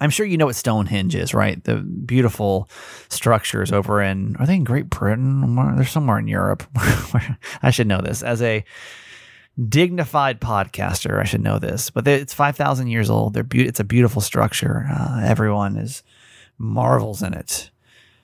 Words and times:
I'm 0.00 0.10
sure 0.10 0.26
you 0.26 0.36
know 0.36 0.46
what 0.46 0.56
Stonehenge 0.56 1.14
is, 1.14 1.34
right? 1.34 1.62
The 1.62 1.76
beautiful 1.76 2.68
structures 3.08 3.72
over 3.72 4.02
in, 4.02 4.36
are 4.36 4.46
they 4.46 4.56
in 4.56 4.64
Great 4.64 4.90
Britain? 4.90 5.56
They're 5.76 5.86
somewhere 5.86 6.18
in 6.18 6.28
Europe. 6.28 6.64
I 7.62 7.70
should 7.70 7.86
know 7.86 8.00
this. 8.00 8.22
As 8.22 8.42
a 8.42 8.64
dignified 9.68 10.40
podcaster, 10.40 11.20
I 11.20 11.24
should 11.24 11.42
know 11.42 11.58
this. 11.58 11.90
But 11.90 12.08
it's 12.08 12.34
5,000 12.34 12.88
years 12.88 13.08
old. 13.08 13.34
They're 13.34 13.44
be- 13.44 13.66
it's 13.66 13.80
a 13.80 13.84
beautiful 13.84 14.20
structure. 14.20 14.86
Uh, 14.90 15.20
everyone 15.24 15.76
is 15.76 16.02
marvels 16.58 17.22
in 17.22 17.34
it. 17.34 17.70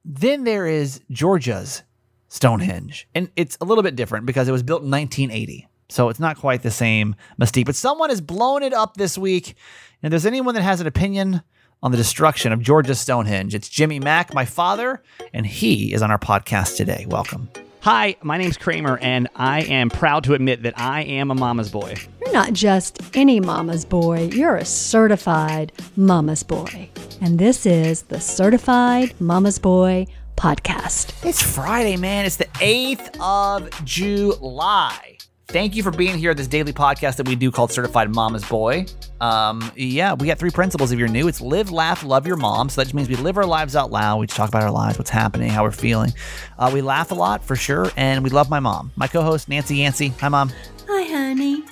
Then 0.04 0.44
there 0.44 0.66
is 0.66 1.00
Georgia's 1.10 1.82
Stonehenge. 2.28 3.08
And 3.14 3.30
it's 3.36 3.56
a 3.60 3.64
little 3.64 3.82
bit 3.82 3.96
different 3.96 4.26
because 4.26 4.48
it 4.48 4.52
was 4.52 4.62
built 4.62 4.82
in 4.82 4.90
1980. 4.90 5.68
So 5.88 6.08
it's 6.08 6.20
not 6.20 6.38
quite 6.38 6.62
the 6.62 6.70
same 6.70 7.16
mystique. 7.40 7.66
But 7.66 7.76
someone 7.76 8.10
has 8.10 8.20
blown 8.20 8.62
it 8.62 8.72
up 8.72 8.94
this 8.94 9.18
week. 9.18 9.54
And 10.02 10.08
if 10.08 10.10
there's 10.10 10.26
anyone 10.26 10.54
that 10.54 10.62
has 10.62 10.80
an 10.80 10.86
opinion, 10.86 11.42
on 11.82 11.90
the 11.90 11.96
destruction 11.96 12.52
of 12.52 12.60
Georgia 12.60 12.94
Stonehenge. 12.94 13.54
It's 13.54 13.68
Jimmy 13.68 14.00
Mack, 14.00 14.34
my 14.34 14.44
father, 14.44 15.02
and 15.32 15.46
he 15.46 15.92
is 15.92 16.02
on 16.02 16.10
our 16.10 16.18
podcast 16.18 16.76
today. 16.76 17.06
Welcome. 17.08 17.48
Hi, 17.82 18.16
my 18.22 18.36
name's 18.36 18.58
Kramer, 18.58 18.98
and 18.98 19.28
I 19.34 19.62
am 19.62 19.88
proud 19.88 20.24
to 20.24 20.34
admit 20.34 20.64
that 20.64 20.78
I 20.78 21.02
am 21.02 21.30
a 21.30 21.34
mama's 21.34 21.70
boy. 21.70 21.96
You're 22.20 22.32
not 22.32 22.52
just 22.52 23.16
any 23.16 23.40
mama's 23.40 23.86
boy, 23.86 24.28
you're 24.32 24.56
a 24.56 24.66
certified 24.66 25.72
mama's 25.96 26.42
boy. 26.42 26.90
And 27.22 27.38
this 27.38 27.64
is 27.64 28.02
the 28.02 28.20
Certified 28.20 29.18
Mama's 29.20 29.58
Boy 29.58 30.06
podcast. 30.36 31.26
It's 31.26 31.42
Friday, 31.42 31.96
man. 31.96 32.24
It's 32.26 32.36
the 32.36 32.46
8th 32.46 33.16
of 33.20 33.84
July. 33.84 35.16
Thank 35.50 35.74
you 35.74 35.82
for 35.82 35.90
being 35.90 36.16
here 36.16 36.30
at 36.30 36.36
this 36.36 36.46
daily 36.46 36.72
podcast 36.72 37.16
that 37.16 37.26
we 37.26 37.34
do 37.34 37.50
called 37.50 37.72
Certified 37.72 38.14
Mama's 38.14 38.44
Boy. 38.44 38.86
Um, 39.20 39.72
yeah, 39.74 40.14
we 40.14 40.28
got 40.28 40.38
three 40.38 40.52
principles 40.52 40.92
if 40.92 40.98
you're 40.98 41.08
new. 41.08 41.26
It's 41.26 41.40
live, 41.40 41.72
laugh, 41.72 42.04
love 42.04 42.24
your 42.24 42.36
mom. 42.36 42.68
So 42.68 42.80
that 42.80 42.84
just 42.84 42.94
means 42.94 43.08
we 43.08 43.16
live 43.16 43.36
our 43.36 43.44
lives 43.44 43.74
out 43.74 43.90
loud. 43.90 44.20
We 44.20 44.28
just 44.28 44.36
talk 44.36 44.48
about 44.48 44.62
our 44.62 44.70
lives, 44.70 44.96
what's 44.96 45.10
happening, 45.10 45.50
how 45.50 45.64
we're 45.64 45.72
feeling. 45.72 46.12
Uh, 46.56 46.70
we 46.72 46.82
laugh 46.82 47.10
a 47.10 47.16
lot 47.16 47.44
for 47.44 47.56
sure, 47.56 47.90
and 47.96 48.22
we 48.22 48.30
love 48.30 48.48
my 48.48 48.60
mom. 48.60 48.92
My 48.94 49.08
co-host 49.08 49.48
Nancy 49.48 49.78
Yancey. 49.78 50.10
Hi, 50.20 50.28
mom. 50.28 50.52
Hi, 50.88 51.02
honey. 51.02 51.64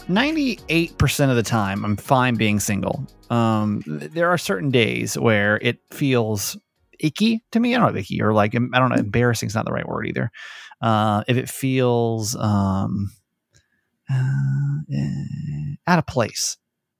98% 0.00 1.30
of 1.30 1.36
the 1.36 1.42
time, 1.42 1.82
I'm 1.82 1.96
fine 1.96 2.34
being 2.34 2.60
single. 2.60 3.06
Um, 3.30 3.82
there 3.86 4.28
are 4.28 4.36
certain 4.36 4.70
days 4.70 5.16
where 5.18 5.56
it 5.62 5.78
feels 5.92 6.58
icky 6.98 7.44
to 7.52 7.60
me. 7.60 7.74
I 7.74 7.78
don't 7.78 7.92
know, 7.92 7.98
icky 7.98 8.22
or 8.22 8.32
like, 8.32 8.54
I 8.54 8.78
don't 8.78 8.88
know, 8.90 8.96
embarrassing 8.96 9.48
is 9.48 9.54
not 9.54 9.64
the 9.64 9.72
right 9.72 9.88
word 9.88 10.06
either 10.06 10.30
uh, 10.84 11.24
if 11.26 11.36
it 11.36 11.48
feels 11.48 12.36
um, 12.36 13.10
uh, 14.10 14.78
out 15.86 15.98
of 15.98 16.06
place, 16.06 16.58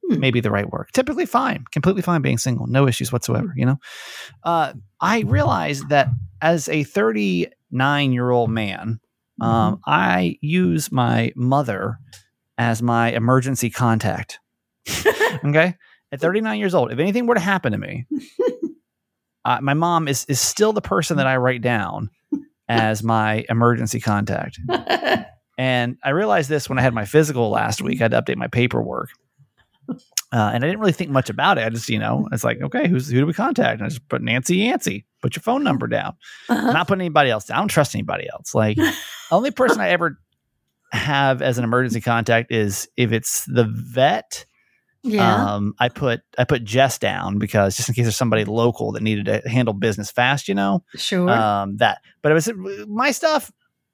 hmm. 0.08 0.18
maybe 0.18 0.40
the 0.40 0.50
right 0.50 0.70
word. 0.70 0.88
Typically 0.92 1.26
fine, 1.26 1.64
completely 1.70 2.02
fine 2.02 2.22
being 2.22 2.38
single, 2.38 2.66
no 2.66 2.88
issues 2.88 3.12
whatsoever. 3.12 3.52
You 3.54 3.66
know, 3.66 3.80
uh, 4.42 4.72
I 5.00 5.20
realized 5.20 5.90
that 5.90 6.08
as 6.40 6.68
a 6.68 6.82
39 6.84 8.12
year 8.12 8.30
old 8.30 8.50
man, 8.50 9.00
um, 9.40 9.74
mm-hmm. 9.74 9.80
I 9.86 10.38
use 10.40 10.90
my 10.90 11.32
mother 11.36 11.98
as 12.56 12.82
my 12.82 13.10
emergency 13.10 13.68
contact. 13.68 14.38
okay, 15.44 15.74
at 16.12 16.20
39 16.20 16.58
years 16.58 16.74
old, 16.74 16.92
if 16.92 16.98
anything 16.98 17.26
were 17.26 17.34
to 17.34 17.40
happen 17.40 17.72
to 17.72 17.78
me, 17.78 18.06
uh, 19.44 19.58
my 19.60 19.74
mom 19.74 20.08
is 20.08 20.24
is 20.26 20.40
still 20.40 20.72
the 20.72 20.80
person 20.80 21.16
that 21.18 21.26
I 21.26 21.36
write 21.36 21.62
down 21.62 22.10
as 22.68 23.02
my 23.02 23.44
emergency 23.48 24.00
contact. 24.00 24.58
and 25.58 25.98
I 26.02 26.10
realized 26.10 26.48
this 26.48 26.68
when 26.68 26.78
I 26.78 26.82
had 26.82 26.94
my 26.94 27.04
physical 27.04 27.50
last 27.50 27.82
week. 27.82 28.00
I 28.00 28.04
had 28.04 28.12
to 28.12 28.22
update 28.22 28.36
my 28.36 28.48
paperwork. 28.48 29.10
Uh, 30.32 30.50
and 30.52 30.64
I 30.64 30.66
didn't 30.66 30.80
really 30.80 30.92
think 30.92 31.10
much 31.10 31.30
about 31.30 31.58
it. 31.58 31.64
I 31.64 31.68
just, 31.68 31.88
you 31.88 31.98
know, 31.98 32.26
it's 32.32 32.42
like, 32.42 32.60
okay, 32.60 32.88
who's 32.88 33.08
who 33.08 33.20
do 33.20 33.26
we 33.26 33.32
contact? 33.32 33.78
And 33.78 33.86
I 33.86 33.88
just 33.88 34.08
put 34.08 34.20
Nancy 34.20 34.56
Yancy. 34.56 35.06
Put 35.22 35.36
your 35.36 35.42
phone 35.42 35.62
number 35.62 35.86
down. 35.86 36.16
Uh-huh. 36.48 36.72
Not 36.72 36.88
putting 36.88 37.02
anybody 37.02 37.30
else 37.30 37.44
down. 37.44 37.56
I 37.56 37.60
don't 37.60 37.68
trust 37.68 37.94
anybody 37.94 38.28
else. 38.28 38.54
Like, 38.54 38.76
only 39.30 39.52
person 39.52 39.80
I 39.80 39.90
ever 39.90 40.18
have 40.90 41.40
as 41.40 41.58
an 41.58 41.64
emergency 41.64 42.00
contact 42.00 42.50
is 42.50 42.88
if 42.96 43.12
it's 43.12 43.44
the 43.44 43.64
vet 43.64 44.44
yeah. 45.04 45.54
Um, 45.54 45.74
I 45.78 45.90
put 45.90 46.22
I 46.38 46.44
put 46.44 46.64
Jess 46.64 46.98
down 46.98 47.38
because 47.38 47.76
just 47.76 47.90
in 47.90 47.94
case 47.94 48.06
there's 48.06 48.16
somebody 48.16 48.44
local 48.44 48.92
that 48.92 49.02
needed 49.02 49.26
to 49.26 49.48
handle 49.48 49.74
business 49.74 50.10
fast, 50.10 50.48
you 50.48 50.54
know. 50.54 50.82
Sure. 50.96 51.28
Um, 51.28 51.76
that, 51.76 51.98
but 52.22 52.32
it 52.32 52.34
was 52.34 52.50
my 52.88 53.10
stuff. 53.10 53.52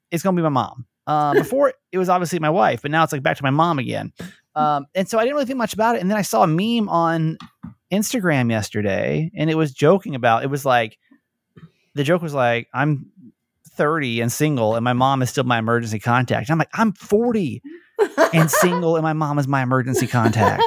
It's 0.09 0.23
gonna 0.23 0.37
be 0.37 0.41
my 0.41 0.49
mom. 0.49 0.85
Uh, 1.05 1.33
before 1.43 1.73
it 1.91 1.97
was 1.97 2.07
obviously 2.07 2.39
my 2.39 2.49
wife, 2.49 2.81
but 2.81 2.91
now 2.91 3.03
it's 3.03 3.11
like 3.11 3.23
back 3.23 3.35
to 3.37 3.43
my 3.43 3.49
mom 3.49 3.77
again. 3.77 4.13
Um, 4.55 4.85
and 4.95 5.07
so 5.07 5.19
I 5.19 5.23
didn't 5.23 5.35
really 5.35 5.45
think 5.45 5.57
much 5.57 5.73
about 5.73 5.95
it. 5.95 6.01
And 6.01 6.09
then 6.09 6.17
I 6.17 6.21
saw 6.21 6.43
a 6.43 6.47
meme 6.47 6.87
on 6.87 7.37
Instagram 7.91 8.49
yesterday, 8.49 9.31
and 9.35 9.49
it 9.49 9.55
was 9.55 9.73
joking 9.73 10.15
about. 10.15 10.43
It 10.43 10.49
was 10.49 10.65
like 10.65 10.97
the 11.93 12.05
joke 12.05 12.21
was 12.21 12.33
like, 12.33 12.69
"I'm 12.73 13.11
30 13.75 14.21
and 14.21 14.31
single, 14.31 14.75
and 14.75 14.83
my 14.85 14.93
mom 14.93 15.21
is 15.21 15.29
still 15.29 15.43
my 15.43 15.57
emergency 15.57 15.99
contact." 15.99 16.47
And 16.47 16.53
I'm 16.53 16.59
like, 16.59 16.69
"I'm 16.73 16.93
40 16.93 17.61
and 18.33 18.49
single, 18.61 18.95
and 18.95 19.03
my 19.03 19.13
mom 19.13 19.39
is 19.39 19.47
my 19.47 19.61
emergency 19.61 20.07
contact." 20.07 20.63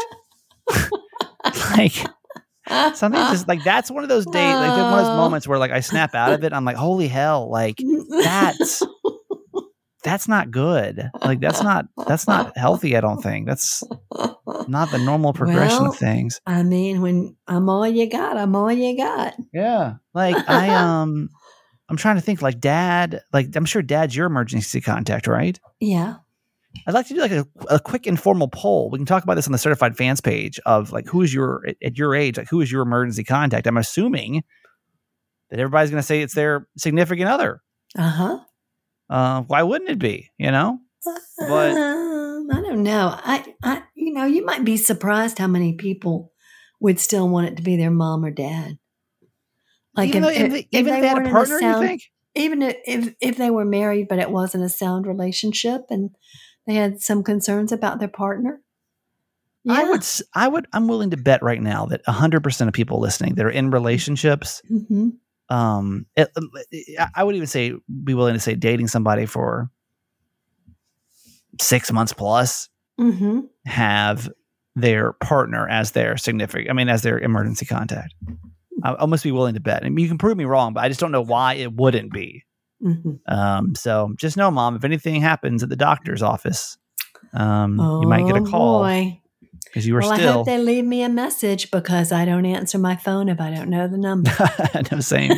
like 1.77 2.95
something 2.95 3.21
just 3.31 3.49
like 3.49 3.63
that's 3.65 3.91
one 3.91 4.03
of 4.03 4.09
those 4.09 4.27
days, 4.27 4.55
like 4.55 4.71
one 4.71 4.99
of 4.99 5.05
those 5.05 5.17
moments 5.17 5.47
where 5.47 5.59
like 5.59 5.71
I 5.71 5.81
snap 5.81 6.15
out 6.15 6.33
of 6.33 6.45
it. 6.45 6.53
I'm 6.53 6.65
like, 6.65 6.77
holy 6.77 7.09
hell, 7.09 7.51
like 7.51 7.79
that's 8.11 8.83
that's 10.05 10.29
not 10.29 10.51
good. 10.51 11.11
Like 11.21 11.41
that's 11.41 11.63
not 11.63 11.87
that's 12.07 12.29
not 12.29 12.57
healthy. 12.57 12.97
I 12.97 13.01
don't 13.01 13.23
think 13.23 13.47
that's 13.47 13.83
not 14.69 14.91
the 14.91 14.99
normal 14.99 15.33
progression 15.33 15.83
well, 15.83 15.93
of 15.93 15.99
things. 15.99 16.41
I 16.47 16.63
mean, 16.63 17.01
when 17.01 17.37
I'm 17.49 17.69
all 17.69 17.89
you 17.89 18.09
got, 18.09 18.37
I'm 18.37 18.55
all 18.55 18.71
you 18.71 18.97
got. 18.97 19.35
Yeah, 19.53 19.95
like 20.13 20.37
I 20.49 20.69
um, 20.75 21.31
I'm 21.89 21.97
trying 21.97 22.17
to 22.17 22.23
think. 22.23 22.43
Like 22.43 22.61
dad, 22.61 23.23
like 23.33 23.55
I'm 23.57 23.65
sure 23.65 23.83
dad's 23.83 24.15
your 24.15 24.27
emergency 24.27 24.81
contact, 24.81 25.27
right? 25.27 25.59
Yeah. 25.81 26.17
I'd 26.87 26.95
like 26.95 27.07
to 27.09 27.15
do 27.15 27.21
like 27.21 27.33
a, 27.33 27.47
a 27.69 27.81
quick 27.81 28.07
informal 28.07 28.49
poll. 28.49 28.91
We 28.91 28.99
can 28.99 29.07
talk 29.07 29.23
about 29.23 29.35
this 29.35 29.47
on 29.47 29.53
the 29.53 29.59
certified 29.59 29.97
fans 29.97 30.21
page 30.21 30.61
of 30.67 30.93
like 30.93 31.07
who 31.07 31.23
is 31.23 31.33
your 31.33 31.65
at, 31.83 31.97
your 31.97 32.15
age, 32.15 32.37
like 32.37 32.49
who 32.49 32.61
is 32.61 32.71
your 32.71 32.83
emergency 32.83 33.25
contact. 33.25 33.67
I'm 33.67 33.77
assuming 33.77 34.43
that 35.51 35.61
everybody's 35.61 35.91
going 35.91 36.01
to 36.03 36.07
say 36.07 36.23
it's 36.23 36.35
their 36.35 36.69
significant 36.77 37.29
other. 37.29 37.63
Uh-huh. 37.97 38.41
Uh 39.09 39.43
Why 39.43 39.63
wouldn't 39.63 39.91
it 39.91 39.99
be? 39.99 40.31
You 40.39 40.51
know. 40.51 40.79
But 41.39 41.77
um, 41.77 42.49
I 42.51 42.61
don't 42.63 42.83
know. 42.83 43.15
I, 43.23 43.55
I, 43.63 43.83
you 43.95 44.13
know, 44.13 44.25
you 44.25 44.45
might 44.45 44.65
be 44.65 44.77
surprised 44.77 45.39
how 45.39 45.47
many 45.47 45.75
people 45.75 46.33
would 46.81 46.99
still 46.99 47.29
want 47.29 47.49
it 47.49 47.57
to 47.57 47.63
be 47.63 47.77
their 47.77 47.91
mom 47.91 48.25
or 48.25 48.31
dad. 48.31 48.79
Like 49.97 50.09
even 50.09 50.25
if, 50.25 50.31
if, 50.31 50.37
if, 50.37 50.43
even 50.43 50.67
if 50.71 50.71
they, 50.71 51.01
they 51.01 51.09
had 51.09 51.27
a 51.27 51.31
partner, 51.31 51.57
a 51.57 51.61
sound, 51.61 51.83
you 51.83 51.89
think? 51.89 52.03
Even 52.35 52.63
if 52.63 53.15
if 53.21 53.37
they 53.37 53.51
were 53.51 53.65
married, 53.65 54.09
but 54.09 54.19
it 54.19 54.31
wasn't 54.31 54.65
a 54.65 54.69
sound 54.69 55.07
relationship, 55.07 55.83
and 55.91 56.11
they 56.67 56.75
had 56.75 57.01
some 57.01 57.23
concerns 57.23 57.73
about 57.73 57.99
their 57.99 58.09
partner. 58.09 58.61
Yeah. 59.65 59.75
I 59.75 59.85
would, 59.85 60.05
I 60.35 60.49
would, 60.49 60.67
I'm 60.73 60.89
willing 60.89 61.11
to 61.11 61.17
bet 61.17 61.43
right 61.43 61.61
now 61.61 61.87
that 61.87 62.05
100% 62.05 62.69
of 62.69 62.75
people 62.75 63.01
listening 63.01 63.35
that 63.37 63.47
are 63.47 63.51
in 63.51 63.71
relationships, 63.71 64.61
mm-hmm. 64.71 65.11
um, 65.55 66.07
it, 66.17 66.31
I 67.15 67.25
would 67.25 67.35
even 67.35 67.47
say, 67.47 67.73
be 68.03 68.15
willing 68.15 68.35
to 68.35 68.41
say 68.41 68.55
dating 68.55 68.89
somebody 68.89 69.25
for 69.25 69.71
six 71.61 71.91
months 71.93 72.13
plus 72.13 72.69
mm-hmm. 73.01 73.41
have 73.65 74.31
their 74.77 75.13
partner 75.15 75.69
as 75.69 75.93
their 75.93 76.17
significant, 76.17 76.71
I 76.71 76.73
mean, 76.75 76.89
as 76.89 77.03
their 77.03 77.19
emergency 77.19 77.65
contact. 77.65 78.15
I 78.83 78.95
almost 78.95 79.25
be 79.25 79.33
willing 79.33 79.55
to 79.55 79.61
bet. 79.61 79.85
I 79.85 79.89
mean, 79.89 80.03
you 80.03 80.09
can 80.09 80.19
prove 80.19 80.37
me 80.37 80.45
wrong, 80.45 80.75
but 80.75 80.85
I 80.85 80.89
just 80.89 81.01
don't 81.01 81.13
know 81.13 81.23
why 81.23 81.55
it 81.55 81.73
wouldn't 81.73 82.13
be. 82.13 82.45
Mm-hmm. 82.85 83.33
Um, 83.33 83.75
so 83.75 84.13
just 84.17 84.37
know, 84.37 84.51
mom, 84.51 84.77
if 84.77 84.85
anything 84.85 85.21
happens 85.21 85.63
at 85.63 85.69
the 85.69 85.77
doctor's 85.77 86.23
office, 86.23 86.77
um, 87.33 87.81
oh, 87.81 88.03
you 88.03 88.09
might 88.09 88.27
get 88.27 88.37
a 88.37 88.41
oh, 88.41 88.51
call 88.51 88.85
because 89.75 89.89
you 89.89 89.95
were 89.95 90.01
well, 90.03 90.15
still. 90.15 90.29
I 90.29 90.33
hope 90.33 90.47
they 90.47 90.59
leave 90.59 90.85
me 90.85 91.03
a 91.03 91.09
message 91.09 91.73
because 91.73 92.13
I 92.13 92.25
don't 92.25 92.47
answer 92.47 92.79
my 92.79 92.95
phone 92.95 93.29
if 93.29 93.41
I 93.41 93.51
don't 93.51 93.69
know 93.69 93.89
the 93.89 93.99
number. 93.99 94.31
no, 94.93 95.01
same. 95.01 95.33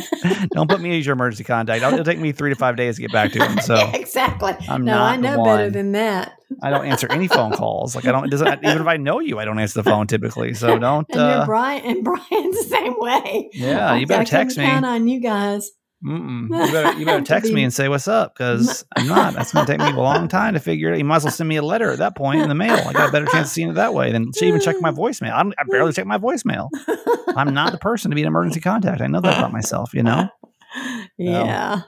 don't 0.51 0.69
put 0.69 0.79
me 0.79 0.99
as 0.99 1.07
your 1.07 1.13
emergency 1.13 1.43
contact. 1.43 1.83
It'll 1.83 2.05
take 2.05 2.19
me 2.19 2.31
three 2.33 2.51
to 2.51 2.55
five 2.55 2.75
days 2.75 2.97
to 2.97 3.01
get 3.01 3.11
back 3.11 3.31
to 3.31 3.43
him. 3.43 3.59
So 3.59 3.75
exactly. 3.95 4.53
I'm 4.69 4.85
no, 4.85 4.99
I 4.99 5.15
know 5.15 5.43
better 5.43 5.71
than 5.71 5.93
that. 5.93 6.33
I 6.61 6.69
don't 6.69 6.85
answer 6.85 7.07
any 7.11 7.27
phone 7.27 7.51
calls. 7.51 7.95
Like 7.95 8.05
I 8.05 8.11
don't. 8.11 8.25
It 8.25 8.29
doesn't 8.29 8.47
even 8.63 8.81
if 8.81 8.87
I 8.87 8.97
know 8.97 9.19
you, 9.19 9.39
I 9.39 9.45
don't 9.45 9.57
answer 9.57 9.81
the 9.81 9.89
phone 9.89 10.05
typically. 10.05 10.53
So 10.53 10.77
don't. 10.79 11.07
And 11.09 11.19
uh, 11.19 11.45
Brian 11.45 11.83
and 11.83 12.03
Brian's 12.03 12.29
the 12.29 12.67
same 12.69 12.93
way. 12.99 13.49
Yeah, 13.53 13.95
you 13.95 14.05
better 14.05 14.23
text 14.23 14.57
me. 14.57 14.65
Count 14.65 14.85
on 14.85 15.07
you 15.07 15.19
guys. 15.19 15.71
Mm-mm. 16.05 16.47
You 16.67 16.71
better, 16.71 16.99
you 16.99 17.05
better 17.05 17.23
text 17.23 17.51
me 17.51 17.63
and 17.63 17.73
say 17.73 17.89
what's 17.89 18.07
up 18.07 18.35
because 18.35 18.85
I'm 18.95 19.07
not. 19.07 19.33
That's 19.33 19.51
going 19.51 19.65
to 19.65 19.71
take 19.71 19.81
me 19.81 19.91
a 19.91 19.99
long 20.01 20.27
time 20.27 20.53
to 20.53 20.59
figure 20.59 20.89
it 20.89 20.93
out. 20.93 20.97
You 20.99 21.05
might 21.05 21.17
as 21.17 21.23
well 21.23 21.31
send 21.33 21.49
me 21.49 21.55
a 21.55 21.63
letter 21.63 21.91
at 21.91 21.99
that 21.99 22.15
point 22.15 22.41
in 22.41 22.49
the 22.49 22.55
mail. 22.55 22.75
I 22.87 22.93
got 22.93 23.09
a 23.09 23.11
better 23.11 23.25
chance 23.25 23.47
of 23.47 23.53
seeing 23.53 23.69
it 23.69 23.73
that 23.73 23.93
way 23.93 24.11
than 24.11 24.31
she 24.37 24.47
even 24.47 24.61
check 24.61 24.75
my 24.79 24.91
voicemail. 25.03 25.31
I, 25.31 25.41
I 25.41 25.63
barely 25.69 25.93
check 25.93 26.05
my 26.05 26.17
voicemail. 26.17 26.69
I'm 27.35 27.53
not 27.53 27.71
the 27.71 27.79
person 27.79 28.11
to 28.11 28.15
be 28.15 28.21
an 28.21 28.27
emergency 28.27 28.59
contact. 28.59 29.01
I 29.01 29.07
know 29.07 29.21
that 29.21 29.37
about 29.37 29.51
myself, 29.51 29.93
you 29.93 30.03
know? 30.03 30.29
Yeah. 31.17 31.81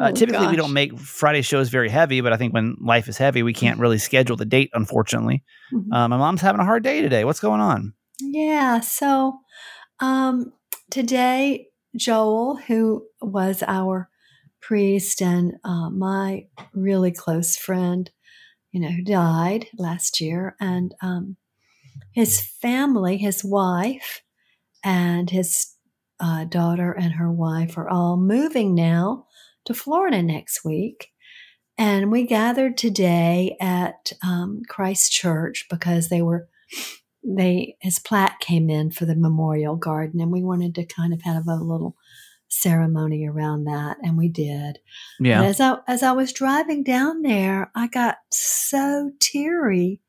uh, 0.00 0.08
oh, 0.08 0.12
typically, 0.12 0.46
gosh. 0.46 0.50
we 0.50 0.56
don't 0.56 0.72
make 0.72 0.98
Friday 0.98 1.42
shows 1.42 1.68
very 1.68 1.90
heavy, 1.90 2.22
but 2.22 2.32
I 2.32 2.38
think 2.38 2.54
when 2.54 2.76
life 2.80 3.08
is 3.08 3.18
heavy, 3.18 3.42
we 3.42 3.52
can't 3.52 3.78
really 3.78 3.98
schedule 3.98 4.36
the 4.36 4.46
date, 4.46 4.70
unfortunately. 4.72 5.42
Mm-hmm. 5.72 5.92
Uh, 5.92 6.08
my 6.08 6.16
mom's 6.16 6.40
having 6.40 6.60
a 6.60 6.64
hard 6.64 6.82
day 6.82 7.02
today. 7.02 7.24
What's 7.24 7.40
going 7.40 7.60
on? 7.60 7.92
Yeah. 8.20 8.80
So 8.80 9.38
Um, 10.00 10.52
today, 10.90 11.68
Joel, 11.96 12.56
who 12.56 13.06
was 13.20 13.62
our 13.66 14.08
priest 14.60 15.20
and 15.20 15.54
uh, 15.64 15.90
my 15.90 16.46
really 16.72 17.12
close 17.12 17.56
friend, 17.56 18.10
you 18.70 18.80
know, 18.80 18.88
who 18.88 19.02
died 19.02 19.66
last 19.76 20.20
year, 20.20 20.56
and 20.60 20.94
um, 21.02 21.36
his 22.12 22.40
family, 22.40 23.18
his 23.18 23.44
wife, 23.44 24.22
and 24.84 25.30
his 25.30 25.74
uh, 26.20 26.44
daughter 26.44 26.92
and 26.92 27.14
her 27.14 27.30
wife 27.30 27.76
are 27.76 27.88
all 27.88 28.16
moving 28.16 28.74
now 28.74 29.26
to 29.64 29.74
Florida 29.74 30.22
next 30.22 30.64
week. 30.64 31.08
And 31.78 32.12
we 32.12 32.26
gathered 32.26 32.76
today 32.76 33.56
at 33.60 34.12
um, 34.22 34.62
Christ 34.68 35.10
Church 35.10 35.66
because 35.70 36.08
they 36.08 36.22
were 36.22 36.48
they 37.24 37.76
his 37.80 37.98
plaque 37.98 38.40
came 38.40 38.68
in 38.68 38.90
for 38.90 39.04
the 39.06 39.14
memorial 39.16 39.76
garden, 39.76 40.20
and 40.20 40.30
we 40.32 40.42
wanted 40.42 40.74
to 40.76 40.84
kind 40.84 41.12
of 41.12 41.22
have 41.22 41.46
a 41.46 41.56
little 41.56 41.96
ceremony 42.48 43.26
around 43.26 43.64
that, 43.64 43.96
and 44.02 44.18
we 44.18 44.28
did. 44.28 44.78
Yeah. 45.20 45.40
But 45.40 45.46
as 45.46 45.60
I 45.60 45.76
as 45.88 46.02
I 46.02 46.12
was 46.12 46.32
driving 46.32 46.82
down 46.82 47.22
there, 47.22 47.70
I 47.74 47.86
got 47.86 48.18
so 48.30 49.12
teary 49.20 50.00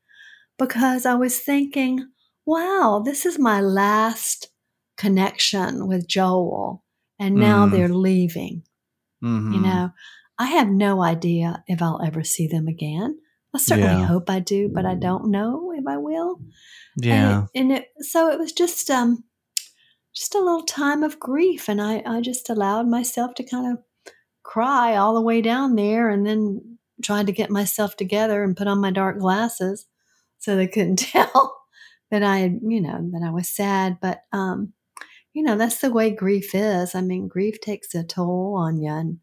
because 0.58 1.06
I 1.06 1.14
was 1.14 1.38
thinking, 1.40 2.06
"Wow, 2.46 3.02
this 3.04 3.24
is 3.26 3.38
my 3.38 3.60
last 3.60 4.48
connection 4.96 5.86
with 5.86 6.06
Joel, 6.06 6.84
and 7.18 7.36
now 7.36 7.66
Mm. 7.66 7.70
they're 7.70 7.88
leaving." 7.88 8.62
Mhm. 9.22 9.54
You 9.54 9.60
know, 9.60 9.90
I 10.38 10.46
have 10.46 10.68
no 10.68 11.02
idea 11.02 11.64
if 11.68 11.80
I'll 11.80 12.02
ever 12.04 12.24
see 12.24 12.46
them 12.46 12.66
again. 12.68 13.18
I 13.54 13.58
certainly 13.58 14.00
Yeah. 14.00 14.06
hope 14.06 14.28
I 14.30 14.40
do, 14.40 14.68
but 14.68 14.84
I 14.84 14.94
don't 14.94 15.30
know 15.30 15.72
if 15.76 15.86
I 15.86 15.96
will. 15.96 16.40
Yeah. 16.96 17.46
And 17.52 17.52
it, 17.54 17.60
and 17.60 17.72
it 17.72 17.88
so 18.00 18.28
it 18.30 18.38
was 18.38 18.52
just 18.52 18.90
um 18.90 19.24
just 20.14 20.34
a 20.34 20.38
little 20.40 20.62
time 20.62 21.02
of 21.02 21.18
grief 21.18 21.68
and 21.68 21.80
I, 21.82 22.02
I 22.06 22.20
just 22.20 22.48
allowed 22.50 22.86
myself 22.86 23.34
to 23.36 23.42
kind 23.44 23.72
of 23.72 23.82
cry 24.42 24.96
all 24.96 25.14
the 25.14 25.20
way 25.20 25.40
down 25.40 25.74
there 25.76 26.08
and 26.10 26.26
then 26.26 26.78
tried 27.02 27.26
to 27.26 27.32
get 27.32 27.50
myself 27.50 27.96
together 27.96 28.44
and 28.44 28.56
put 28.56 28.68
on 28.68 28.80
my 28.80 28.90
dark 28.90 29.18
glasses 29.18 29.86
so 30.38 30.54
they 30.56 30.68
couldn't 30.68 30.96
tell 31.12 31.56
that 32.10 32.22
I 32.22 32.38
had, 32.38 32.60
you 32.62 32.80
know, 32.80 33.10
that 33.12 33.22
I 33.26 33.30
was 33.30 33.48
sad. 33.48 33.98
But 34.00 34.22
um, 34.32 34.72
you 35.32 35.42
know, 35.42 35.56
that's 35.56 35.80
the 35.80 35.90
way 35.90 36.10
grief 36.10 36.54
is. 36.54 36.94
I 36.94 37.00
mean, 37.00 37.26
grief 37.28 37.60
takes 37.60 37.94
a 37.94 38.04
toll 38.04 38.54
on 38.56 38.80
you 38.80 38.90
and 38.90 39.18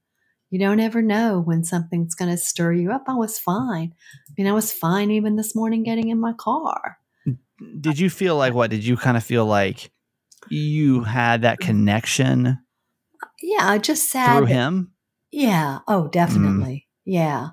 you 0.52 0.60
don't 0.60 0.80
ever 0.80 1.02
know 1.02 1.40
when 1.40 1.64
something's 1.64 2.14
going 2.14 2.30
to 2.30 2.38
stir 2.38 2.74
you 2.74 2.92
up. 2.92 3.06
I 3.08 3.16
was 3.16 3.40
fine. 3.40 3.94
I 4.30 4.34
mean, 4.38 4.48
I 4.48 4.52
was 4.52 4.72
fine 4.72 5.10
even 5.10 5.38
this 5.38 5.56
morning 5.56 5.82
getting 5.84 6.10
in 6.10 6.20
my 6.20 6.34
car. 6.34 6.98
Mm, 7.28 7.38
did 7.80 7.98
you 7.98 8.10
feel 8.10 8.36
like 8.36 8.54
what? 8.54 8.70
Did 8.70 8.86
you 8.86 8.98
kind 8.98 9.18
of 9.18 9.24
feel 9.24 9.46
like 9.46 9.92
you 10.50 11.04
had 11.04 11.44
that 11.44 11.60
mm. 11.60 11.66
connection 11.66 12.60
Yeah, 13.42 13.70
I 13.70 13.78
just 13.78 14.10
sad. 14.12 14.38
through 14.38 14.48
that- 14.48 14.54
him? 14.54 14.92
Yeah. 15.32 15.80
Oh, 15.88 16.04
mm. 16.04 16.12
definitely. 16.12 16.88
Yeah. 17.06 17.52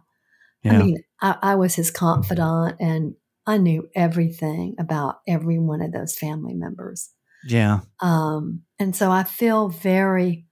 Yeah. 0.64 0.72
I 0.72 0.78
mean, 0.78 0.98
I, 1.22 1.36
I 1.40 1.54
was 1.54 1.76
his 1.76 1.92
confidant 1.92 2.76
and 2.80 3.14
I 3.46 3.58
knew 3.58 3.88
everything 3.94 4.74
about 4.78 5.20
every 5.28 5.58
one 5.58 5.80
of 5.80 5.92
those 5.92 6.18
family 6.18 6.54
members. 6.54 7.10
yeah. 7.46 7.80
Um, 8.00 8.62
and 8.80 8.94
so 8.94 9.10
I 9.12 9.22
feel 9.22 9.68
very 9.68 10.47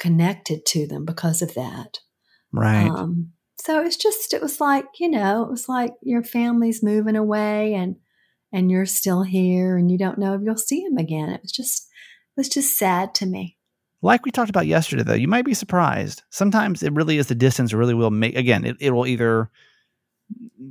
connected 0.00 0.66
to 0.66 0.86
them 0.88 1.04
because 1.04 1.42
of 1.42 1.54
that. 1.54 1.98
Right. 2.52 2.88
Um, 2.88 3.32
so 3.60 3.80
it's 3.82 3.96
just, 3.96 4.34
it 4.34 4.42
was 4.42 4.60
like, 4.60 4.86
you 4.98 5.08
know, 5.08 5.44
it 5.44 5.50
was 5.50 5.68
like 5.68 5.92
your 6.02 6.24
family's 6.24 6.82
moving 6.82 7.14
away 7.14 7.74
and, 7.74 7.96
and 8.52 8.70
you're 8.70 8.86
still 8.86 9.22
here 9.22 9.76
and 9.76 9.90
you 9.90 9.98
don't 9.98 10.18
know 10.18 10.34
if 10.34 10.40
you'll 10.42 10.56
see 10.56 10.82
them 10.82 10.96
again. 10.96 11.28
It 11.28 11.42
was 11.42 11.52
just, 11.52 11.88
it 12.36 12.40
was 12.40 12.48
just 12.48 12.76
sad 12.76 13.14
to 13.16 13.26
me. 13.26 13.58
like 14.02 14.24
we 14.24 14.30
talked 14.30 14.50
about 14.50 14.66
yesterday 14.66 15.02
though 15.02 15.14
you 15.14 15.28
might 15.28 15.44
be 15.44 15.52
surprised 15.54 16.22
sometimes 16.30 16.82
it 16.82 16.92
really 16.94 17.18
is 17.18 17.26
the 17.26 17.34
distance 17.34 17.72
really 17.74 17.92
will 17.94 18.10
make 18.10 18.34
again 18.34 18.64
it, 18.64 18.76
it 18.80 18.90
will 18.92 19.06
either 19.06 19.50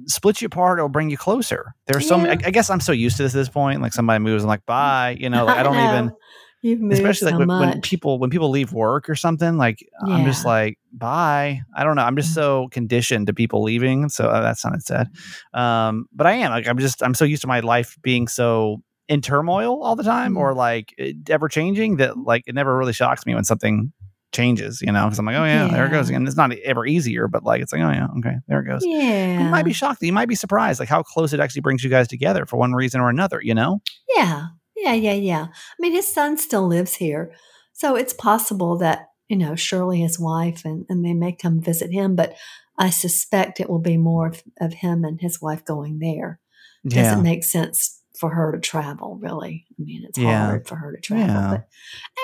split 0.07 0.41
you 0.41 0.47
apart 0.47 0.79
or 0.79 0.89
bring 0.89 1.09
you 1.09 1.17
closer 1.17 1.75
there's 1.85 2.07
so 2.07 2.17
many 2.17 2.29
I, 2.43 2.47
I 2.47 2.51
guess 2.51 2.69
i'm 2.69 2.79
so 2.79 2.91
used 2.91 3.17
to 3.17 3.23
this 3.23 3.35
at 3.35 3.37
this 3.39 3.49
point 3.49 3.81
like 3.81 3.93
somebody 3.93 4.19
moves 4.19 4.43
i'm 4.43 4.47
like 4.49 4.65
bye 4.65 5.15
you 5.19 5.29
know 5.29 5.45
like 5.49 5.57
i 5.57 5.63
don't 5.63 5.75
even 5.75 6.05
know. 6.07 6.17
You've 6.61 6.81
moved 6.81 6.93
especially 6.95 7.31
so 7.31 7.37
like 7.37 7.47
when, 7.47 7.59
when 7.59 7.69
much. 7.75 7.81
people 7.83 8.19
when 8.19 8.29
people 8.29 8.49
leave 8.49 8.73
work 8.73 9.09
or 9.09 9.15
something 9.15 9.57
like 9.57 9.79
i'm 10.05 10.25
just 10.25 10.45
like 10.45 10.77
bye. 10.91 11.61
I 11.75 11.83
don't 11.85 11.95
know 11.95 12.01
i'm 12.03 12.15
just 12.17 12.33
so 12.33 12.67
conditioned 12.71 13.27
to 13.27 13.33
people 13.33 13.63
leaving 13.63 14.09
so 14.09 14.27
uh, 14.27 14.41
that 14.41 14.57
sounded 14.57 14.83
sad. 14.83 15.07
Um 15.53 16.05
but 16.11 16.27
i 16.27 16.33
am 16.33 16.51
like 16.51 16.67
i'm 16.67 16.77
just 16.77 17.01
i'm 17.01 17.13
so 17.13 17.23
used 17.25 17.41
to 17.43 17.47
my 17.47 17.61
life 17.61 17.97
being 18.01 18.27
so 18.27 18.81
in 19.07 19.21
turmoil 19.21 19.81
all 19.83 19.95
the 19.95 20.03
time 20.03 20.35
or 20.37 20.53
like 20.53 20.93
ever 21.29 21.47
changing 21.47 21.95
that 21.97 22.17
like 22.17 22.43
it 22.45 22.53
never 22.55 22.77
really 22.77 22.93
shocks 22.93 23.25
me 23.25 23.33
when 23.33 23.43
something 23.45 23.91
changes 24.31 24.79
you 24.81 24.91
know 24.91 25.05
because 25.05 25.17
i'm 25.17 25.25
like 25.25 25.35
oh 25.37 25.43
yeah, 25.45 25.67
there 25.69 25.87
it 25.87 25.89
goes 25.91 26.07
Yeah. 26.09 26.17
again. 26.17 26.27
It's 26.27 26.35
not 26.37 26.51
ever 26.63 26.85
easier 26.85 27.27
but 27.27 27.43
like 27.43 27.61
it's 27.61 27.73
like 27.73 27.81
oh 27.81 27.89
yeah 27.89 28.07
okay 28.19 28.35
there 28.47 28.59
it 28.59 28.65
goes. 28.67 28.81
Yeah. 28.85 29.43
you 29.43 29.49
might 29.49 29.65
be 29.65 29.73
shocked 29.73 30.01
you 30.03 30.13
might 30.13 30.27
be 30.27 30.35
surprised 30.35 30.79
like 30.79 30.89
how 30.89 31.01
close 31.01 31.33
it 31.33 31.39
actually 31.39 31.61
brings 31.61 31.83
you 31.83 31.89
guys 31.89 32.07
together 32.07 32.45
for 32.45 32.57
one 32.57 32.73
reason 32.73 33.01
or 33.01 33.09
another 33.09 33.39
you 33.41 33.55
know? 33.55 33.81
Yeah, 34.15 34.47
yeah, 34.83 34.93
yeah, 34.93 35.13
yeah. 35.13 35.47
I 35.51 35.75
mean, 35.79 35.93
his 35.93 36.11
son 36.11 36.37
still 36.37 36.67
lives 36.67 36.95
here. 36.95 37.33
So 37.73 37.95
it's 37.95 38.13
possible 38.13 38.77
that, 38.79 39.07
you 39.27 39.37
know, 39.37 39.55
Shirley, 39.55 40.01
his 40.01 40.19
wife, 40.19 40.63
and, 40.65 40.85
and 40.89 41.05
they 41.05 41.13
may 41.13 41.31
come 41.33 41.61
visit 41.61 41.91
him, 41.91 42.15
but 42.15 42.35
I 42.77 42.89
suspect 42.89 43.59
it 43.59 43.69
will 43.69 43.79
be 43.79 43.97
more 43.97 44.27
of, 44.27 44.43
of 44.59 44.73
him 44.73 45.03
and 45.03 45.19
his 45.21 45.41
wife 45.41 45.63
going 45.65 45.99
there. 45.99 46.39
Doesn't 46.87 47.23
make 47.23 47.43
sense 47.43 48.01
for 48.17 48.29
her 48.31 48.51
to 48.53 48.59
travel, 48.59 49.17
really. 49.21 49.65
I 49.79 49.83
mean, 49.83 50.03
it's 50.07 50.17
Yeah. 50.17 50.45
hard 50.45 50.67
for 50.67 50.75
her 50.75 50.93
to 50.93 50.99
travel. 51.01 51.25
Yeah. 51.27 51.49
But, 51.51 51.67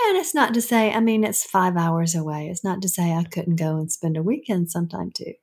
and 0.08 0.18
it's 0.18 0.34
not 0.36 0.54
to 0.54 0.62
say, 0.62 0.92
I 0.92 1.00
mean, 1.00 1.24
it's 1.24 1.44
five 1.44 1.78
hours 1.78 2.16
away. 2.16 2.48
It's 2.48 2.64
not 2.64 2.82
to 2.82 2.90
say 2.90 3.14
I 3.14 3.24
couldn't 3.24 3.58
go 3.58 3.78
and 3.78 3.92
spend 3.92 4.18
a 4.18 4.24
weekend 4.24 4.72
sometime 4.72 5.12
too. 5.12 5.34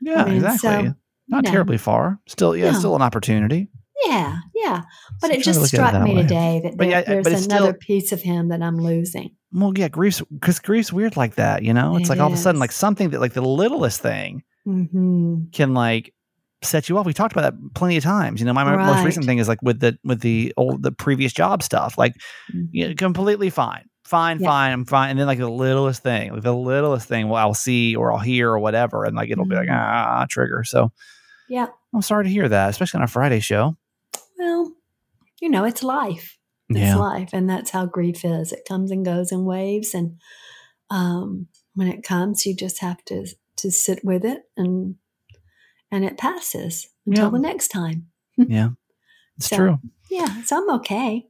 yeah 0.00 0.24
mean, 0.24 0.36
exactly 0.36 0.88
so, 0.88 0.94
not 1.28 1.44
know. 1.44 1.50
terribly 1.50 1.78
far 1.78 2.18
still 2.26 2.56
yeah 2.56 2.72
No. 2.72 2.78
still 2.78 2.96
an 2.96 3.02
opportunity 3.02 3.68
Yeah, 4.04 4.38
yeah. 4.54 4.82
But 5.20 5.28
So 5.28 5.32
it 5.34 5.42
just 5.42 5.60
look 5.60 5.68
at 5.74 5.74
it 5.74 5.88
struck 5.88 6.02
me 6.02 6.14
way. 6.16 6.22
today 6.22 6.60
that 6.64 6.76
there- 6.78 6.88
yeah, 6.88 7.02
there's 7.02 7.46
another 7.46 7.66
still- 7.68 7.74
piece 7.80 8.12
of 8.12 8.20
him 8.22 8.48
that 8.48 8.62
I'm 8.62 8.76
losing. 8.76 9.36
Well, 9.52 9.72
yeah, 9.76 9.88
grief's 9.88 10.22
because 10.32 10.58
grief's 10.60 10.92
weird 10.92 11.16
like 11.16 11.34
that, 11.34 11.62
you 11.62 11.74
know. 11.74 11.96
It's 11.96 12.08
It 12.08 12.12
like 12.12 12.20
all 12.20 12.28
of 12.28 12.32
a 12.32 12.36
sudden, 12.38 12.58
like 12.58 12.72
something 12.72 13.10
that 13.10 13.20
like 13.20 13.34
the 13.34 13.42
littlest 13.42 14.00
thing 14.00 14.42
hmm 14.64 15.42
can 15.52 15.74
like 15.74 16.14
set 16.62 16.88
you 16.88 16.96
off. 16.96 17.04
We 17.04 17.12
talked 17.12 17.32
about 17.36 17.52
that 17.52 17.74
plenty 17.74 17.96
of 17.98 18.02
times. 18.04 18.40
You 18.40 18.46
know, 18.46 18.52
my, 18.54 18.64
my 18.64 18.76
most 18.76 19.04
recent 19.04 19.26
thing 19.26 19.38
is 19.38 19.48
like 19.48 19.60
with 19.60 19.80
the 19.80 19.98
with 20.04 20.20
the 20.20 20.54
old 20.56 20.82
the 20.82 20.90
previous 20.92 21.32
job 21.34 21.62
stuff, 21.62 21.98
like 21.98 22.14
you 22.70 22.88
know, 22.88 22.94
completely 22.94 23.50
fine, 23.50 23.84
fine, 24.04 24.38
Yeah. 24.40 24.48
fine, 24.48 24.72
I'm 24.72 24.84
fine. 24.86 25.10
And 25.10 25.18
then 25.18 25.26
like 25.26 25.38
the 25.38 25.50
littlest 25.50 26.02
thing, 26.02 26.32
like 26.32 26.42
the 26.42 26.54
littlest 26.54 27.06
thing, 27.06 27.28
well, 27.28 27.44
I'll 27.46 27.52
see 27.54 27.94
or 27.94 28.10
I'll 28.12 28.20
hear 28.20 28.48
or 28.50 28.58
whatever, 28.58 29.04
and 29.04 29.14
like 29.14 29.28
it'll 29.30 29.44
be 29.44 29.56
like 29.56 29.68
Mhm. 29.68 29.76
ah 29.78 30.24
trigger. 30.30 30.64
So 30.64 30.92
Yeah. 31.48 31.66
I'm 31.94 32.00
sorry 32.02 32.24
to 32.24 32.30
hear 32.30 32.48
that, 32.48 32.70
especially 32.70 32.98
on 32.98 33.04
a 33.04 33.08
Friday 33.08 33.40
show. 33.40 33.76
Well, 34.42 34.72
you 35.40 35.48
know, 35.48 35.62
it's 35.64 35.84
life. 35.84 36.36
It's 36.68 36.80
Yeah, 36.80 36.96
life, 36.96 37.30
and 37.32 37.48
that's 37.48 37.70
how 37.70 37.86
grief 37.86 38.24
is. 38.24 38.50
It 38.52 38.64
comes 38.66 38.90
and 38.90 39.04
goes 39.04 39.30
in 39.30 39.44
waves, 39.44 39.94
and 39.94 40.16
um, 40.90 41.46
when 41.74 41.86
it 41.86 42.02
comes, 42.02 42.44
you 42.44 42.56
just 42.56 42.80
have 42.80 43.04
to 43.04 43.26
to 43.58 43.70
sit 43.70 44.00
with 44.04 44.24
it, 44.24 44.40
and 44.56 44.96
and 45.92 46.04
it 46.04 46.18
passes 46.18 46.88
until 47.06 47.26
Yeah. 47.26 47.30
the 47.30 47.38
next 47.38 47.68
time. 47.68 48.06
yeah, 48.36 48.70
it's 49.36 49.46
So- 49.48 49.56
true. 49.56 49.78
Yeah, 50.10 50.42
so 50.42 50.56
I'm 50.58 50.70
okay. 50.80 51.26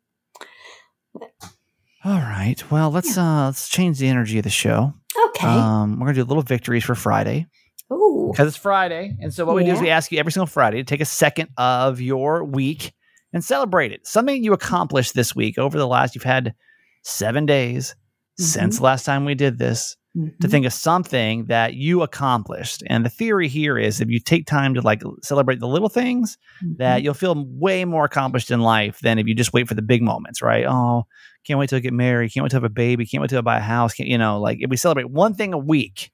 All 2.04 2.18
right, 2.18 2.56
well 2.70 2.90
let's 2.90 3.16
uh 3.16 3.44
let's 3.46 3.68
change 3.68 3.98
the 3.98 4.08
energy 4.08 4.38
of 4.38 4.44
the 4.44 4.50
show. 4.50 4.94
Okay. 5.28 5.46
Um, 5.46 6.00
we're 6.00 6.06
gonna 6.06 6.14
do 6.16 6.22
a 6.22 6.24
little 6.24 6.42
victories 6.42 6.84
for 6.84 6.94
Friday. 6.94 7.46
Ooh. 7.92 8.30
because 8.32 8.48
it's 8.48 8.56
Friday. 8.56 9.14
And 9.20 9.32
so 9.34 9.44
what 9.44 9.54
we 9.54 9.64
do 9.64 9.72
is 9.72 9.80
we 9.80 9.90
ask 9.90 10.10
you 10.10 10.18
every 10.18 10.32
single 10.32 10.46
Friday 10.46 10.78
to 10.78 10.84
take 10.84 11.02
a 11.02 11.04
second 11.04 11.50
of 11.58 12.00
your 12.00 12.42
week 12.42 12.92
and 13.32 13.44
celebrate 13.44 13.92
it. 13.92 14.06
Something 14.06 14.42
you 14.44 14.52
accomplished 14.52 15.14
this 15.14 15.34
week 15.34 15.58
over 15.58 15.78
the 15.78 15.86
last, 15.86 16.14
you've 16.14 16.24
had 16.24 16.54
seven 17.02 17.46
days 17.46 17.94
since 18.38 18.78
the 18.78 18.82
last 18.84 19.04
time 19.04 19.24
we 19.24 19.34
did 19.34 19.58
this 19.58 19.96
to 20.14 20.46
Mhm. 20.46 20.50
think 20.50 20.66
of 20.66 20.72
something 20.74 21.46
that 21.46 21.74
you 21.74 22.02
accomplished. 22.02 22.82
And 22.86 23.04
the 23.04 23.08
theory 23.10 23.48
here 23.48 23.78
is 23.78 24.00
if 24.00 24.08
you 24.10 24.18
take 24.20 24.46
time 24.46 24.74
to 24.74 24.80
like 24.82 25.02
celebrate 25.22 25.58
the 25.60 25.66
little 25.68 25.88
things, 25.88 26.36
that 26.76 27.00
Mhm. 27.00 27.04
you'll 27.04 27.14
feel 27.14 27.46
way 27.48 27.84
more 27.86 28.04
accomplished 28.04 28.50
in 28.50 28.60
life 28.60 29.00
than 29.00 29.18
if 29.18 29.26
you 29.26 29.34
just 29.34 29.52
wait 29.54 29.68
for 29.68 29.74
the 29.74 29.80
big 29.82 30.02
moments, 30.02 30.42
right? 30.42 30.66
Oh, 30.66 31.06
can't 31.46 31.58
wait 31.58 31.70
to 31.70 31.80
get 31.80 31.94
married. 31.94 32.32
Can't 32.32 32.42
wait 32.44 32.50
to 32.50 32.56
have 32.56 32.64
a 32.64 32.68
baby. 32.68 33.06
Can't 33.06 33.22
wait 33.22 33.30
to 33.30 33.42
buy 33.42 33.56
a 33.56 33.60
house. 33.60 33.94
Can't, 33.94 34.08
you 34.08 34.18
know, 34.18 34.38
like 34.38 34.58
if 34.60 34.68
we 34.68 34.76
celebrate 34.76 35.10
one 35.10 35.34
thing 35.34 35.54
a 35.54 35.58
week, 35.58 36.10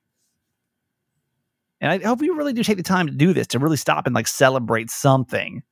and 1.81 1.91
I 1.93 2.07
hope 2.07 2.23
you 2.23 2.37
really 2.37 2.53
do 2.53 2.63
take 2.65 2.77
the 2.77 2.83
time 2.83 3.07
to 3.07 3.13
do 3.13 3.33
this 3.33 3.47
to 3.49 3.59
really 3.59 3.77
stop 3.77 4.07
and 4.07 4.15
like 4.15 4.27
celebrate 4.29 4.91
something, 4.91 5.63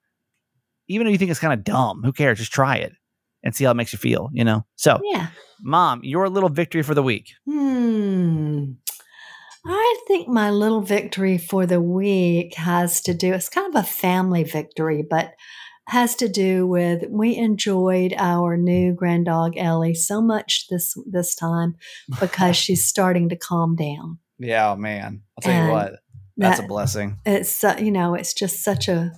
even 0.88 1.07
if 1.07 1.12
you 1.12 1.19
think 1.19 1.31
it's 1.31 1.40
kind 1.40 1.52
of 1.52 1.64
dumb. 1.64 2.02
Who 2.05 2.12
cares? 2.12 2.38
Just 2.38 2.52
try 2.52 2.76
it 2.76 2.93
and 3.43 3.55
see 3.55 3.64
how 3.64 3.71
it 3.71 3.75
makes 3.75 3.93
you 3.93 3.99
feel. 3.99 4.31
You 4.33 4.45
know. 4.45 4.64
So, 4.76 5.00
yeah. 5.05 5.28
mom, 5.61 6.00
your 6.02 6.28
little 6.28 6.49
victory 6.49 6.83
for 6.83 6.95
the 6.95 7.02
week. 7.02 7.31
Hmm. 7.49 8.73
I 9.69 9.99
think 10.07 10.28
my 10.28 10.50
little 10.50 10.81
victory 10.81 11.38
for 11.38 11.66
the 11.66 11.81
week 11.81 12.55
has 12.55 13.00
to 13.02 13.14
do, 13.14 13.33
it's 13.33 13.49
kind 13.49 13.75
of 13.75 13.83
a 13.83 13.87
family 13.87 14.45
victory, 14.45 15.05
but 15.09 15.33
has 15.88 16.14
to 16.16 16.28
do 16.28 16.66
with 16.66 17.05
we 17.09 17.37
enjoyed 17.37 18.14
our 18.16 18.57
new 18.57 18.93
grand 18.93 19.26
dog 19.26 19.57
Ellie 19.57 19.95
so 19.95 20.21
much 20.21 20.66
this 20.69 20.95
this 21.07 21.35
time 21.35 21.76
because 22.21 22.57
she's 22.57 22.85
starting 22.88 23.28
to 23.28 23.37
calm 23.37 23.76
down. 23.76 24.19
Yeah, 24.38 24.73
oh, 24.73 24.76
man. 24.76 25.23
I'll 25.37 25.43
tell 25.43 25.52
And 25.52 25.66
you 25.66 25.73
what, 25.73 25.93
that's 26.37 26.61
a 26.61 26.64
blessing. 26.64 27.19
It's 27.25 27.50
su- 27.50 27.85
you 27.85 27.90
know 27.90 28.14
it's 28.14 28.35
just 28.35 28.62
such 28.62 28.88
a 28.88 29.12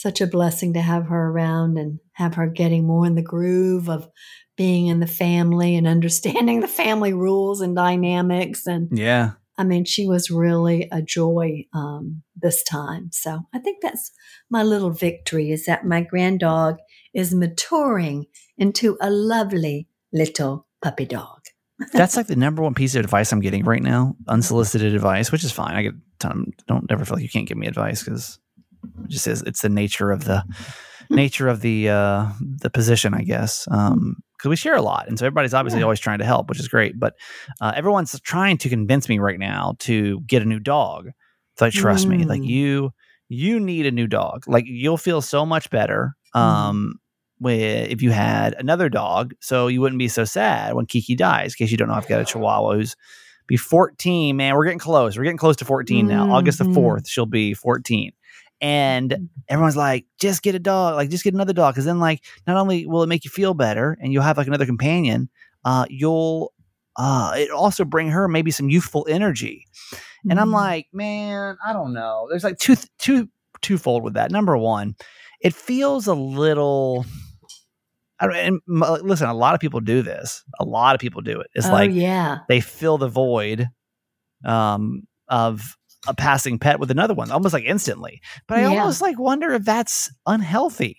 such 0.00 0.20
a 0.20 0.26
blessing 0.26 0.72
to 0.74 0.80
have 0.80 1.06
her 1.06 1.30
around 1.30 1.76
and 1.78 1.98
have 2.12 2.34
her 2.34 2.46
getting 2.46 2.86
more 2.86 3.06
in 3.06 3.14
the 3.14 3.22
groove 3.22 3.88
of 3.88 4.08
being 4.56 4.86
in 4.86 5.00
the 5.00 5.06
family 5.06 5.76
and 5.76 5.86
understanding 5.86 6.60
the 6.60 6.68
family 6.68 7.12
rules 7.12 7.60
and 7.60 7.76
dynamics 7.76 8.66
and 8.66 8.88
Yeah. 8.96 9.32
I 9.58 9.64
mean, 9.64 9.84
she 9.84 10.06
was 10.06 10.30
really 10.30 10.88
a 10.90 11.02
joy 11.02 11.66
um, 11.74 12.22
this 12.34 12.62
time. 12.62 13.10
So 13.12 13.40
I 13.52 13.58
think 13.58 13.82
that's 13.82 14.10
my 14.48 14.62
little 14.62 14.90
victory 14.90 15.50
is 15.50 15.66
that 15.66 15.84
my 15.84 16.00
grand 16.00 16.40
dog 16.40 16.78
is 17.12 17.34
maturing 17.34 18.24
into 18.56 18.96
a 19.02 19.10
lovely 19.10 19.86
little 20.14 20.66
puppy 20.80 21.04
dog. 21.04 21.40
That's 21.92 22.16
like 22.16 22.26
the 22.26 22.36
number 22.36 22.62
one 22.62 22.74
piece 22.74 22.94
of 22.94 23.04
advice 23.04 23.32
I'm 23.32 23.40
getting 23.40 23.64
right 23.64 23.82
now. 23.82 24.16
Unsolicited 24.28 24.94
advice, 24.94 25.32
which 25.32 25.44
is 25.44 25.52
fine. 25.52 25.74
I 25.74 25.82
get 25.82 25.94
ton 26.18 26.52
don't 26.66 26.90
ever 26.90 27.04
feel 27.04 27.16
like 27.16 27.22
you 27.22 27.28
can't 27.28 27.48
give 27.48 27.56
me 27.56 27.66
advice 27.66 28.02
because 28.02 28.38
just 29.08 29.26
is 29.26 29.42
it's 29.42 29.62
the 29.62 29.68
nature 29.68 30.10
of 30.10 30.24
the 30.24 30.44
nature 31.10 31.48
of 31.48 31.60
the 31.60 31.88
uh 31.88 32.28
the 32.40 32.70
position, 32.70 33.14
I 33.14 33.22
guess. 33.22 33.66
Um 33.70 34.16
because 34.36 34.48
we 34.48 34.56
share 34.56 34.76
a 34.76 34.80
lot, 34.82 35.06
and 35.06 35.18
so 35.18 35.26
everybody's 35.26 35.52
obviously 35.52 35.80
Yeah. 35.80 35.84
always 35.84 36.00
trying 36.00 36.18
to 36.20 36.24
help, 36.24 36.48
which 36.48 36.58
is 36.60 36.66
great. 36.68 36.98
But 36.98 37.14
uh, 37.60 37.72
everyone's 37.76 38.18
trying 38.20 38.56
to 38.58 38.70
convince 38.70 39.06
me 39.06 39.18
right 39.18 39.38
now 39.38 39.74
to 39.80 40.20
get 40.26 40.40
a 40.40 40.46
new 40.46 40.58
dog. 40.60 41.08
It's 41.52 41.60
like, 41.60 41.74
trust 41.74 42.06
me, 42.06 42.24
like 42.24 42.40
Mm. 42.40 42.46
you, 42.48 42.90
you 43.28 43.60
need 43.60 43.84
a 43.84 43.90
new 43.90 44.06
dog. 44.06 44.44
Like 44.46 44.64
you'll 44.66 44.96
feel 44.96 45.20
so 45.20 45.44
much 45.44 45.68
better. 45.68 46.14
Um, 46.32 46.94
with 47.38 47.90
if 47.90 48.00
you 48.00 48.12
had 48.12 48.54
another 48.58 48.88
dog, 48.88 49.34
so 49.40 49.66
you 49.66 49.80
wouldn't 49.82 49.98
be 49.98 50.08
so 50.08 50.24
sad 50.24 50.72
when 50.74 50.86
Kiki 50.86 51.14
dies. 51.16 51.52
In 51.52 51.56
case 51.64 51.70
you 51.70 51.76
don't 51.76 51.88
know, 51.88 51.94
I've 51.94 52.08
got 52.08 52.20
a 52.22 52.24
Chihuahua 52.24 52.74
who's 52.76 52.96
be 53.46 53.56
14. 53.58 54.36
Man, 54.36 54.54
we're 54.54 54.64
getting 54.64 54.78
close. 54.78 55.18
We're 55.18 55.24
getting 55.24 55.36
close 55.36 55.56
to 55.56 55.64
14 55.66 56.06
now. 56.06 56.30
August 56.32 56.58
the 56.58 56.64
Mhm. 56.64 56.74
4th, 56.74 57.08
she'll 57.08 57.26
be 57.26 57.52
14. 57.52 58.12
And 58.60 59.30
everyone's 59.48 59.76
like, 59.76 60.04
just 60.20 60.42
get 60.42 60.54
a 60.54 60.58
dog, 60.58 60.94
like 60.96 61.08
just 61.10 61.24
get 61.24 61.34
another 61.34 61.52
dog. 61.54 61.74
Cause 61.74 61.84
then 61.86 61.98
like 61.98 62.22
not 62.46 62.56
only 62.56 62.86
will 62.86 63.02
it 63.02 63.08
make 63.08 63.24
you 63.24 63.30
feel 63.30 63.54
better 63.54 63.96
and 64.00 64.12
you'll 64.12 64.22
have 64.22 64.36
like 64.36 64.46
another 64.46 64.66
companion, 64.66 65.28
uh, 65.64 65.86
you'll 65.88 66.52
uh 66.96 67.32
it 67.36 67.50
also 67.50 67.84
bring 67.84 68.10
her 68.10 68.28
maybe 68.28 68.50
some 68.50 68.68
youthful 68.68 69.06
energy. 69.08 69.66
And 70.28 70.38
I'm 70.38 70.50
Mhm. 70.50 70.54
like, 70.54 70.86
man, 70.92 71.56
I 71.66 71.72
don't 71.72 71.94
know. 71.94 72.26
There's 72.28 72.44
like 72.44 72.58
two 72.58 72.76
two 72.98 73.28
twofold 73.62 74.02
with 74.02 74.14
that. 74.14 74.30
Number 74.30 74.56
one, 74.58 74.94
it 75.40 75.54
feels 75.54 76.06
a 76.06 76.14
little. 76.14 77.06
I 78.18 78.26
don't. 78.26 78.36
And 78.36 78.60
m- 78.68 78.98
listen, 79.02 79.28
a 79.28 79.34
lot 79.34 79.54
of 79.54 79.60
people 79.60 79.80
do 79.80 80.02
this. 80.02 80.44
A 80.60 80.64
lot 80.64 80.94
of 80.94 81.00
people 81.00 81.22
do 81.22 81.40
it. 81.40 81.46
It's 81.54 81.66
oh, 81.68 81.72
like 81.72 81.92
yeah. 81.92 82.40
they 82.48 82.60
fill 82.60 82.98
the 82.98 83.08
void, 83.08 83.68
um, 84.44 85.04
of 85.28 85.76
a 86.08 86.14
passing 86.14 86.58
pet 86.58 86.80
with 86.80 86.90
another 86.90 87.14
one, 87.14 87.30
almost 87.30 87.52
like 87.52 87.64
instantly. 87.64 88.20
But 88.46 88.58
I 88.58 88.62
Yeah. 88.62 88.68
almost 88.68 89.00
like 89.02 89.18
wonder 89.18 89.52
if 89.52 89.64
that's 89.64 90.10
unhealthy. 90.26 90.96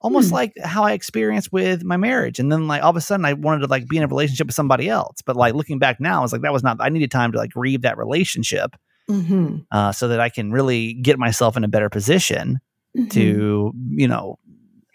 Almost 0.00 0.28
Hmm. 0.28 0.34
like 0.34 0.52
how 0.62 0.84
I 0.84 0.92
experienced 0.92 1.52
with 1.52 1.82
my 1.84 1.96
marriage, 1.96 2.38
and 2.38 2.50
then 2.52 2.66
like 2.68 2.82
all 2.82 2.90
of 2.90 2.96
a 2.96 3.00
sudden 3.00 3.24
I 3.26 3.32
wanted 3.32 3.60
to 3.60 3.66
like 3.66 3.88
be 3.88 3.96
in 3.96 4.02
a 4.02 4.06
relationship 4.06 4.46
with 4.46 4.54
somebody 4.54 4.88
else. 4.88 5.22
But 5.24 5.36
like 5.36 5.54
looking 5.54 5.78
back 5.78 5.98
now, 6.00 6.18
I 6.18 6.22
was 6.22 6.32
like 6.32 6.42
that 6.42 6.52
was 6.52 6.62
not. 6.62 6.76
I 6.80 6.88
needed 6.88 7.10
time 7.10 7.32
to 7.32 7.38
like 7.38 7.50
grieve 7.50 7.82
that 7.82 7.98
relationship 7.98 8.74
hmm 9.08 9.58
uh, 9.72 9.92
so 9.92 10.08
that 10.08 10.20
I 10.20 10.28
can 10.30 10.52
really 10.52 10.94
get 10.94 11.18
myself 11.18 11.56
in 11.56 11.64
a 11.64 11.68
better 11.68 11.88
position 11.90 12.60
Mm-hmm. 12.96 13.08
to, 13.10 13.72
you 13.90 14.06
know, 14.08 14.38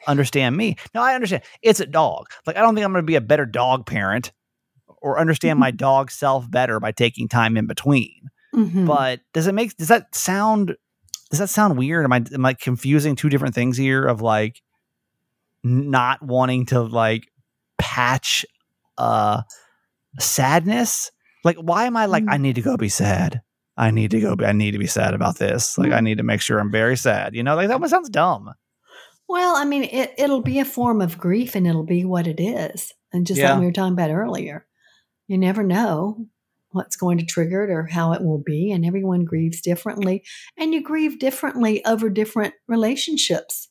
understand 0.07 0.55
me. 0.55 0.77
Now 0.93 1.03
I 1.03 1.13
understand 1.15 1.43
it's 1.61 1.79
a 1.81 1.85
dog. 1.85 2.27
Like 2.47 2.55
I 2.55 2.61
don't 2.61 2.73
think 2.75 2.85
I'm 2.85 2.93
going 2.93 3.03
to 3.03 3.07
be 3.07 3.15
a 3.15 3.21
better 3.21 3.45
dog 3.45 3.85
parent 3.85 4.31
or 5.01 5.19
understand 5.19 5.59
my 5.59 5.71
dog 5.87 6.11
self 6.11 6.49
better 6.49 6.79
by 6.79 6.91
taking 6.91 7.27
time 7.27 7.57
in 7.57 7.67
between. 7.67 8.29
Mhm. 8.59 8.85
But 8.85 9.21
does 9.33 9.47
it 9.47 9.53
make 9.55 9.75
does 9.77 9.87
that 9.87 10.13
sound 10.13 10.75
does 11.29 11.39
that 11.39 11.49
sound 11.49 11.77
weird? 11.77 12.03
Am 12.05 12.11
I 12.13 12.23
am 12.33 12.45
I 12.45 12.53
confusing 12.53 13.15
two 13.15 13.29
different 13.29 13.55
things 13.55 13.77
here 13.77 14.05
of 14.05 14.21
like 14.21 14.61
not 15.63 16.21
wanting 16.21 16.65
to 16.67 16.81
like 16.81 17.27
patch 17.77 18.45
uh 18.97 19.41
sadness? 20.19 21.11
Like 21.43 21.57
why 21.57 21.85
am 21.85 21.95
I 21.97 22.05
like 22.05 22.23
Mm. 22.23 22.33
I 22.33 22.37
need 22.37 22.55
to 22.55 22.61
go 22.61 22.77
be 22.77 22.89
sad? 22.89 23.41
I 23.77 23.91
need 23.91 24.11
to 24.11 24.19
go 24.19 24.35
be 24.35 24.45
I 24.45 24.51
need 24.51 24.71
to 24.71 24.77
be 24.79 24.87
sad 24.87 25.13
about 25.13 25.37
this. 25.37 25.77
Like 25.77 25.91
I 25.93 26.01
need 26.01 26.17
to 26.17 26.23
make 26.23 26.41
sure 26.41 26.59
I'm 26.59 26.71
very 26.71 26.97
sad. 26.97 27.33
You 27.35 27.43
know, 27.43 27.55
like 27.55 27.67
that 27.69 27.79
one 27.79 27.89
sounds 27.89 28.09
dumb. 28.09 28.51
Well, 29.27 29.55
I 29.55 29.63
mean, 29.63 29.83
it, 29.83 30.11
it'll 30.17 30.41
be 30.41 30.59
a 30.59 30.65
form 30.65 31.01
of 31.01 31.19
grief 31.19 31.53
and 31.55 31.67
it'll 31.67 31.85
be 31.85 32.03
what 32.03 32.25
it 32.25 32.39
is. 32.41 32.93
And 33.13 33.27
just 33.27 33.39
Yeah. 33.39 33.51
like 33.51 33.59
we 33.59 33.67
were 33.67 33.71
talking 33.71 33.93
about 33.93 34.09
earlier, 34.09 34.65
you 35.27 35.37
never 35.37 35.61
know 35.63 36.25
what's 36.71 36.95
going 36.95 37.17
to 37.17 37.25
trigger 37.25 37.63
it 37.63 37.71
or 37.71 37.83
how 37.85 38.13
it 38.13 38.23
will 38.23 38.37
be. 38.37 38.71
And 38.71 38.85
everyone 38.85 39.25
grieves 39.25 39.61
differently. 39.61 40.23
And 40.57 40.73
you 40.73 40.81
grieve 40.83 41.19
differently 41.19 41.83
over 41.85 42.09
different 42.09 42.53
relationships 42.67 43.69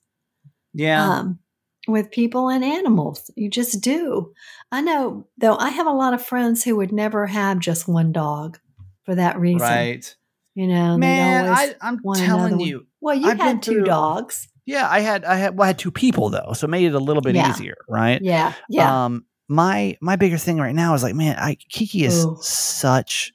Yeah. 0.74 1.08
um, 1.18 1.38
with 1.86 2.10
people 2.10 2.48
and 2.48 2.64
animals. 2.64 3.30
You 3.36 3.50
just 3.50 3.80
do. 3.80 4.32
I 4.72 4.80
know, 4.80 5.26
though, 5.38 5.56
I 5.56 5.70
have 5.70 5.86
a 5.86 5.92
lot 5.92 6.14
of 6.14 6.24
friends 6.24 6.64
who 6.64 6.76
would 6.76 6.92
never 6.92 7.26
have 7.26 7.58
just 7.60 7.88
one 7.88 8.12
dog 8.12 8.58
for 9.04 9.14
that 9.14 9.38
reason. 9.38 9.60
right. 9.60 10.14
You 10.54 10.66
know, 10.66 10.98
Man, 10.98 11.46
I, 11.48 11.74
another 11.80 12.26
telling 12.26 12.56
one. 12.58 12.60
you. 12.66 12.86
Well, 13.00 13.14
you 13.14 13.28
I've 13.28 13.38
had 13.38 13.62
two 13.62 13.74
through- 13.74 13.84
dogs. 13.84 14.48
Yeah, 14.66 14.86
I 14.90 15.00
had 15.00 15.24
I 15.24 15.36
had 15.36 15.56
well, 15.56 15.64
I 15.64 15.68
had 15.68 15.78
two 15.78 15.90
people 15.92 16.28
though, 16.28 16.52
so 16.52 16.66
it 16.66 16.68
made 16.70 16.84
it 16.84 16.94
a 16.94 16.98
little 16.98 17.22
bit 17.22 17.34
Yeah. 17.36 17.48
easier, 17.48 17.76
right? 17.88 18.20
Yeah. 18.20 18.52
Yeah. 18.68 19.04
Um, 19.06 19.24
my 19.48 19.96
my 20.00 20.16
bigger 20.16 20.36
thing 20.38 20.58
right 20.58 20.74
now 20.74 20.94
is 20.94 21.02
like, 21.02 21.14
man, 21.14 21.36
I 21.38 21.54
Kiki 21.70 22.04
is 22.04 22.24
Ooh. 22.24 22.36
such 22.40 23.32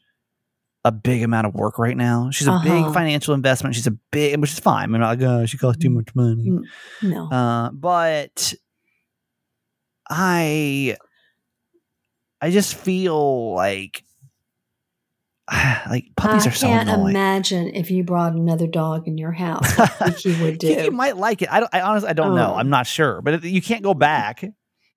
a 0.86 0.92
big 0.92 1.24
amount 1.24 1.48
of 1.48 1.56
work 1.56 1.80
right 1.80 1.96
now. 1.96 2.30
She's 2.32 2.46
a 2.48 2.52
Uh-huh. 2.52 2.64
big 2.86 2.94
financial 2.94 3.34
investment. 3.34 3.74
She's 3.74 3.88
a 3.88 3.92
big, 4.12 4.40
which 4.42 4.52
is 4.52 4.60
fine. 4.60 4.94
I'm 4.94 5.00
not 5.00 5.18
like, 5.20 5.28
oh, 5.28 5.46
she 5.46 5.58
costs 5.58 5.82
too 5.82 5.90
much 5.90 6.14
money. 6.14 6.50
Mm. 6.50 6.64
no. 7.04 7.30
Uh, 7.32 7.70
but 7.72 8.54
I, 10.10 10.98
I 12.42 12.52
just 12.52 12.76
feel 12.76 13.54
like, 13.56 14.04
like 15.90 16.08
puppies 16.18 16.46
I 16.46 16.50
are 16.50 16.54
so 16.54 16.68
annoying. 16.68 16.80
I 16.90 16.96
can't 16.96 17.10
imagine 17.10 17.76
if 17.76 17.90
you 17.90 18.04
brought 18.04 18.34
another 18.34 18.68
dog 18.68 19.08
in 19.08 19.18
your 19.18 19.32
house, 19.32 19.78
what 19.78 20.18
Kiki 20.18 20.42
would 20.42 20.58
do. 20.60 20.68
Kiki 20.76 20.90
might 20.90 21.18
like 21.18 21.42
it. 21.42 21.50
I 21.52 21.60
don't. 21.62 21.70
I 21.74 21.82
honestly, 21.82 22.10
I 22.10 22.14
don't 22.14 22.36
know. 22.36 22.52
Oh. 22.54 22.58
I'm 22.58 22.70
not 22.70 22.88
sure. 22.88 23.22
But 23.22 23.44
you 23.44 23.62
can't 23.62 23.84
go 23.84 23.94
back. 23.94 24.44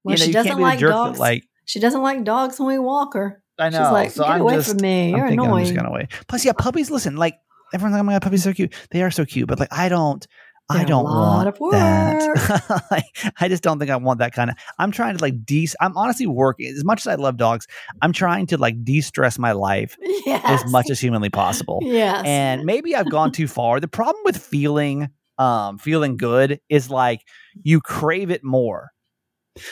Well, 0.06 0.14
you 0.14 0.18
know, 0.20 0.24
she 0.24 0.26
you 0.28 0.32
doesn't 0.32 0.48
can't 0.48 0.58
be 0.58 0.62
like 0.62 0.78
the 0.78 0.80
jerk 0.82 0.90
dogs. 0.92 1.18
that 1.18 1.22
like. 1.22 1.44
she 1.64 1.80
doesn't 1.80 2.02
like 2.02 2.24
dogs 2.24 2.58
when 2.58 2.68
we 2.68 2.78
walk 2.78 3.14
her. 3.14 3.42
I 3.58 3.70
know. 3.70 3.78
She's 3.78 3.92
like, 3.92 4.10
so 4.10 4.22
get 4.24 4.32
I'm 4.32 4.40
away 4.42 4.54
just, 4.56 4.68
from 4.70 4.82
me. 4.82 5.12
I'm 5.12 5.16
You're 5.18 5.28
thinking 5.28 5.50
I'm 5.50 5.60
just 5.64 5.74
gonna 5.74 5.90
wait. 5.92 6.08
Plus, 6.28 6.44
yeah, 6.44 6.52
puppies. 6.52 6.90
Listen, 6.90 7.16
like 7.16 7.38
everyone's 7.74 7.94
like, 7.94 8.00
"Oh 8.00 8.04
my 8.04 8.12
god, 8.12 8.22
puppies 8.22 8.46
are 8.46 8.50
so 8.50 8.54
cute." 8.54 8.74
They 8.90 9.02
are 9.02 9.10
so 9.10 9.24
cute, 9.24 9.48
but 9.48 9.58
like, 9.58 9.72
I 9.72 9.88
don't. 9.88 10.26
I 10.68 10.78
They're 10.78 10.84
a 10.86 10.88
don't 10.88 11.04
lot 11.04 11.46
want 11.46 11.48
of 11.48 11.70
that. 11.70 12.82
like, 12.90 13.04
I 13.40 13.48
just 13.48 13.62
don't 13.62 13.78
think 13.78 13.88
I 13.88 13.96
want 13.96 14.18
that 14.18 14.32
kind 14.32 14.50
of. 14.50 14.56
I'm 14.80 14.90
trying 14.90 15.16
to 15.16 15.22
like 15.22 15.44
de. 15.46 15.68
I'm 15.80 15.96
honestly 15.96 16.26
working 16.26 16.66
as 16.76 16.84
much 16.84 17.02
as 17.02 17.06
I 17.06 17.14
love 17.14 17.36
dogs. 17.36 17.68
I'm 18.02 18.12
trying 18.12 18.46
to 18.46 18.58
like 18.58 18.82
de-stress 18.82 19.38
my 19.38 19.52
life 19.52 19.96
Yes. 20.26 20.42
as 20.44 20.70
much 20.72 20.90
as 20.90 20.98
humanly 20.98 21.30
possible. 21.30 21.78
Yes. 21.82 22.24
And 22.26 22.64
maybe 22.64 22.96
I've 22.96 23.08
gone 23.10 23.30
too 23.30 23.46
far. 23.46 23.78
The 23.78 23.86
problem 23.86 24.20
with 24.24 24.36
feeling, 24.36 25.08
um, 25.38 25.78
feeling 25.78 26.16
good 26.16 26.60
is 26.68 26.90
like 26.90 27.20
you 27.62 27.80
crave 27.80 28.30
it 28.32 28.42
more. 28.42 28.90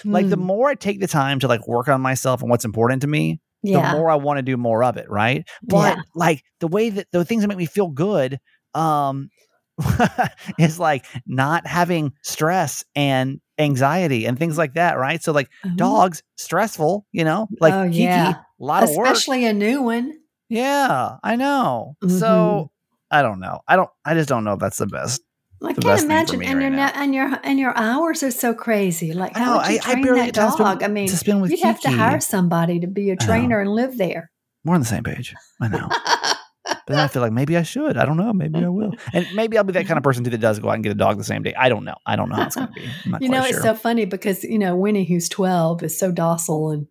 Like 0.05 0.29
the 0.29 0.37
Mm, 0.37 0.41
more 0.47 0.71
I 0.71 0.75
take 0.75 1.01
the 1.01 1.07
time 1.07 1.39
to 1.41 1.49
like 1.49 1.67
work 1.69 1.89
on 1.89 2.01
myself 2.01 2.41
and 2.41 2.51
what's 2.51 2.65
important 2.65 3.03
to 3.03 3.09
me, 3.09 3.41
yeah. 3.63 3.91
the 3.93 3.97
more 3.97 4.11
I 4.11 4.17
want 4.17 4.39
to 4.39 4.43
do 4.43 4.57
more 4.57 4.83
of 4.85 4.97
it, 4.97 5.09
right? 5.11 5.47
But 5.63 5.97
Yeah. 5.97 6.03
like 6.15 6.43
the 6.61 6.69
way 6.69 6.91
that 6.91 7.09
the 7.13 7.25
things 7.25 7.43
that 7.43 7.49
make 7.49 7.59
me 7.59 7.67
feel 7.67 7.89
good 7.89 8.39
um 8.75 9.29
is 10.59 10.79
like 10.79 11.05
not 11.27 11.67
having 11.67 12.13
stress 12.23 12.85
and 12.95 13.41
anxiety 13.59 14.25
and 14.27 14.39
things 14.39 14.57
like 14.59 14.75
that, 14.75 14.99
right? 14.99 15.23
So 15.23 15.33
like 15.33 15.49
Mhm. 15.65 15.77
dogs 15.77 16.23
stressful, 16.37 17.07
you 17.13 17.25
know? 17.25 17.49
Like 17.61 17.75
Oh, 17.75 17.85
Kiki, 17.91 18.03
yeah. 18.05 18.31
a 18.61 18.65
lot 18.65 18.83
of 18.85 18.91
work. 18.97 19.07
Especially 19.07 19.45
a 19.47 19.53
new 19.53 19.83
one. 19.83 20.15
Yeah, 20.49 21.17
I 21.23 21.37
know. 21.37 21.97
Mm-hmm. 22.03 22.19
So 22.21 22.71
I 23.11 23.23
don't 23.23 23.41
know. 23.41 23.61
I 23.67 23.77
don't 23.77 23.91
I 24.05 24.15
just 24.15 24.29
don't 24.29 24.45
know 24.45 24.55
if 24.55 24.61
that's 24.61 24.79
the 24.79 24.87
best. 24.87 25.21
I 25.65 25.73
can't 25.73 25.85
best 25.85 26.07
thing 26.07 26.09
for 26.09 26.35
imagine, 26.35 26.43
and 26.43 26.59
right 26.59 26.63
your 26.63 26.71
now. 26.71 26.93
and 26.95 27.15
your 27.15 27.41
and 27.43 27.59
your 27.59 27.77
hours 27.77 28.23
are 28.23 28.31
so 28.31 28.55
crazy. 28.55 29.13
Like, 29.13 29.37
I 29.37 29.41
how 29.41 29.45
know, 29.45 29.57
would 29.59 29.69
you 29.69 29.81
I- 29.85 29.91
I 29.91 29.93
train 29.93 30.05
barely 30.05 30.21
that 30.31 30.35
dog? 30.35 30.83
I 30.83 30.89
mean, 30.89 31.09
to 31.09 31.17
spend 31.17 31.43
with 31.43 31.51
you'd 31.51 31.61
have 31.61 31.81
to 31.83 31.91
hire 31.91 32.21
somebody 32.21 32.81
to 32.81 32.87
be 32.87 33.11
a 33.11 33.17
trainer 33.17 33.61
and 33.61 33.71
live 33.71 33.97
there. 33.99 34.31
We're 34.65 34.75
on 34.75 34.81
the 34.81 34.87
same 34.87 35.03
page. 35.05 35.35
I 35.61 35.69
know. 35.69 35.89
But 36.67 36.95
then 36.95 36.99
I 36.99 37.09
feel 37.09 37.21
like 37.21 37.33
maybe 37.33 37.57
I 37.59 37.63
should. 37.63 37.97
I 37.99 38.07
don't 38.07 38.17
know. 38.17 38.33
Maybe 38.33 38.59
I 38.65 38.69
will. 38.69 38.93
And 39.13 39.27
maybe 39.35 39.59
I'll 39.59 39.65
be 39.65 39.73
that 39.75 39.87
kind 39.87 39.99
of 39.99 40.03
person 40.03 40.25
too 40.25 40.31
that 40.31 40.39
does 40.41 40.59
go 40.59 40.71
out 40.71 40.75
and 40.75 40.83
get 40.83 40.93
a 40.93 40.95
dog 40.95 41.19
the 41.19 41.25
same 41.25 41.43
day. 41.43 41.55
I 41.55 41.69
don't 41.69 41.85
know. 41.85 41.95
I 42.07 42.17
don't 42.17 42.31
know 42.31 42.37
how 42.37 42.47
it's 42.47 42.57
going 42.57 42.69
to 42.69 42.73
be. 42.75 42.89
I'm 43.05 43.11
not 43.11 43.23
you 43.23 43.29
know, 43.29 43.43
sure. 43.43 43.51
it's 43.51 43.63
so 43.63 43.75
funny 43.75 44.07
because 44.07 44.45
you 44.45 44.59
know 44.59 44.75
Winnie, 44.75 45.05
who's 45.05 45.29
twelve, 45.29 45.83
is 45.83 45.99
so 45.99 46.11
docile, 46.11 46.71
and 46.71 46.87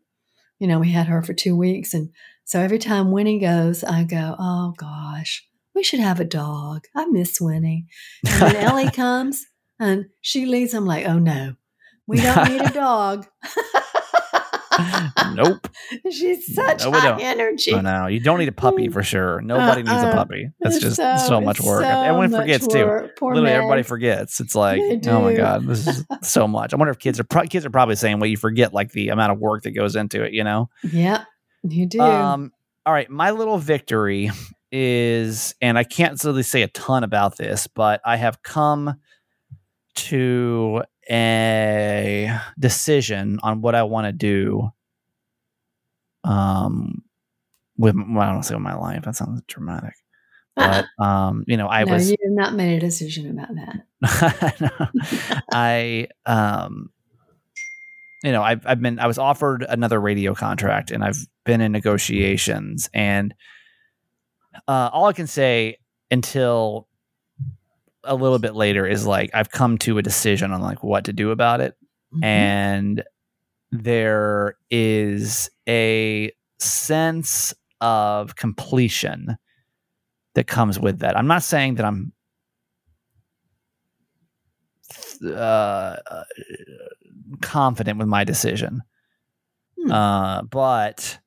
you 0.60 0.68
know 0.68 0.80
we 0.80 0.92
had 0.92 1.08
her 1.08 1.22
for 1.24 1.34
two 1.34 1.56
weeks, 1.56 1.94
and 1.94 2.10
so 2.46 2.60
every 2.60 2.78
time 2.80 3.12
Winnie 3.12 3.40
goes, 3.40 3.84
I 3.84 4.04
go, 4.04 4.36
"Oh 4.38 4.74
gosh, 4.78 5.44
we 5.76 5.84
should 5.84 6.00
have 6.00 6.20
a 6.20 6.26
dog. 6.26 6.86
I 6.96 7.06
miss 7.06 7.40
Winnie." 7.42 7.86
And 8.28 8.42
when 8.42 8.56
Ellie 8.56 8.92
comes, 8.92 9.46
And 9.80 10.06
she 10.22 10.46
leaves. 10.46 10.74
I'm 10.74 10.86
like, 10.86 11.06
oh 11.08 11.20
no, 11.20 11.56
we 12.08 12.22
don't 12.22 12.50
need 12.50 12.62
a 12.62 12.70
dog. 12.74 13.28
nope. 15.36 15.68
She's 16.10 16.54
such 16.56 16.84
No, 16.84 16.92
high 16.92 17.22
energy. 17.22 17.74
Oh 17.74 17.82
no, 17.82 18.08
you 18.08 18.20
don't 18.20 18.40
need 18.40 18.48
a 18.48 18.52
puppy 18.54 18.88
for 18.90 19.04
sure. 19.04 19.42
Nobody 19.42 19.84
needs 19.84 19.92
a 19.92 20.08
Uh-uh. 20.08 20.14
puppy. 20.14 20.50
That's 20.60 20.80
just 20.80 20.98
so, 21.28 21.40
much 21.42 21.60
work. 21.62 21.84
so 21.84 21.88
Everyone 21.90 22.32
much 22.32 22.42
forgets 22.42 22.68
too. 22.68 23.10
Poor 23.18 23.36
Literally, 23.36 23.54
everybody 23.56 23.84
forgets. 23.84 24.40
It's 24.40 24.56
like, 24.56 24.82
oh 25.08 25.22
my 25.22 25.36
god, 25.36 25.66
this 25.68 25.88
is 25.88 26.06
so 26.24 26.48
much. 26.48 26.74
I 26.74 26.78
wonder 26.78 26.92
if 26.92 27.00
kids 27.00 27.20
are 27.20 27.24
pro- 27.24 27.44
kids 27.46 27.66
are 27.66 27.70
probably 27.70 27.96
saying, 27.96 28.20
well, 28.20 28.30
you 28.30 28.38
forget 28.38 28.74
like 28.74 28.92
the 28.92 29.10
amount 29.10 29.32
of 29.32 29.40
work 29.40 29.64
that 29.64 29.72
goes 29.72 29.96
into 29.96 30.24
it. 30.24 30.34
You 30.34 30.44
know. 30.44 30.70
Yeah, 30.84 31.26
you 31.64 31.86
do. 31.86 32.00
Um. 32.02 32.52
All 32.86 32.94
right, 32.94 33.10
my 33.10 33.32
little 33.32 33.58
victory 33.58 34.32
is, 34.74 35.54
and 35.62 35.78
I 35.78 35.84
can't 35.84 36.22
really 36.24 36.42
say 36.42 36.64
a 36.64 36.68
ton 36.68 37.04
about 37.04 37.38
this, 37.38 37.68
but 37.68 38.02
I 38.04 38.18
have 38.18 38.42
come 38.42 38.96
to 39.96 40.82
a 41.12 42.36
decision 42.58 43.40
on 43.44 43.62
what 43.62 43.76
I 43.76 43.84
want 43.84 44.08
to 44.08 44.12
do. 44.12 44.72
Um, 46.24 47.04
with 47.78 47.96
well, 47.96 48.28
I 48.28 48.32
don't 48.32 48.42
say 48.42 48.56
with 48.56 48.64
my 48.64 48.76
life. 48.76 49.04
That 49.04 49.16
sounds 49.16 49.44
dramatic, 49.48 49.94
but 50.56 50.86
um, 51.00 51.44
you 51.48 51.58
know, 51.58 51.68
I 51.68 51.84
no, 51.84 51.94
was 51.94 52.10
you 52.10 52.18
have 52.24 52.34
not 52.34 52.56
made 52.56 52.78
a 52.78 52.80
decision 52.80 53.30
about 53.30 53.50
that. 54.02 54.92
I 55.54 56.08
um 56.26 56.90
you 58.24 58.32
know 58.32 58.42
I've 58.42 58.66
I've 58.66 58.82
been 58.82 58.98
I 58.98 59.06
was 59.06 59.20
offered 59.20 59.64
another 59.68 60.00
radio 60.00 60.34
contract 60.34 60.90
and 60.90 61.04
I've 61.04 61.28
been 61.46 61.62
in 61.62 61.72
negotiations 61.72 62.90
and 62.94 63.36
uh 64.68 64.90
all 64.94 65.06
I 65.06 65.14
can 65.14 65.28
say 65.28 65.78
until 66.12 66.88
a 68.04 68.16
little 68.16 68.40
bit 68.40 68.54
later 68.56 68.86
is 68.86 69.06
like 69.08 69.30
I've 69.34 69.50
come 69.52 69.78
to 69.80 69.98
a 69.98 70.02
decision 70.02 70.52
on 70.52 70.62
like 70.62 70.84
what 70.84 71.06
to 71.06 71.14
do 71.14 71.32
about 71.32 71.62
it 71.62 71.76
Mhm. 72.14 72.24
and 72.24 73.04
there 73.72 74.56
is 74.70 75.50
a 75.68 76.32
sense 76.60 77.54
of 77.82 78.36
completion 78.36 79.38
that 80.36 80.46
comes 80.48 80.80
with 80.80 81.00
that. 81.00 81.18
I'm 81.18 81.28
not 81.28 81.42
saying 81.44 81.76
that 81.76 81.86
I'm 81.86 82.14
uh, 85.26 85.98
uh, 86.08 86.24
confident 87.42 87.98
with 88.00 88.08
my 88.08 88.24
decision, 88.24 88.82
Hmm. 89.80 89.92
uh, 89.92 90.42
but 90.44 91.20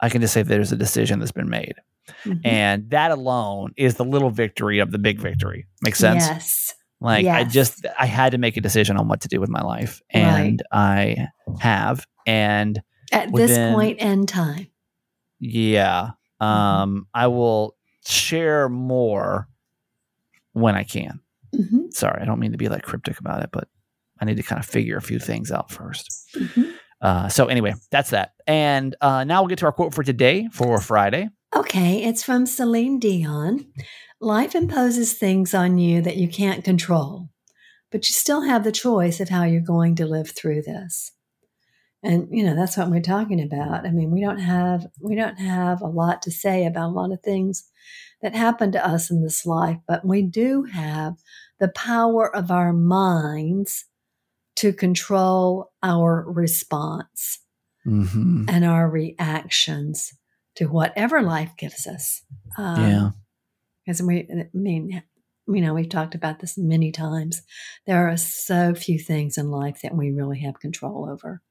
I 0.00 0.08
can 0.08 0.20
just 0.20 0.32
say 0.34 0.42
there's 0.42 0.72
a 0.72 0.76
decision 0.76 1.18
that's 1.18 1.32
been 1.32 1.48
made, 1.50 1.74
Mhm. 2.24 2.40
and 2.44 2.90
that 2.90 3.10
alone 3.10 3.72
is 3.76 3.94
the 3.94 4.04
little 4.04 4.30
victory 4.30 4.78
of 4.78 4.90
the 4.90 4.98
big 4.98 5.18
victory. 5.20 5.66
Makes 5.82 5.98
sense? 5.98 6.24
Yes. 6.26 6.74
Like 7.00 7.26
I 7.26 7.44
just 7.44 7.84
I 7.98 8.06
had 8.06 8.32
to 8.32 8.38
make 8.38 8.56
a 8.56 8.60
decision 8.60 8.96
on 8.96 9.08
what 9.08 9.20
to 9.22 9.28
do 9.28 9.40
with 9.40 9.50
my 9.50 9.60
life, 9.62 10.00
and 10.10 10.62
I 10.72 11.28
have, 11.60 12.06
and 12.26 12.80
At 13.12 13.32
this 13.34 13.56
point 13.74 13.98
in 14.00 14.26
time. 14.26 14.68
yeah, 15.40 16.10
Mm-hmm. 16.40 16.46
um, 16.46 17.06
I 17.14 17.26
will 17.28 17.76
share 18.06 18.68
more 18.68 19.48
when 20.52 20.74
I 20.74 20.84
can. 20.84 21.20
Mhm. 21.54 21.92
Sorry, 21.92 22.20
I 22.20 22.24
don't 22.24 22.38
mean 22.40 22.52
to 22.52 22.58
be 22.58 22.68
like 22.68 22.82
cryptic 22.82 23.18
about 23.20 23.42
it, 23.42 23.50
but 23.52 23.68
I 24.20 24.24
need 24.24 24.36
to 24.36 24.42
kind 24.42 24.58
of 24.58 24.66
figure 24.66 24.96
a 24.96 25.02
few 25.02 25.18
things 25.18 25.50
out 25.52 25.70
first. 25.70 26.10
Mhm. 26.36 26.72
Uh, 27.00 27.28
so 27.28 27.46
anyway, 27.46 27.74
that's 27.90 28.10
that. 28.10 28.32
And 28.46 28.96
uh, 29.00 29.24
now 29.24 29.42
we'll 29.42 29.48
get 29.48 29.58
to 29.58 29.66
our 29.66 29.72
quote 29.72 29.92
for 29.94 30.02
today 30.02 30.48
for 30.52 30.80
Friday. 30.80 31.28
Okay, 31.56 32.02
it's 32.02 32.24
from 32.24 32.46
Celine 32.46 32.98
Dion. 32.98 33.66
Life 34.20 34.54
imposes 34.54 35.12
things 35.12 35.54
on 35.54 35.78
you 35.78 36.02
that 36.02 36.16
you 36.16 36.28
can't 36.28 36.64
control, 36.64 37.28
but 37.92 38.08
you 38.08 38.12
still 38.12 38.42
have 38.42 38.64
the 38.64 38.72
choice 38.72 39.20
of 39.20 39.28
how 39.28 39.44
you're 39.44 39.60
going 39.60 39.94
to 39.96 40.06
live 40.06 40.30
through 40.30 40.62
this. 40.62 41.12
And 42.02 42.28
you 42.30 42.44
know, 42.44 42.56
that's 42.56 42.76
what 42.76 42.90
we're 42.90 43.00
talking 43.00 43.40
about. 43.40 43.86
I 43.86 43.90
mean, 43.90 44.10
we 44.10 44.20
don't 44.20 44.40
have 44.40 44.86
we 45.00 45.14
don't 45.14 45.38
have 45.38 45.80
a 45.80 45.86
lot 45.86 46.22
to 46.22 46.30
say 46.30 46.66
about 46.66 46.88
a 46.88 46.92
lot 46.92 47.12
of 47.12 47.20
things 47.22 47.70
that 48.20 48.34
happen 48.34 48.72
to 48.72 48.86
us 48.86 49.10
in 49.10 49.22
this 49.22 49.46
life, 49.46 49.78
but 49.86 50.04
we 50.04 50.22
do 50.22 50.64
have 50.64 51.14
the 51.60 51.68
power 51.68 52.34
of 52.34 52.50
our 52.50 52.72
minds 52.72 53.84
to 54.56 54.72
control 54.72 55.72
our 55.82 56.24
response 56.26 57.38
Mm-hmm. 57.86 58.46
and 58.48 58.64
our 58.64 58.88
reactions 58.88 60.14
to 60.56 60.66
whatever 60.66 61.22
life 61.22 61.52
gives 61.58 61.86
us. 61.86 62.22
Um, 62.56 62.80
yeah. 62.80 63.10
Because 63.84 64.02
we, 64.02 64.20
I 64.30 64.48
mean, 64.54 65.02
you 65.46 65.60
know, 65.60 65.74
we've 65.74 65.88
talked 65.88 66.14
about 66.14 66.40
this 66.40 66.56
many 66.56 66.90
times. 66.92 67.42
There 67.86 68.08
are 68.08 68.16
so 68.16 68.74
few 68.74 68.98
things 68.98 69.36
in 69.36 69.50
life 69.50 69.80
that 69.82 69.94
we 69.94 70.10
really 70.10 70.40
have 70.40 70.58
control 70.60 71.08
over, 71.10 71.42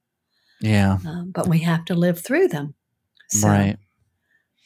Yeah. 0.61 0.97
um, 1.05 1.31
but 1.33 1.47
we 1.47 1.59
have 1.59 1.85
to 1.85 1.93
live 1.95 2.19
through 2.19 2.47
them. 2.47 2.73
So 3.29 3.47
right. 3.47 3.77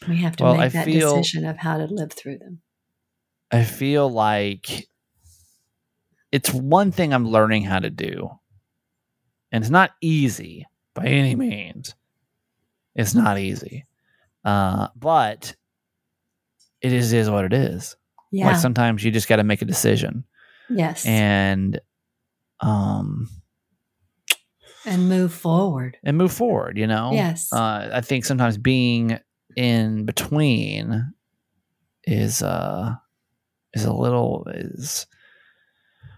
We 0.07 0.17
have 0.17 0.35
to 0.37 0.43
Well, 0.43 0.53
make 0.53 0.61
I 0.61 0.67
that 0.69 0.85
feel- 0.85 1.15
decision 1.17 1.45
of 1.45 1.57
how 1.57 1.77
to 1.77 1.85
live 1.85 2.13
through 2.13 2.37
them. 2.37 2.61
I 3.51 3.63
feel 3.63 4.09
like 4.09 4.87
it's 6.31 6.53
one 6.53 6.91
thing 6.91 7.13
I'm 7.13 7.27
learning 7.27 7.63
how 7.63 7.79
to 7.79 7.89
do. 7.89 8.29
And 9.51 9.63
it's 9.63 9.71
not 9.71 9.91
easy 10.01 10.67
by 10.93 11.05
any 11.07 11.35
means. 11.35 11.95
It's 12.95 13.15
not 13.15 13.39
easy. 13.39 13.86
Uh, 14.47 14.87
but 14.95 15.53
it 16.81 16.93
is, 16.93 17.11
is 17.11 17.29
what 17.29 17.43
it 17.43 17.51
is. 17.53 17.97
Yeah. 18.31 18.47
Like 18.47 18.55
sometimes 18.55 19.03
you 19.03 19.11
just 19.11 19.27
got 19.27 19.35
to 19.37 19.43
make 19.43 19.61
a 19.61 19.65
decision. 19.65 20.23
yes. 20.69 21.05
And 21.05 21.79
um 22.61 23.29
and 24.85 25.09
move 25.09 25.33
forward. 25.33 25.97
and 26.03 26.17
move 26.17 26.31
forward, 26.31 26.77
you 26.77 26.87
know? 26.87 27.11
Yes. 27.11 27.51
Uh, 27.51 27.89
I 27.91 27.99
think 28.01 28.23
sometimes 28.23 28.57
being 28.57 29.19
in 29.57 30.05
between 30.05 31.13
is 32.05 32.41
uh 32.41 32.95
is 33.73 33.83
a 33.83 33.91
little 33.93 34.47
is 34.53 35.07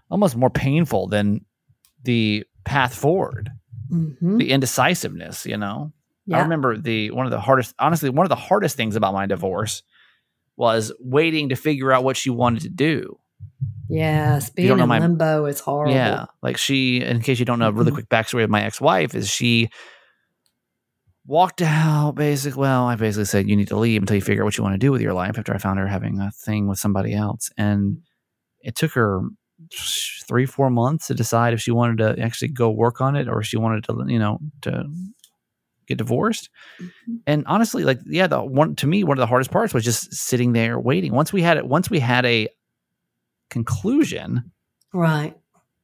almost 0.08 0.36
more 0.36 0.50
painful 0.50 1.08
than 1.08 1.44
the 2.04 2.44
path 2.64 2.94
forward, 2.94 3.50
hmm 3.88 4.38
the 4.38 4.50
indecisiveness, 4.52 5.46
you 5.46 5.56
know. 5.56 5.92
I 6.38 6.40
remember 6.42 6.76
the 6.78 7.10
one 7.10 7.26
of 7.26 7.32
the 7.32 7.40
hardest 7.40 7.74
honestly, 7.78 8.10
one 8.10 8.24
of 8.26 8.30
the 8.30 8.36
hardest 8.36 8.76
things 8.76 8.96
about 8.96 9.14
my 9.14 9.26
divorce 9.26 9.82
was 10.56 10.92
waiting 11.00 11.48
to 11.50 11.56
figure 11.56 11.90
out 11.92 12.04
what 12.04 12.16
she 12.16 12.30
wanted 12.30 12.62
to 12.62 12.68
do. 12.68 13.18
Yes. 13.88 14.48
you 14.48 14.54
Being 14.54 14.68
don't 14.68 14.78
know 14.78 14.84
in 14.84 14.88
my- 14.88 14.98
limbo 15.00 15.46
is 15.46 15.60
horrible. 15.60 15.94
Yeah. 15.94 16.26
Like 16.42 16.56
she, 16.58 17.00
in 17.02 17.20
case 17.22 17.38
you 17.38 17.44
don't 17.44 17.58
know, 17.58 17.68
a 17.68 17.72
really 17.72 17.90
Mhm. 17.90 17.94
quick 17.94 18.08
backstory 18.08 18.44
of 18.44 18.50
my 18.50 18.62
ex 18.62 18.80
wife 18.80 19.14
is 19.14 19.28
she 19.28 19.68
walked 21.26 21.62
out 21.62 22.12
basically. 22.16 22.60
Well, 22.60 22.84
I 22.86 22.96
basically 22.96 23.24
said, 23.26 23.48
you 23.48 23.56
need 23.56 23.68
to 23.68 23.76
leave 23.78 24.02
until 24.02 24.16
you 24.16 24.22
figure 24.22 24.42
out 24.42 24.46
what 24.46 24.56
you 24.58 24.64
want 24.64 24.74
to 24.74 24.78
do 24.78 24.92
with 24.92 25.00
your 25.00 25.12
life 25.14 25.38
after 25.38 25.54
I 25.54 25.58
found 25.58 25.78
her 25.78 25.86
having 25.86 26.20
a 26.20 26.30
thing 26.30 26.66
with 26.68 26.78
somebody 26.78 27.14
else. 27.14 27.50
And 27.56 27.98
it 28.60 28.76
took 28.76 28.92
her 28.92 29.22
three, 30.26 30.46
four 30.46 30.70
months 30.70 31.06
to 31.08 31.14
decide 31.14 31.52
if 31.52 31.60
she 31.60 31.70
wanted 31.70 31.98
to 31.98 32.22
actually 32.22 32.48
go 32.48 32.70
work 32.70 33.00
on 33.00 33.16
it 33.16 33.28
or 33.28 33.40
if 33.40 33.46
she 33.46 33.56
wanted 33.56 33.84
to, 33.84 34.04
you 34.08 34.18
know, 34.18 34.38
to 34.62 34.84
get 35.90 35.98
divorced. 35.98 36.48
Mhm. 36.80 36.88
And 37.26 37.44
honestly, 37.46 37.84
like, 37.84 38.00
yeah, 38.06 38.26
the 38.26 38.42
one 38.42 38.74
to 38.76 38.86
me, 38.86 39.04
one 39.04 39.18
of 39.18 39.20
the 39.20 39.26
hardest 39.26 39.50
parts 39.50 39.74
was 39.74 39.84
just 39.84 40.14
sitting 40.14 40.52
there 40.54 40.78
waiting. 40.80 41.12
Once 41.12 41.32
we 41.32 41.42
had 41.42 41.56
it, 41.58 41.66
once 41.66 41.90
we 41.90 42.00
had 42.00 42.24
a 42.24 42.48
conclusion, 43.50 44.50
Right. 44.92 45.36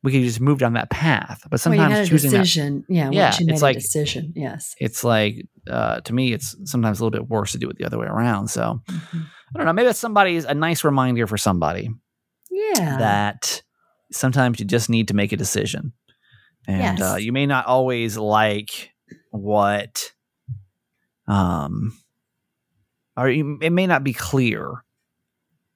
we 0.02 0.12
could 0.12 0.22
just 0.22 0.40
move 0.40 0.58
down 0.58 0.74
that 0.74 0.90
path. 0.90 1.40
But 1.50 1.64
Well, 1.64 1.74
you 1.74 1.80
sometimes 1.80 2.06
a 2.06 2.10
choosing 2.10 2.30
that, 2.30 2.38
decision. 2.38 2.84
Yeah. 2.88 3.10
Yeah, 3.12 3.34
made 3.40 3.50
it's 3.50 3.60
a 3.60 3.64
like- 3.64 3.76
decision. 3.76 4.32
Yes. 4.36 4.74
it's 4.80 5.04
like 5.04 5.46
uh, 5.68 6.00
to 6.02 6.12
me, 6.14 6.32
it's 6.32 6.54
sometimes 6.70 7.00
a 7.00 7.04
little 7.04 7.10
bit 7.18 7.28
worse 7.28 7.50
to 7.52 7.58
do 7.58 7.68
it 7.68 7.76
the 7.76 7.84
other 7.84 7.98
way 7.98 8.06
around. 8.06 8.48
So 8.48 8.80
Mhm. 8.88 9.26
I 9.54 9.58
don't 9.58 9.66
know. 9.66 9.72
Maybe 9.72 9.86
that's 9.86 9.98
somebody's 9.98 10.44
a 10.44 10.54
nice 10.54 10.84
reminder 10.84 11.26
for 11.26 11.36
somebody 11.36 11.90
Yeah. 12.50 12.98
that 12.98 13.62
sometimes 14.12 14.60
you 14.60 14.66
just 14.66 14.88
need 14.88 15.08
to 15.08 15.14
make 15.14 15.32
a 15.32 15.36
decision, 15.36 15.92
and 16.68 17.00
uh, 17.02 17.16
you 17.16 17.32
may 17.32 17.46
not 17.46 17.66
always 17.66 18.16
like 18.16 18.92
what, 19.36 20.12
um, 21.28 21.96
or 23.16 23.28
you, 23.30 23.58
it 23.62 23.70
may 23.70 23.86
not 23.86 24.04
be 24.04 24.12
clear, 24.12 24.82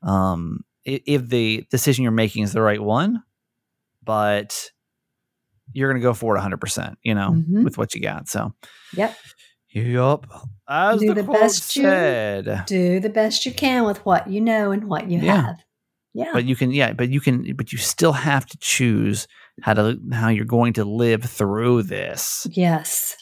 um, 0.02 0.64
if 0.84 1.28
the 1.28 1.66
decision 1.70 2.02
you're 2.02 2.12
making 2.12 2.42
is 2.42 2.52
the 2.52 2.62
right 2.62 2.80
one, 2.80 3.22
but 4.02 4.70
you're 5.72 5.90
going 5.90 6.00
to 6.00 6.04
go 6.06 6.14
for 6.14 6.36
it 6.36 6.40
100%, 6.40 6.96
you 7.02 7.14
know, 7.14 7.30
Mhm. 7.32 7.64
with 7.64 7.78
what 7.78 7.94
you 7.94 8.00
got. 8.00 8.28
So, 8.28 8.52
Yep. 8.94 9.16
Yup. 9.72 10.26
As 10.68 10.98
Do 11.00 11.14
the, 11.14 11.22
the 11.22 11.32
best 11.32 11.76
you- 11.76 11.82
Do 12.66 12.98
the 13.00 13.08
best 13.10 13.46
you 13.46 13.52
can 13.54 13.84
with 13.84 14.04
what 14.04 14.28
you 14.28 14.40
know 14.40 14.72
and 14.72 14.84
what 14.84 15.08
you 15.08 15.20
Yeah. 15.20 15.42
have. 15.42 15.56
Yeah. 16.12 16.30
But 16.32 16.44
you 16.44 16.56
can, 16.56 16.72
yeah, 16.72 16.92
but 16.92 17.08
you 17.10 17.20
can, 17.20 17.54
but 17.54 17.70
you 17.70 17.78
still 17.78 18.12
have 18.12 18.44
to 18.46 18.58
choose 18.58 19.28
how 19.62 19.74
to 19.74 19.96
how 20.12 20.28
you're 20.28 20.44
going 20.44 20.72
to 20.72 20.84
live 20.84 21.22
through 21.22 21.84
this. 21.84 22.48
yes. 22.50 23.14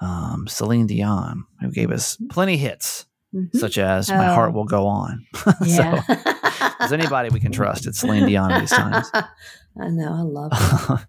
Um, 0.00 0.46
Celine 0.48 0.86
Dion, 0.86 1.44
who 1.60 1.70
gave 1.70 1.90
us 1.90 2.16
plenty 2.30 2.56
hits, 2.56 3.06
Mhm. 3.34 3.54
such 3.56 3.76
as 3.78 4.08
My 4.08 4.26
Heart 4.26 4.50
Oh. 4.50 4.52
Will 4.54 4.64
Go 4.64 4.86
On. 4.86 5.24
Yeah. 5.64 6.02
so, 6.02 6.68
there's 6.78 6.92
anybody 6.92 7.28
we 7.30 7.40
can 7.40 7.52
trust, 7.52 7.86
it's 7.86 7.98
Celine 7.98 8.26
Dion 8.26 8.60
these 8.60 8.70
times. 8.70 9.10
I 9.14 9.88
know. 9.90 10.12
I 10.12 10.22
love 10.22 10.52
it. 10.52 11.06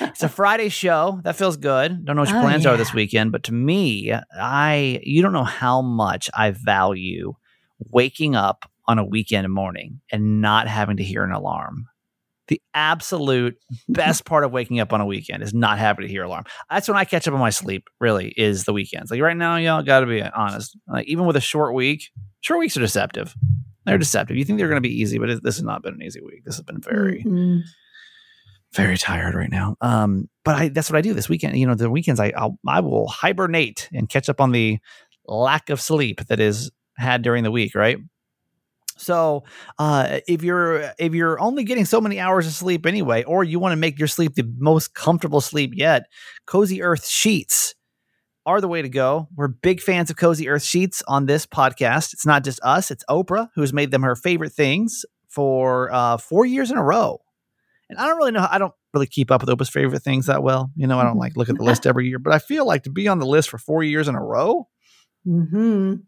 it's 0.00 0.22
a 0.22 0.28
Friday 0.28 0.68
show. 0.68 1.20
That 1.24 1.36
feels 1.36 1.56
good. 1.56 2.04
Don't 2.04 2.16
know 2.16 2.22
what 2.22 2.28
your 2.30 2.38
Oh, 2.38 2.42
plans 2.42 2.64
are 2.64 2.76
this 2.76 2.94
weekend, 2.94 3.32
but 3.32 3.42
to 3.44 3.52
me, 3.52 4.12
I 4.38 5.00
you 5.02 5.20
don't 5.22 5.32
know 5.32 5.44
how 5.44 5.82
much 5.82 6.30
I 6.34 6.52
value 6.52 7.34
waking 7.90 8.34
up 8.36 8.64
on 8.86 8.98
a 8.98 9.04
weekend 9.04 9.50
morning 9.52 10.00
and 10.12 10.40
not 10.40 10.68
having 10.68 10.96
to 10.98 11.02
hear 11.04 11.22
an 11.24 11.32
alarm. 11.32 11.86
The 12.48 12.60
absolute 12.74 13.56
best 13.88 14.24
part 14.24 14.44
of 14.44 14.52
waking 14.52 14.80
up 14.80 14.92
on 14.92 15.00
a 15.00 15.06
weekend 15.06 15.42
is 15.42 15.54
not 15.54 15.78
having 15.78 16.06
to 16.06 16.08
hear 16.08 16.24
alarm. 16.24 16.44
That's 16.70 16.88
when 16.88 16.96
I 16.96 17.04
catch 17.04 17.28
up 17.28 17.34
on 17.34 17.40
my 17.40 17.50
sleep. 17.50 17.84
Really, 18.00 18.32
is 18.36 18.64
the 18.64 18.72
weekends. 18.72 19.10
Like 19.10 19.20
right 19.20 19.36
now, 19.36 19.56
y'all 19.56 19.82
got 19.82 20.00
to 20.00 20.06
be 20.06 20.22
honest. 20.22 20.76
Like 20.86 21.06
even 21.06 21.26
with 21.26 21.36
a 21.36 21.40
short 21.40 21.74
week, 21.74 22.10
short 22.40 22.60
weeks 22.60 22.76
are 22.76 22.80
deceptive. 22.80 23.34
They're 23.84 23.98
deceptive. 23.98 24.36
You 24.36 24.44
think 24.44 24.58
they're 24.58 24.68
going 24.68 24.82
to 24.82 24.86
be 24.86 25.00
easy, 25.00 25.18
but 25.18 25.30
it, 25.30 25.42
this 25.42 25.56
has 25.56 25.64
not 25.64 25.82
been 25.82 25.94
an 25.94 26.02
easy 26.02 26.20
week. 26.20 26.44
This 26.44 26.56
has 26.56 26.64
been 26.64 26.80
very 26.80 27.22
Mm-mm. 27.24 27.62
very 28.74 28.98
tired 28.98 29.34
right 29.34 29.50
now. 29.50 29.76
Um, 29.80 30.28
but 30.44 30.54
I 30.56 30.68
that's 30.68 30.90
what 30.90 30.98
I 30.98 31.00
do 31.00 31.14
this 31.14 31.28
weekend. 31.28 31.56
You 31.56 31.66
know, 31.66 31.74
the 31.74 31.90
weekends 31.90 32.20
I 32.20 32.32
I'll, 32.36 32.58
I 32.66 32.80
will 32.80 33.08
hibernate 33.08 33.88
and 33.92 34.08
catch 34.08 34.28
up 34.28 34.40
on 34.40 34.52
the 34.52 34.78
lack 35.26 35.70
of 35.70 35.80
sleep 35.80 36.26
that 36.26 36.40
is 36.40 36.70
had 36.96 37.22
during 37.22 37.44
the 37.44 37.50
week. 37.50 37.74
Right. 37.74 37.98
So 38.98 39.44
uh, 39.78 40.20
if 40.28 40.42
you're 40.42 40.92
if 40.98 41.14
you're 41.14 41.40
only 41.40 41.64
getting 41.64 41.84
so 41.84 42.00
many 42.00 42.18
hours 42.20 42.46
of 42.46 42.52
sleep 42.52 42.84
anyway, 42.84 43.22
or 43.24 43.44
you 43.44 43.58
want 43.58 43.72
to 43.72 43.76
make 43.76 43.98
your 43.98 44.08
sleep 44.08 44.34
the 44.34 44.50
most 44.58 44.94
comfortable 44.94 45.40
sleep 45.40 45.72
yet, 45.74 46.06
Cozy 46.46 46.82
Earth 46.82 47.06
sheets 47.06 47.74
are 48.44 48.60
the 48.60 48.68
way 48.68 48.82
to 48.82 48.88
go. 48.88 49.28
We're 49.36 49.48
big 49.48 49.80
fans 49.80 50.10
of 50.10 50.16
Cozy 50.16 50.48
Earth 50.48 50.62
sheets 50.64 51.02
on 51.06 51.26
this 51.26 51.46
podcast. 51.46 52.12
It's 52.12 52.26
not 52.26 52.44
just 52.44 52.60
us; 52.62 52.90
it's 52.90 53.04
Oprah 53.08 53.48
who's 53.54 53.72
made 53.72 53.90
them 53.90 54.02
her 54.02 54.16
favorite 54.16 54.52
things 54.52 55.04
for 55.28 55.92
uh, 55.92 56.16
four 56.16 56.44
years 56.44 56.70
in 56.70 56.76
a 56.76 56.82
row. 56.82 57.20
And 57.90 57.98
I 57.98 58.06
don't 58.06 58.16
really 58.18 58.32
know. 58.32 58.46
I 58.50 58.58
don't 58.58 58.74
really 58.92 59.06
keep 59.06 59.30
up 59.30 59.40
with 59.42 59.50
Oprah's 59.50 59.68
favorite 59.70 60.02
things 60.02 60.26
that 60.26 60.42
well. 60.42 60.70
You 60.76 60.86
know, 60.86 60.98
I 60.98 61.04
don't 61.04 61.18
like 61.18 61.36
look 61.36 61.48
at 61.48 61.56
the 61.56 61.64
list 61.70 61.86
every 61.86 62.08
year, 62.08 62.18
but 62.18 62.32
I 62.32 62.38
feel 62.38 62.66
like 62.66 62.82
to 62.82 62.90
be 62.90 63.06
on 63.08 63.18
the 63.18 63.26
list 63.26 63.48
for 63.48 63.58
four 63.58 63.82
years 63.82 64.08
in 64.08 64.14
a 64.14 64.22
row, 64.22 64.68
Mhm. 65.26 66.02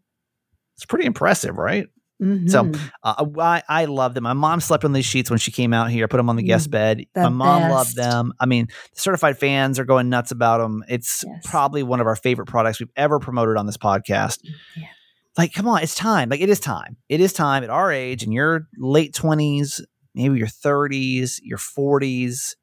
it's 0.75 0.85
pretty 0.85 1.05
impressive, 1.05 1.55
right? 1.57 1.87
Mhm. 2.21 2.79
Uh, 3.03 3.25
I, 3.39 3.63
I 3.67 3.85
love 3.85 4.13
them. 4.13 4.23
My 4.23 4.33
mom 4.33 4.59
slept 4.61 4.85
on 4.85 4.93
these 4.93 5.05
sheets 5.05 5.29
when 5.29 5.39
she 5.39 5.51
came 5.51 5.73
out 5.73 5.89
here. 5.89 6.05
I 6.05 6.07
put 6.07 6.17
them 6.17 6.29
on 6.29 6.35
the 6.35 6.43
guest 6.43 6.67
Mm, 6.67 6.71
bed. 6.71 7.05
the 7.15 7.21
My 7.23 7.29
mom 7.29 7.71
loved 7.71 7.95
them. 7.95 8.33
I 8.39 8.45
mean, 8.45 8.67
the 8.93 9.01
certified 9.01 9.39
fans 9.39 9.79
are 9.79 9.85
going 9.85 10.09
nuts 10.09 10.31
about 10.31 10.59
them. 10.59 10.83
It's 10.87 11.23
Yes. 11.25 11.41
probably 11.45 11.81
one 11.83 11.99
of 11.99 12.07
our 12.07 12.15
favorite 12.15 12.45
products 12.47 12.79
we've 12.79 12.91
ever 12.95 13.19
promoted 13.19 13.57
on 13.57 13.65
this 13.65 13.77
podcast. 13.77 14.37
Yeah. 14.75 14.87
Like, 15.37 15.53
come 15.53 15.67
on, 15.67 15.81
it's 15.81 15.95
time. 15.95 16.29
Like, 16.29 16.41
it 16.41 16.49
is 16.49 16.59
time. 16.59 16.97
It 17.09 17.21
is 17.21 17.33
time 17.33 17.63
at 17.63 17.69
our 17.69 17.91
age, 17.91 18.21
in 18.23 18.31
your 18.31 18.67
late 18.77 19.13
20s, 19.13 19.81
maybe 20.13 20.37
your 20.37 20.47
30s, 20.47 21.39
your 21.41 21.57
40s. 21.57 22.55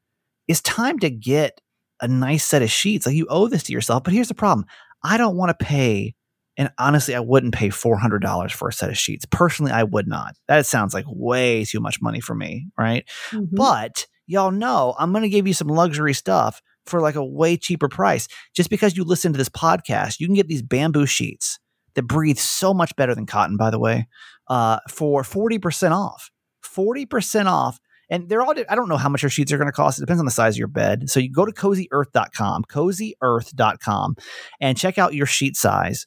It's 0.47 0.61
time 0.61 0.99
to 0.99 1.09
get 1.09 1.59
a 1.99 2.07
nice 2.07 2.45
set 2.45 2.61
of 2.61 2.71
sheets. 2.71 3.05
Like, 3.05 3.15
you 3.15 3.25
owe 3.29 3.47
this 3.47 3.63
to 3.63 3.73
yourself. 3.73 4.03
But 4.03 4.13
here's 4.13 4.27
the 4.29 4.35
problem 4.35 4.65
I 5.03 5.17
don't 5.17 5.35
want 5.35 5.49
to 5.57 5.65
pay 5.65 6.13
and 6.59 6.69
honestly, 6.77 7.15
I 7.15 7.21
wouldn't 7.21 7.53
pay 7.53 7.69
$400 7.69 8.51
for 8.51 8.67
a 8.67 8.73
set 8.73 8.89
of 8.89 8.97
sheets. 8.97 9.25
Personally, 9.31 9.71
I 9.71 9.83
would 9.83 10.09
not. 10.09 10.35
That 10.49 10.65
sounds 10.65 10.93
like 10.93 11.05
way 11.07 11.63
too 11.63 11.79
much 11.79 12.01
money 12.01 12.19
for 12.19 12.35
me, 12.35 12.67
right? 12.77 13.09
Mhm. 13.31 13.47
But 13.53 14.05
y'all 14.27 14.51
know 14.51 14.93
I'm 14.99 15.11
going 15.13 15.23
to 15.23 15.29
give 15.29 15.47
you 15.47 15.53
some 15.53 15.69
luxury 15.69 16.13
stuff 16.13 16.61
for 16.85 16.99
like 16.99 17.15
a 17.15 17.23
way 17.23 17.55
cheaper 17.55 17.87
price. 17.87 18.27
Just 18.53 18.69
because 18.69 18.97
you 18.97 19.05
listen 19.05 19.31
to 19.31 19.37
this 19.37 19.47
podcast, 19.47 20.19
you 20.19 20.27
can 20.27 20.35
get 20.35 20.49
these 20.49 20.61
bamboo 20.61 21.05
sheets 21.05 21.59
that 21.93 22.03
breathe 22.03 22.37
so 22.37 22.73
much 22.73 22.93
better 22.97 23.15
than 23.15 23.25
cotton, 23.25 23.55
by 23.55 23.69
the 23.69 23.79
way, 23.79 24.09
uh, 24.49 24.79
for 24.89 25.23
40% 25.23 25.93
off. 25.93 26.29
40% 26.61 27.47
off. 27.47 27.79
And 28.09 28.27
they're 28.27 28.41
all, 28.41 28.53
I 28.67 28.75
don't 28.75 28.89
know 28.89 28.97
how 28.97 29.07
much 29.07 29.23
your 29.23 29.29
sheets 29.29 29.53
are 29.53 29.57
going 29.57 29.69
to 29.69 29.71
cost. 29.71 29.97
It 29.97 30.01
depends 30.01 30.19
on 30.19 30.25
the 30.25 30.31
size 30.31 30.55
of 30.55 30.59
your 30.59 30.67
bed. 30.67 31.09
So 31.09 31.21
you 31.21 31.31
go 31.31 31.45
to 31.45 31.53
cozyearth.com, 31.53 32.65
cozyearth.com, 32.69 34.15
and 34.59 34.77
check 34.77 34.97
out 34.97 35.13
your 35.13 35.25
sheet 35.25 35.55
size 35.55 36.05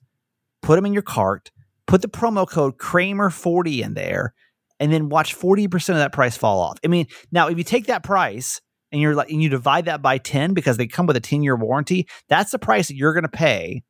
put 0.62 0.76
them 0.76 0.86
in 0.86 0.92
your 0.92 1.02
cart, 1.02 1.50
put 1.86 2.02
the 2.02 2.08
promo 2.08 2.48
code 2.48 2.78
Kramer40 2.78 3.82
in 3.82 3.94
there, 3.94 4.34
and 4.80 4.92
then 4.92 5.08
watch 5.08 5.36
40% 5.36 5.90
of 5.90 5.96
that 5.96 6.12
price 6.12 6.36
fall 6.36 6.60
off. 6.60 6.78
I 6.84 6.88
mean, 6.88 7.06
now 7.30 7.48
if 7.48 7.58
you 7.58 7.64
take 7.64 7.86
that 7.86 8.02
price 8.02 8.60
and 8.90 9.00
you're 9.00 9.14
like 9.14 9.30
and 9.30 9.42
you 9.42 9.48
divide 9.48 9.84
that 9.84 10.02
by 10.02 10.18
10 10.18 10.54
because 10.54 10.76
they 10.76 10.86
come 10.86 11.06
with 11.06 11.16
a 11.16 11.20
10-year 11.20 11.56
warranty, 11.56 12.08
that's 12.28 12.50
the 12.50 12.58
price 12.58 12.88
that 12.88 12.96
you're 12.96 13.12
going 13.12 13.22
to 13.22 13.28
pay. 13.28 13.82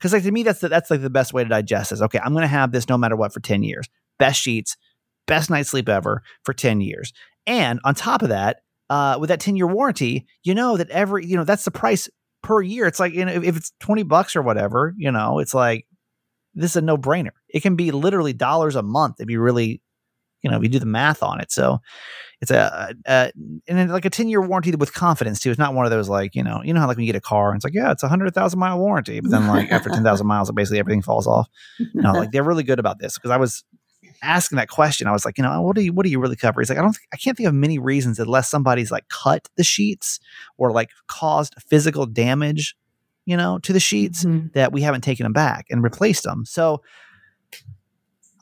Cuz 0.00 0.12
like 0.12 0.22
to 0.22 0.32
me 0.32 0.42
that's 0.42 0.60
the, 0.60 0.68
that's 0.68 0.90
like 0.90 1.02
the 1.02 1.10
best 1.10 1.32
way 1.32 1.42
to 1.42 1.48
digest 1.48 1.90
this. 1.90 2.02
Okay, 2.02 2.18
I'm 2.18 2.32
going 2.32 2.42
to 2.42 2.48
have 2.48 2.72
this 2.72 2.88
no 2.88 2.96
matter 2.96 3.16
what 3.16 3.32
for 3.32 3.40
10 3.40 3.62
years. 3.62 3.88
Best 4.18 4.40
sheets, 4.40 4.76
best 5.26 5.50
night's 5.50 5.70
sleep 5.70 5.88
ever 5.88 6.22
for 6.44 6.52
10 6.52 6.80
years. 6.80 7.12
And 7.46 7.80
on 7.84 7.94
top 7.94 8.22
of 8.22 8.28
that, 8.30 8.60
uh, 8.88 9.18
with 9.20 9.28
that 9.28 9.40
10 9.40 9.56
year 9.56 9.66
warranty, 9.66 10.26
you 10.42 10.54
know 10.54 10.76
that 10.76 10.90
every, 10.90 11.24
you 11.26 11.36
know, 11.36 11.44
that's 11.44 11.64
the 11.64 11.70
price 11.70 12.08
per 12.42 12.60
year. 12.60 12.86
It's 12.86 12.98
like, 12.98 13.12
you 13.12 13.24
know, 13.24 13.32
if, 13.32 13.44
if 13.44 13.56
it's 13.56 13.72
20 13.80 14.02
bucks 14.02 14.34
or 14.34 14.42
whatever, 14.42 14.94
you 14.96 15.12
know, 15.12 15.38
it's 15.38 15.54
like, 15.54 15.86
this 16.54 16.72
is 16.72 16.76
a 16.76 16.82
no 16.82 16.96
brainer. 16.96 17.30
It 17.48 17.60
can 17.60 17.76
be 17.76 17.90
literally 17.90 18.32
dollars 18.32 18.76
a 18.76 18.82
month 18.82 19.16
if 19.18 19.30
you 19.30 19.40
really, 19.40 19.80
you 20.42 20.50
know, 20.50 20.56
if 20.56 20.62
you 20.62 20.68
do 20.68 20.78
the 20.78 20.86
math 20.86 21.22
on 21.22 21.40
it. 21.40 21.52
So 21.52 21.80
it's 22.40 22.50
a, 22.50 22.94
a 23.06 23.32
and 23.36 23.62
then 23.78 23.88
like 23.88 24.04
a 24.04 24.10
10 24.10 24.28
year 24.28 24.40
warranty 24.40 24.74
with 24.74 24.94
confidence 24.94 25.40
too. 25.40 25.50
It's 25.50 25.58
not 25.58 25.74
one 25.74 25.84
of 25.84 25.90
those 25.90 26.08
like, 26.08 26.34
you 26.34 26.42
know, 26.42 26.62
you 26.64 26.72
know 26.72 26.80
how 26.80 26.86
like 26.86 26.96
when 26.96 27.04
you 27.04 27.12
get 27.12 27.18
a 27.18 27.20
car 27.20 27.50
and 27.50 27.56
it's 27.56 27.64
like, 27.64 27.74
yeah, 27.74 27.92
it's 27.92 28.02
a 28.02 28.08
hundred 28.08 28.34
thousand 28.34 28.58
mile 28.58 28.78
warranty. 28.78 29.20
But 29.20 29.30
then 29.30 29.46
like 29.46 29.70
after 29.70 29.90
10,000 29.90 30.26
miles, 30.26 30.50
basically 30.50 30.78
everything 30.78 31.02
falls 31.02 31.26
off. 31.26 31.48
No, 31.94 32.12
like 32.12 32.30
they're 32.32 32.42
really 32.42 32.62
good 32.62 32.78
about 32.78 32.98
this 32.98 33.16
because 33.16 33.30
I 33.30 33.36
was 33.36 33.64
asking 34.22 34.56
that 34.56 34.68
question. 34.68 35.06
I 35.06 35.12
was 35.12 35.24
like, 35.24 35.38
you 35.38 35.44
know, 35.44 35.60
what 35.62 35.76
do 35.76 35.82
you, 35.82 35.92
what 35.92 36.04
do 36.04 36.10
you 36.10 36.18
really 36.18 36.36
cover? 36.36 36.60
He's 36.60 36.68
like, 36.68 36.78
I 36.78 36.82
don't, 36.82 36.96
I 37.12 37.16
can't 37.16 37.36
think 37.36 37.48
of 37.48 37.54
many 37.54 37.78
reasons 37.78 38.18
unless 38.18 38.48
somebody's 38.50 38.90
like 38.90 39.08
cut 39.08 39.48
the 39.56 39.64
sheets 39.64 40.20
or 40.58 40.72
like 40.72 40.90
caused 41.06 41.54
physical 41.68 42.06
damage, 42.06 42.74
you 43.30 43.36
know, 43.36 43.58
to 43.60 43.72
the 43.72 43.80
sheets 43.80 44.24
Mhm. 44.24 44.52
that 44.54 44.72
we 44.72 44.82
haven't 44.82 45.02
taken 45.02 45.24
them 45.24 45.32
back 45.32 45.66
and 45.70 45.82
replaced 45.82 46.24
them. 46.24 46.44
So 46.44 46.82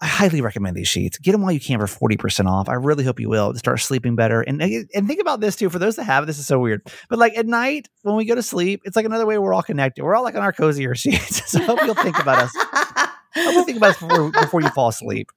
I 0.01 0.07
highly 0.07 0.41
recommend 0.41 0.77
these 0.77 0.87
sheets. 0.87 1.19
Get 1.19 1.33
them 1.33 1.43
while 1.43 1.51
you 1.51 1.59
can 1.59 1.81
for 1.81 1.89
40% 1.89 2.47
off. 2.47 2.69
I 2.69 2.75
really 2.75 3.03
hope 3.05 3.19
you 3.19 3.29
will 3.29 3.53
to 3.53 3.59
start 3.59 3.81
sleeping 3.81 4.15
better. 4.15 4.43
And 4.43 4.63
and 4.63 5.09
think 5.09 5.21
about 5.21 5.41
this 5.41 5.57
too, 5.57 5.69
for 5.71 5.81
those 5.81 5.97
that 5.97 6.05
have 6.05 6.25
this 6.29 6.39
is 6.39 6.47
so 6.47 6.61
weird. 6.61 6.83
But 7.11 7.19
like 7.19 7.37
at 7.37 7.47
night 7.47 7.89
when 8.03 8.15
we 8.15 8.25
go 8.25 8.37
to 8.37 8.43
sleep, 8.43 8.81
it's 8.85 8.95
like 8.95 9.07
another 9.07 9.27
way 9.27 9.39
we're 9.39 9.53
all 9.53 9.63
connected. 9.63 10.05
We're 10.05 10.15
all 10.15 10.23
like 10.23 10.37
on 10.37 10.43
our 10.43 10.53
Cozy 10.53 10.87
Earth 10.87 10.99
sheets. 11.01 11.51
so 11.51 11.61
I 11.61 11.65
hope 11.65 11.81
you'll 11.85 11.97
think 11.97 12.17
about 12.21 12.39
us. 12.45 12.53
I 12.55 13.09
hope 13.43 13.55
you 13.55 13.65
think 13.65 13.79
about 13.79 13.91
us 13.91 14.01
before, 14.01 14.31
before 14.31 14.61
you 14.63 14.69
fall 14.71 14.89
asleep. 14.89 15.31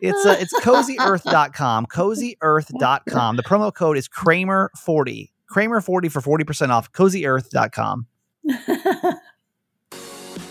It's 0.00 0.24
uh, 0.24 0.36
it's 0.38 0.52
cozyearth.com, 0.60 1.86
cozyearth.com. 1.86 3.36
The 3.36 3.42
promo 3.42 3.74
code 3.74 3.96
is 3.98 4.08
Kramer40. 4.08 5.30
Kramer40 5.52 6.10
for 6.12 6.20
40% 6.38 6.70
off, 6.70 6.92
cozyearth.com. 6.92 8.06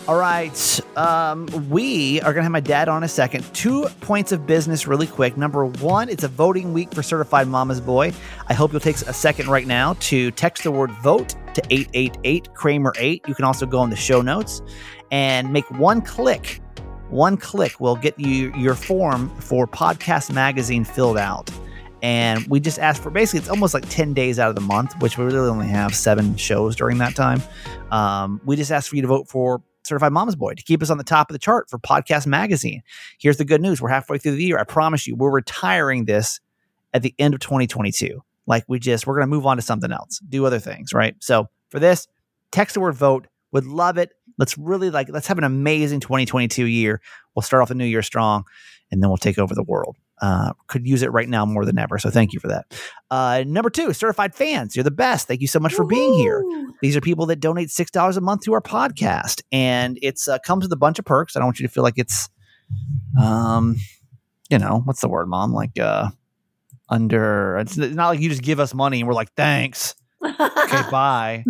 All 0.06 0.16
right. 0.16 0.80
Um, 0.98 1.46
we 1.70 2.20
are 2.20 2.34
going 2.34 2.40
to 2.40 2.42
have 2.42 2.52
my 2.52 2.60
dad 2.60 2.90
on 2.90 2.98
in 2.98 3.04
a 3.04 3.08
second. 3.08 3.42
Two 3.54 3.86
points 4.00 4.32
of 4.32 4.46
business, 4.46 4.86
really 4.86 5.06
quick. 5.06 5.38
Number 5.38 5.64
one, 5.64 6.10
it's 6.10 6.24
a 6.24 6.28
voting 6.28 6.74
week 6.74 6.92
for 6.92 7.02
Certified 7.02 7.48
Mama's 7.48 7.80
Boy. 7.80 8.12
I 8.48 8.54
hope 8.54 8.72
you'll 8.72 8.80
take 8.80 8.96
a 8.96 9.14
second 9.14 9.48
right 9.48 9.66
now 9.66 9.94
to 10.00 10.30
text 10.32 10.64
the 10.64 10.70
word 10.70 10.90
vote 11.02 11.30
to 11.54 11.62
888 11.70 12.52
Kramer 12.52 12.92
8. 12.98 13.24
You 13.26 13.34
can 13.34 13.46
also 13.46 13.64
go 13.64 13.78
on 13.78 13.88
the 13.88 13.96
show 13.96 14.20
notes 14.20 14.60
and 15.10 15.50
make 15.52 15.70
one 15.70 16.02
click. 16.02 16.60
One 17.08 17.38
click 17.38 17.80
will 17.80 17.96
get 17.96 18.18
you 18.18 18.52
your 18.56 18.74
form 18.74 19.34
for 19.36 19.66
Podcast 19.66 20.32
Magazine 20.32 20.84
filled 20.84 21.16
out. 21.16 21.50
And 22.04 22.46
we 22.48 22.60
just 22.60 22.78
ask 22.78 23.02
for 23.02 23.08
basically, 23.08 23.38
it's 23.38 23.48
almost 23.48 23.72
like 23.72 23.88
10 23.88 24.12
days 24.12 24.38
out 24.38 24.50
of 24.50 24.56
the 24.56 24.60
month, 24.60 24.92
which 25.00 25.16
we 25.16 25.24
really 25.24 25.48
only 25.48 25.68
have 25.68 25.94
seven 25.94 26.36
shows 26.36 26.76
during 26.76 26.98
that 26.98 27.16
time. 27.16 27.42
Um, 27.90 28.42
we 28.44 28.56
just 28.56 28.70
ask 28.70 28.90
for 28.90 28.96
you 28.96 29.00
to 29.00 29.08
vote 29.08 29.26
for 29.26 29.62
Certified 29.84 30.12
Mama's 30.12 30.36
Boy 30.36 30.52
to 30.52 30.62
keep 30.62 30.82
us 30.82 30.90
on 30.90 30.98
the 30.98 31.04
top 31.04 31.30
of 31.30 31.32
the 31.32 31.38
chart 31.38 31.70
for 31.70 31.78
Podcast 31.78 32.26
Magazine. 32.26 32.82
Here's 33.18 33.38
the 33.38 33.44
good 33.46 33.62
news 33.62 33.80
we're 33.80 33.88
halfway 33.88 34.18
through 34.18 34.36
the 34.36 34.44
year. 34.44 34.58
I 34.58 34.64
promise 34.64 35.06
you, 35.06 35.16
we're 35.16 35.30
retiring 35.30 36.04
this 36.04 36.40
at 36.92 37.00
the 37.00 37.14
end 37.18 37.32
of 37.32 37.40
2022. 37.40 38.22
Like 38.46 38.66
we 38.68 38.78
just, 38.78 39.06
we're 39.06 39.14
going 39.14 39.26
to 39.26 39.34
move 39.34 39.46
on 39.46 39.56
to 39.56 39.62
something 39.62 39.90
else, 39.90 40.18
do 40.28 40.44
other 40.44 40.58
things, 40.58 40.92
right? 40.92 41.16
So 41.20 41.48
for 41.70 41.80
this, 41.80 42.06
text 42.52 42.74
the 42.74 42.80
word 42.80 42.96
vote. 42.96 43.28
Would 43.52 43.64
love 43.64 43.96
it. 43.96 44.10
Let's 44.36 44.58
really 44.58 44.90
like, 44.90 45.08
let's 45.08 45.28
have 45.28 45.38
an 45.38 45.44
amazing 45.44 46.00
2022 46.00 46.66
year. 46.66 47.00
We'll 47.34 47.42
start 47.42 47.62
off 47.62 47.68
the 47.68 47.74
new 47.74 47.86
year 47.86 48.02
strong 48.02 48.44
and 48.90 49.02
then 49.02 49.08
we'll 49.08 49.16
take 49.16 49.38
over 49.38 49.54
the 49.54 49.62
world. 49.62 49.96
Uh, 50.24 50.54
could 50.68 50.86
use 50.86 51.02
it 51.02 51.12
right 51.12 51.28
now 51.28 51.44
more 51.44 51.66
than 51.66 51.78
ever. 51.78 51.98
So 51.98 52.08
thank 52.08 52.32
you 52.32 52.40
for 52.40 52.48
that. 52.48 52.64
Uh, 53.10 53.44
number 53.46 53.68
two, 53.68 53.92
certified 53.92 54.34
fans. 54.34 54.74
You're 54.74 54.82
the 54.82 54.90
best. 54.90 55.28
Thank 55.28 55.42
you 55.42 55.46
so 55.46 55.60
much 55.60 55.74
for 55.74 55.84
being 55.84 56.14
here. 56.14 56.42
These 56.80 56.96
are 56.96 57.02
people 57.02 57.26
that 57.26 57.40
donate 57.40 57.70
six 57.70 57.90
dollars 57.90 58.16
a 58.16 58.22
month 58.22 58.40
to 58.44 58.54
our 58.54 58.62
podcast, 58.62 59.42
and 59.52 59.98
it's 60.00 60.26
uh, 60.26 60.38
comes 60.38 60.64
with 60.64 60.72
a 60.72 60.76
bunch 60.76 60.98
of 60.98 61.04
perks. 61.04 61.36
I 61.36 61.40
don't 61.40 61.48
want 61.48 61.60
you 61.60 61.66
to 61.66 61.72
feel 61.72 61.82
like 61.82 61.98
it's, 61.98 62.30
um, 63.20 63.76
you 64.48 64.58
know, 64.58 64.80
what's 64.86 65.02
the 65.02 65.08
word, 65.08 65.28
mom? 65.28 65.52
Like, 65.52 65.78
uh, 65.78 66.08
under. 66.88 67.58
It's 67.58 67.76
not 67.76 68.08
like 68.08 68.20
you 68.20 68.30
just 68.30 68.42
give 68.42 68.60
us 68.60 68.72
money 68.72 69.00
and 69.00 69.06
we're 69.06 69.14
like, 69.14 69.34
thanks. 69.34 69.94
Okay, 70.24 70.82
bye. 70.90 71.44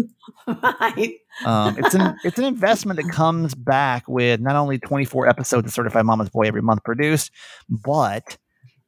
right. 0.48 1.12
Um, 1.44 1.76
it's 1.78 1.94
an 1.94 2.16
it's 2.24 2.38
an 2.38 2.44
investment 2.44 3.00
that 3.00 3.08
comes 3.12 3.54
back 3.54 4.08
with 4.08 4.40
not 4.40 4.56
only 4.56 4.78
24 4.78 5.28
episodes 5.28 5.68
of 5.68 5.72
Certified 5.72 6.04
Mama's 6.04 6.30
Boy 6.30 6.48
every 6.48 6.62
month 6.62 6.82
produced, 6.82 7.30
but 7.68 8.36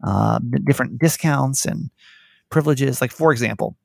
uh, 0.05 0.39
different 0.65 0.99
discounts 0.99 1.65
and 1.65 1.91
privileges. 2.51 3.01
Like 3.01 3.11
for 3.13 3.33
example, 3.33 3.77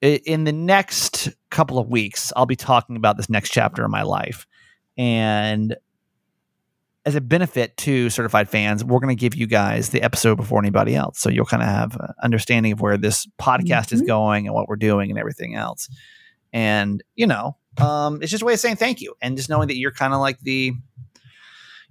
in 0.00 0.44
the 0.44 0.52
next 0.52 1.28
couple 1.50 1.78
of 1.78 1.88
weeks, 1.88 2.32
I'll 2.36 2.46
be 2.46 2.56
talking 2.56 2.96
about 2.96 3.16
this 3.16 3.30
next 3.30 3.50
chapter 3.50 3.84
of 3.84 3.90
my 3.90 4.02
life, 4.02 4.46
and 4.98 5.76
as 7.04 7.14
a 7.16 7.20
benefit 7.20 7.76
to 7.76 8.08
certified 8.10 8.48
fans, 8.48 8.84
we're 8.84 9.00
going 9.00 9.14
to 9.16 9.20
give 9.20 9.34
you 9.34 9.46
guys 9.46 9.88
the 9.90 10.00
episode 10.02 10.36
before 10.36 10.60
anybody 10.60 10.94
else, 10.94 11.18
so 11.18 11.28
you'll 11.30 11.44
kind 11.44 11.62
of 11.62 11.68
have 11.68 11.96
an 11.96 12.14
understanding 12.22 12.70
of 12.72 12.80
where 12.80 12.96
this 12.96 13.26
podcast 13.40 13.92
is 13.92 14.02
Mhm. 14.02 14.06
going 14.06 14.46
and 14.46 14.54
what 14.54 14.68
we're 14.68 14.76
doing 14.76 15.10
and 15.10 15.18
everything 15.18 15.54
else. 15.56 15.88
And 16.52 17.02
you 17.16 17.26
know, 17.26 17.56
um, 17.78 18.22
it's 18.22 18.30
just 18.30 18.42
a 18.42 18.46
way 18.46 18.52
of 18.54 18.60
saying 18.60 18.76
thank 18.76 19.00
you, 19.00 19.14
and 19.20 19.36
just 19.36 19.48
knowing 19.48 19.66
that 19.68 19.76
you're 19.76 19.92
kind 19.92 20.14
of 20.14 20.20
like 20.20 20.38
the 20.40 20.72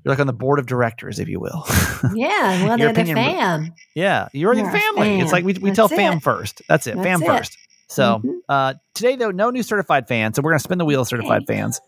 you're 0.04 0.12
like 0.14 0.20
on 0.20 0.28
the 0.28 0.34
board 0.34 0.60
of 0.60 0.66
directors, 0.68 1.20
if 1.20 1.28
you 1.30 1.40
will. 1.40 1.66
Yeah. 2.16 2.66
Well, 2.66 2.78
they're 2.78 2.94
the 2.94 3.06
fam. 3.06 3.74
yeah, 3.94 4.28
you're 4.34 4.56
the 4.56 4.62
You're 4.62 4.72
family. 4.72 5.20
It's 5.20 5.32
like 5.32 5.46
we, 5.46 5.54
we 5.54 5.72
tell 5.72 5.88
That's 5.88 6.02
fam 6.02 6.20
first. 6.20 6.62
That's 6.68 6.88
it, 6.88 6.96
That's 6.96 7.06
fam 7.06 7.22
it. 7.22 7.26
first. 7.28 7.58
So 7.90 8.22
Mhm. 8.24 8.34
uh, 8.50 8.74
today, 8.96 9.16
though, 9.18 9.30
no 9.32 9.50
new 9.52 9.62
certified 9.64 10.08
fans. 10.08 10.36
So 10.36 10.42
we're 10.42 10.52
going 10.52 10.60
to 10.60 10.64
spin 10.64 10.78
the 10.80 10.86
wheel 10.86 11.02
of 11.02 11.08
certified 11.08 11.44
fans. 11.46 11.80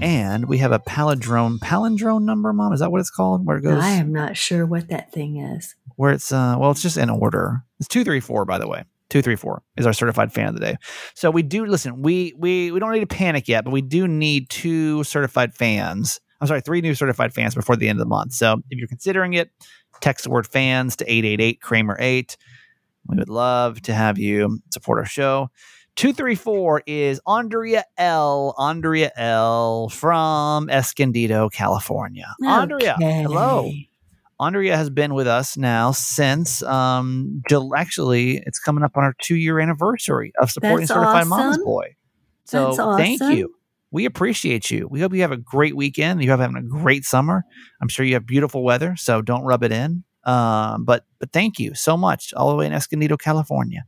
And 0.00 0.46
we 0.48 0.58
have 0.58 0.72
a 0.72 0.78
palindrome 0.78 1.58
palindrome 1.58 2.22
number, 2.24 2.52
mom. 2.52 2.72
Is 2.72 2.80
that 2.80 2.90
what 2.92 3.00
it's 3.00 3.10
called? 3.10 3.46
Where 3.46 3.56
it 3.58 3.62
goes? 3.62 3.82
I 3.82 3.90
am 3.92 4.12
not 4.12 4.36
sure 4.36 4.66
what 4.66 4.88
that 4.88 5.12
thing 5.12 5.38
is. 5.38 5.74
where 5.96 6.12
it's 6.12 6.30
uh 6.32 6.56
well 6.58 6.70
it's 6.70 6.82
just 6.82 6.98
in 6.98 7.08
order 7.08 7.62
it's 7.78 7.88
234 7.88 8.44
by 8.44 8.58
the 8.58 8.68
way 8.68 8.84
234 9.08 9.62
is 9.78 9.86
our 9.86 9.94
certified 9.94 10.30
fan 10.32 10.48
of 10.48 10.54
the 10.54 10.60
day 10.60 10.76
so 11.14 11.30
we 11.30 11.42
do 11.42 11.64
listen 11.64 12.02
we 12.02 12.34
we 12.36 12.70
we 12.70 12.78
don't 12.78 12.92
need 12.92 13.00
to 13.00 13.06
panic 13.06 13.48
yet 13.48 13.64
but 13.64 13.70
we 13.70 13.80
do 13.80 14.06
need 14.06 14.50
two 14.50 15.02
certified 15.04 15.54
fans 15.54 16.20
i'm 16.40 16.46
sorry 16.46 16.60
three 16.60 16.80
new 16.80 16.94
certified 16.94 17.32
fans 17.32 17.54
before 17.54 17.76
the 17.76 17.88
end 17.88 17.98
of 17.98 18.04
the 18.04 18.08
month 18.08 18.32
so 18.32 18.60
if 18.70 18.78
you're 18.78 18.88
considering 18.88 19.34
it 19.34 19.50
text 20.00 20.24
the 20.24 20.30
word 20.30 20.46
fans 20.46 20.96
to 20.96 21.04
888 21.10 21.60
kramer 21.60 21.96
8 21.98 22.36
we 23.08 23.16
would 23.16 23.28
love 23.28 23.80
to 23.82 23.94
have 23.94 24.18
you 24.18 24.60
support 24.70 24.98
our 24.98 25.06
show 25.06 25.50
234 25.96 26.82
is 26.86 27.22
Andrea 27.26 27.82
L. 27.96 28.54
Andrea 28.58 29.10
L. 29.16 29.88
from 29.88 30.68
Escondido, 30.68 31.48
California. 31.48 32.34
Andrea, 32.44 32.96
hello. 33.00 33.70
Andrea 34.38 34.76
has 34.76 34.90
been 34.90 35.14
with 35.14 35.26
us 35.26 35.56
now 35.56 35.92
since 35.92 36.62
um 36.62 37.42
Jul- 37.48 37.74
actually 37.74 38.42
it's 38.46 38.58
coming 38.58 38.84
up 38.84 38.96
on 38.96 39.04
our 39.04 39.14
two 39.20 39.36
year 39.36 39.58
anniversary 39.60 40.32
of 40.40 40.50
supporting 40.50 40.80
That's 40.80 40.92
Certified 40.92 41.26
awesome. 41.32 41.64
Boy. 41.64 41.96
So 42.44 42.74
That's 42.76 42.98
thank 42.98 43.22
you. 43.22 43.54
We 43.90 44.04
appreciate 44.04 44.70
you. 44.70 44.88
We 44.90 45.00
hope 45.00 45.14
you 45.14 45.22
have 45.22 45.32
a 45.32 45.36
great 45.36 45.76
weekend. 45.76 46.22
You 46.22 46.30
have 46.30 46.40
having 46.40 46.56
a 46.56 46.62
great 46.62 47.04
summer. 47.04 47.44
I'm 47.80 47.88
sure 47.88 48.04
you 48.04 48.14
have 48.14 48.26
beautiful 48.26 48.64
weather, 48.64 48.94
so 48.96 49.22
don't 49.22 49.42
rub 49.44 49.62
it 49.62 49.72
in. 49.72 50.04
Um, 50.24 50.84
but 50.84 51.04
but 51.20 51.32
thank 51.32 51.58
you 51.58 51.74
so 51.74 51.96
much, 51.96 52.34
all 52.36 52.50
the 52.50 52.56
way 52.56 52.66
in 52.66 52.72
Escondido, 52.72 53.16
California. 53.16 53.84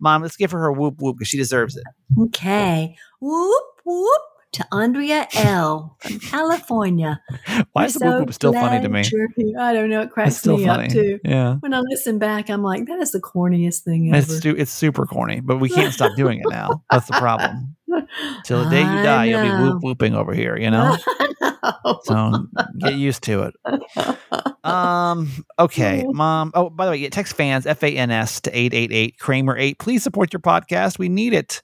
Mom, 0.00 0.22
let's 0.22 0.36
give 0.36 0.50
her 0.50 0.58
her 0.60 0.72
whoop 0.72 0.96
whoop 1.00 1.16
because 1.16 1.28
she 1.28 1.36
deserves 1.36 1.76
it. 1.76 1.84
Okay. 2.18 2.96
Whoop 3.20 3.64
whoop 3.84 4.22
to 4.52 4.66
Andrea 4.72 5.28
L 5.34 5.96
from 6.00 6.18
California. 6.20 7.20
Why 7.72 7.84
is 7.86 7.94
the 7.94 8.04
whoop 8.04 8.12
so 8.12 8.18
whoop 8.20 8.32
still 8.32 8.52
funny 8.52 8.80
to 8.82 8.88
me? 8.88 9.00
I 9.58 9.72
don't 9.72 9.90
know. 9.90 10.02
It 10.02 10.10
cracks 10.10 10.44
me 10.46 10.64
funny. 10.64 10.86
up 10.86 10.92
too. 10.92 11.18
Yeah. 11.24 11.56
When 11.56 11.74
I 11.74 11.80
listen 11.80 12.18
back, 12.18 12.48
I'm 12.50 12.62
like, 12.62 12.86
that 12.86 12.98
is 13.00 13.12
the 13.12 13.20
corniest 13.20 13.80
thing 13.80 14.14
ever. 14.14 14.34
It's, 14.34 14.44
it's 14.44 14.72
super 14.72 15.06
corny, 15.06 15.40
but 15.40 15.58
we 15.58 15.68
can't 15.68 15.92
stop 15.92 16.16
doing 16.16 16.40
it 16.40 16.46
now. 16.48 16.82
That's 16.90 17.06
the 17.06 17.14
problem. 17.14 17.76
Till 18.44 18.64
the 18.64 18.70
day 18.70 18.80
you 18.80 19.02
die, 19.02 19.24
you'll 19.26 19.42
be 19.42 19.62
whoop 19.62 19.82
whooping 19.82 20.14
over 20.14 20.34
here, 20.34 20.56
you 20.56 20.70
know? 20.70 20.96
know. 21.42 22.00
So 22.04 22.46
get 22.78 22.94
used 22.94 23.22
to 23.24 23.50
it. 23.50 24.64
Um, 24.64 25.30
okay, 25.58 26.04
mom. 26.08 26.52
Oh, 26.54 26.70
by 26.70 26.86
the 26.86 26.92
way, 26.92 26.96
yeah, 26.98 27.08
text 27.08 27.34
fans 27.34 27.66
F 27.66 27.82
A 27.82 27.88
N 27.88 28.10
S 28.10 28.40
to 28.42 28.58
eight 28.58 28.74
eight 28.74 28.92
eight 28.92 29.18
Kramer 29.18 29.56
eight. 29.56 29.78
Please 29.78 30.02
support 30.02 30.32
your 30.32 30.40
podcast. 30.40 30.98
We 30.98 31.08
need 31.08 31.32
it. 31.32 31.62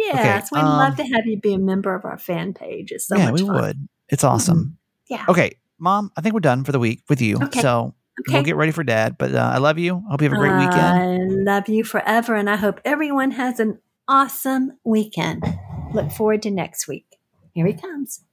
Yes, 0.00 0.50
we'd 0.52 0.60
um, 0.60 0.66
love 0.66 0.96
to 0.96 1.04
have 1.04 1.26
you 1.26 1.38
be 1.38 1.54
a 1.54 1.58
member 1.58 1.94
of 1.94 2.04
our 2.04 2.18
fan 2.18 2.54
page. 2.54 2.92
It's 2.92 3.06
so 3.06 3.16
yeah, 3.16 3.30
much 3.30 3.40
we 3.40 3.46
fun. 3.46 3.56
Mm-hmm. 3.56 3.66
would. 3.66 3.88
It's 4.08 4.24
awesome. 4.24 4.78
Yeah. 5.08 5.24
Okay, 5.28 5.56
mom. 5.78 6.10
I 6.16 6.20
think 6.20 6.34
we're 6.34 6.40
done 6.40 6.64
for 6.64 6.72
the 6.72 6.78
week 6.78 7.02
with 7.08 7.20
you. 7.20 7.36
Okay. 7.36 7.60
So 7.60 7.94
we'll 8.28 8.42
get 8.42 8.56
ready 8.56 8.72
for 8.72 8.84
dad. 8.84 9.16
But 9.18 9.34
uh, 9.34 9.50
I 9.54 9.58
love 9.58 9.78
you. 9.78 9.96
I 9.96 10.10
hope 10.10 10.22
you 10.22 10.28
have 10.28 10.38
a 10.38 10.40
great 10.40 10.56
weekend. 10.56 10.74
I 10.74 11.16
love 11.52 11.68
you 11.68 11.84
forever, 11.84 12.34
and 12.34 12.48
I 12.48 12.56
hope 12.56 12.80
everyone 12.84 13.32
has 13.32 13.60
an 13.60 13.78
awesome 14.08 14.78
weekend. 14.84 15.44
Look 15.92 16.10
forward 16.10 16.42
to 16.42 16.50
next 16.50 16.88
week. 16.88 17.06
Here 17.52 17.66
he 17.66 17.72
comes. 17.72 18.24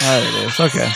There 0.00 0.22
it 0.22 0.34
is. 0.46 0.60
Okay. 0.60 0.90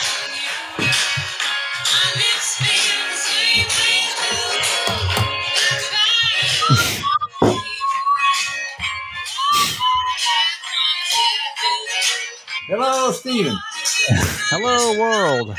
Hello, 12.69 13.11
Steven. 13.11 13.57
Hello, 14.51 14.99
world. 14.99 15.57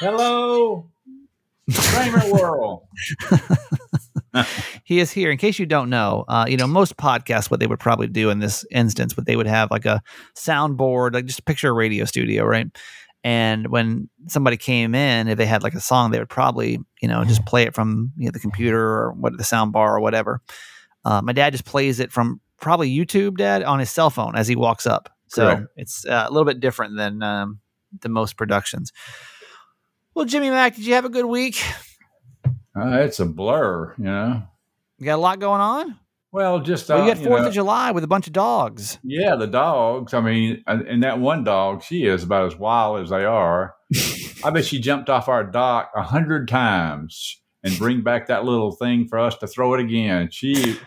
Hello, 0.00 0.90
Kramer 1.72 2.32
World. 2.32 2.82
he 4.82 4.98
is 4.98 5.12
here. 5.12 5.30
In 5.30 5.38
case 5.38 5.60
you 5.60 5.66
don't 5.66 5.88
know, 5.88 6.24
uh, 6.26 6.44
you 6.48 6.56
know 6.56 6.66
most 6.66 6.96
podcasts, 6.96 7.48
what 7.48 7.60
they 7.60 7.68
would 7.68 7.78
probably 7.78 8.08
do 8.08 8.30
in 8.30 8.40
this 8.40 8.66
instance, 8.72 9.14
but 9.14 9.26
they 9.26 9.36
would 9.36 9.46
have 9.46 9.70
like 9.70 9.84
a 9.84 10.02
soundboard, 10.34 11.14
like 11.14 11.26
just 11.26 11.44
picture 11.44 11.68
a 11.68 11.72
radio 11.72 12.04
studio, 12.04 12.44
right? 12.44 12.66
And 13.22 13.68
when 13.68 14.10
somebody 14.26 14.56
came 14.56 14.96
in, 14.96 15.28
if 15.28 15.38
they 15.38 15.46
had 15.46 15.62
like 15.62 15.74
a 15.74 15.80
song, 15.80 16.10
they 16.10 16.18
would 16.18 16.28
probably, 16.28 16.80
you 17.00 17.06
know, 17.06 17.24
just 17.24 17.46
play 17.46 17.62
it 17.62 17.74
from 17.76 18.10
you 18.16 18.24
know, 18.24 18.32
the 18.32 18.40
computer 18.40 18.82
or 18.82 19.12
what 19.12 19.38
the 19.38 19.44
sound 19.44 19.70
bar 19.70 19.94
or 19.94 20.00
whatever. 20.00 20.40
Uh, 21.04 21.22
my 21.22 21.32
dad 21.32 21.52
just 21.52 21.64
plays 21.64 22.00
it 22.00 22.10
from 22.10 22.40
probably 22.60 22.92
YouTube, 22.92 23.36
Dad, 23.36 23.62
on 23.62 23.78
his 23.78 23.90
cell 23.90 24.10
phone 24.10 24.34
as 24.34 24.48
he 24.48 24.56
walks 24.56 24.88
up. 24.88 25.15
So 25.28 25.42
Correct. 25.42 25.66
it's 25.76 26.06
uh, 26.06 26.26
a 26.28 26.30
little 26.30 26.44
bit 26.44 26.60
different 26.60 26.96
than 26.96 27.22
um, 27.22 27.60
the 28.00 28.08
most 28.08 28.36
productions. 28.36 28.92
Well, 30.14 30.24
Jimmy 30.24 30.50
Mack, 30.50 30.76
did 30.76 30.86
you 30.86 30.94
have 30.94 31.04
a 31.04 31.10
good 31.10 31.26
week? 31.26 31.62
Uh, 32.78 32.98
it's 32.98 33.20
a 33.20 33.26
blur, 33.26 33.94
you 33.98 34.04
know. 34.04 34.42
You 34.98 35.06
got 35.06 35.16
a 35.16 35.18
lot 35.18 35.40
going 35.40 35.60
on. 35.60 35.96
Well, 36.32 36.60
just 36.60 36.88
Well, 36.88 37.02
uh, 37.02 37.06
you 37.06 37.14
got 37.14 37.24
Fourth 37.24 37.42
know, 37.42 37.48
of 37.48 37.54
July 37.54 37.92
with 37.92 38.04
a 38.04 38.08
bunch 38.08 38.26
of 38.26 38.32
dogs. 38.34 38.98
Yeah, 39.02 39.36
the 39.36 39.46
dogs. 39.46 40.12
I 40.12 40.20
mean, 40.20 40.62
and 40.66 40.82
and 40.86 41.02
that 41.02 41.18
one 41.18 41.44
dog, 41.44 41.82
she 41.82 42.04
is 42.04 42.22
about 42.22 42.46
as 42.52 42.58
wild 42.58 43.02
as 43.02 43.08
they 43.08 43.24
are. 43.24 43.74
I 44.44 44.50
bet 44.50 44.66
she 44.66 44.78
jumped 44.78 45.08
off 45.08 45.28
our 45.28 45.44
dock 45.44 45.90
a 45.96 46.02
hundred 46.02 46.48
times 46.48 47.40
and 47.62 47.78
bring 47.78 48.02
back 48.02 48.26
that 48.26 48.44
little 48.44 48.72
thing 48.72 49.08
for 49.08 49.18
us 49.18 49.36
to 49.38 49.46
throw 49.46 49.72
it 49.74 49.80
again. 49.80 50.28
She, 50.30 50.78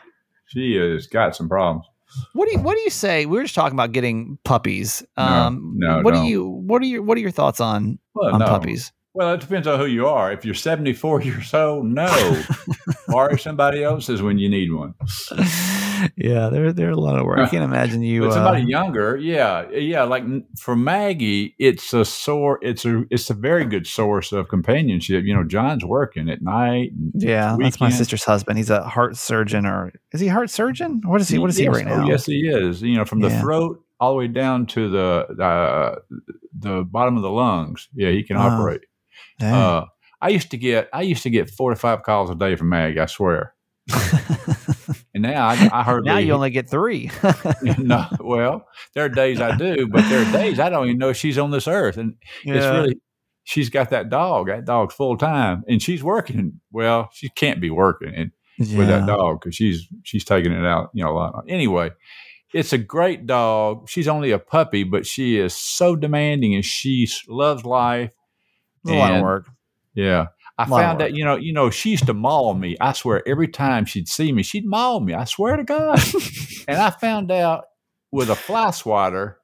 she 0.46 0.76
has 0.76 1.08
got 1.08 1.36
some 1.36 1.50
problems. 1.50 1.88
What 2.34 2.48
do 2.48 2.54
you 2.54 2.60
What 2.60 2.76
do 2.76 2.82
you 2.82 2.90
say? 2.90 3.26
We 3.26 3.38
were 3.38 3.44
just 3.44 3.56
talking 3.56 3.76
about 3.76 3.92
getting 3.92 4.38
puppies. 4.44 5.04
No, 5.18 5.24
Um, 5.24 5.74
no, 5.78 6.02
what 6.02 6.14
no. 6.14 6.22
do 6.22 6.28
you 6.28 6.46
What 6.46 6.82
are 6.82 6.86
your 6.86 7.02
What 7.04 7.18
are 7.18 7.22
your 7.22 7.32
thoughts 7.32 7.60
on 7.60 8.00
Well, 8.16 8.34
on 8.34 8.40
no. 8.40 8.46
puppies? 8.48 8.92
Well, 9.14 9.34
it 9.34 9.42
depends 9.42 9.68
on 9.68 9.80
who 9.80 9.86
you 9.88 10.08
are. 10.08 10.32
If 10.32 10.46
you're 10.46 10.54
74 10.54 11.22
years 11.24 11.54
old, 11.54 11.86
no. 11.86 12.42
or 13.14 13.32
if 13.34 13.42
somebody 13.42 13.84
else's 13.84 14.22
when 14.22 14.38
you 14.38 14.48
need 14.50 14.72
one. 14.72 14.94
yeah, 16.16 16.50
they're 16.50 16.72
they're 16.74 16.90
a 16.92 16.96
lot 17.00 17.18
of 17.20 17.26
work. 17.26 17.40
I 17.40 17.48
can't 17.50 17.64
imagine 17.64 18.02
you. 18.02 18.22
But 18.22 18.30
Uh, 18.30 18.34
somebody 18.34 18.64
younger, 18.64 19.18
yeah, 19.18 19.70
yeah. 19.72 20.04
Like 20.04 20.24
for 20.58 20.76
Maggie, 20.76 21.56
it's 21.60 21.94
a 21.94 22.04
sore. 22.06 22.60
It's 22.62 22.86
a 22.86 23.04
it's 23.10 23.30
a 23.30 23.34
very 23.34 23.66
good 23.66 23.88
source 23.88 24.32
of 24.32 24.48
companionship. 24.50 25.24
You 25.26 25.34
know, 25.36 25.44
John's 25.44 25.84
working 25.86 26.30
at 26.30 26.42
night. 26.42 26.92
yeah, 27.14 27.56
that's 27.60 27.80
my 27.80 27.90
sister's 27.90 28.24
husband. 28.24 28.58
He's 28.58 28.70
a 28.70 28.84
heart 28.84 29.18
surgeon, 29.18 29.66
or 29.66 29.92
is 30.12 30.20
he 30.22 30.28
heart 30.28 30.50
surgeon? 30.50 31.02
What 31.06 31.22
is 31.22 31.30
he? 31.30 31.38
What 31.38 31.50
is 31.50 31.58
he 31.58 31.64
Yes, 31.66 31.76
right 31.76 31.88
oh, 31.88 31.98
now? 32.02 32.08
yes, 32.08 32.26
he 32.26 32.48
is. 32.48 32.82
You 32.82 32.98
know, 32.98 33.06
from 33.06 33.20
the 33.22 33.30
Yeah. 33.30 33.42
throat 33.42 33.84
all 34.00 34.12
the 34.12 34.18
way 34.18 34.28
down 34.28 34.66
to 34.68 34.90
the 34.90 35.44
uh, 35.44 35.96
the 36.58 36.84
bottom 36.84 37.16
of 37.18 37.24
the 37.24 37.30
lungs. 37.32 37.90
Yeah, 37.94 38.12
he 38.12 38.24
can 38.24 38.38
operate. 38.38 38.82
Uh, 39.42 39.86
I 40.22 40.30
used 40.30 40.52
to 40.52 40.58
get 40.58 40.90
I 40.94 41.02
used 41.04 41.24
to 41.24 41.30
get 41.30 41.50
four 41.50 41.70
to 41.70 41.76
five 41.76 42.04
calls 42.04 42.30
a 42.30 42.36
day 42.36 42.56
from 42.56 42.70
Maggie. 42.70 43.00
I 43.00 43.06
swear. 43.06 43.54
And 45.14 45.24
now 45.24 45.48
I, 45.48 45.70
I 45.72 45.84
heard 45.84 46.06
now 46.06 46.18
you 46.18 46.34
only 46.34 46.52
get 46.52 46.70
three. 46.70 47.12
no, 47.80 48.06
well, 48.20 48.68
there 48.94 49.06
are 49.06 49.10
days 49.10 49.42
I 49.42 49.56
do, 49.56 49.88
but 49.88 50.08
there 50.10 50.26
are 50.26 50.32
days 50.32 50.60
I 50.60 50.70
don't 50.70 50.86
even 50.88 50.98
know 51.00 51.14
she's 51.14 51.38
on 51.38 51.52
this 51.52 51.68
earth, 51.68 51.98
and 51.98 52.16
it's 52.44 52.66
really 52.66 53.00
she's 53.44 53.70
got 53.70 53.90
that 53.90 54.10
dog. 54.10 54.48
That 54.48 54.66
dog's 54.66 54.94
full 54.94 55.18
time, 55.18 55.64
and 55.68 55.82
she's 55.82 56.04
working. 56.04 56.62
Well, 56.72 57.10
she 57.14 57.30
can't 57.30 57.60
be 57.60 57.72
working 57.72 58.14
and, 58.14 58.32
with 58.78 58.88
that 58.88 59.08
dog 59.08 59.42
because 59.42 59.56
she's 59.56 59.88
she's 60.04 60.24
taking 60.24 60.52
it 60.52 60.66
out, 60.66 60.92
you 60.94 61.04
know, 61.04 61.12
a 61.12 61.14
lot. 61.14 61.46
Anyway, 61.48 61.90
it's 62.54 62.74
a 62.74 62.78
great 62.78 63.26
dog. 63.26 63.90
She's 63.90 64.08
only 64.08 64.32
a 64.32 64.40
puppy, 64.40 64.84
but 64.84 65.08
she 65.08 65.40
is 65.40 65.56
so 65.56 65.96
demanding, 65.96 66.54
and 66.54 66.64
she 66.64 67.08
loves 67.28 67.66
life. 67.66 68.12
It's 68.84 68.94
a 68.94 68.96
lot 68.96 69.14
of 69.14 69.24
work. 69.24 69.50
Yeah, 69.96 70.28
I 70.60 70.66
found 70.66 71.00
that 71.02 71.14
you 71.16 71.24
know, 71.24 71.36
you 71.36 71.54
know, 71.54 71.70
she 71.70 71.92
used 71.92 72.06
to 72.08 72.14
maul 72.14 72.54
me. 72.54 72.76
I 72.82 72.94
swear, 72.94 73.28
every 73.28 73.48
time 73.48 73.86
she'd 73.86 74.08
see 74.08 74.32
me, 74.32 74.44
she'd 74.44 74.66
maul 74.66 75.00
me. 75.00 75.14
I 75.14 75.24
swear 75.24 75.56
to 75.56 75.64
God. 75.64 76.00
and 76.68 76.78
I 76.78 76.90
found 76.90 77.32
out 77.32 77.66
with 78.12 78.30
a 78.30 78.36
fly 78.36 78.72
swatter 78.72 79.40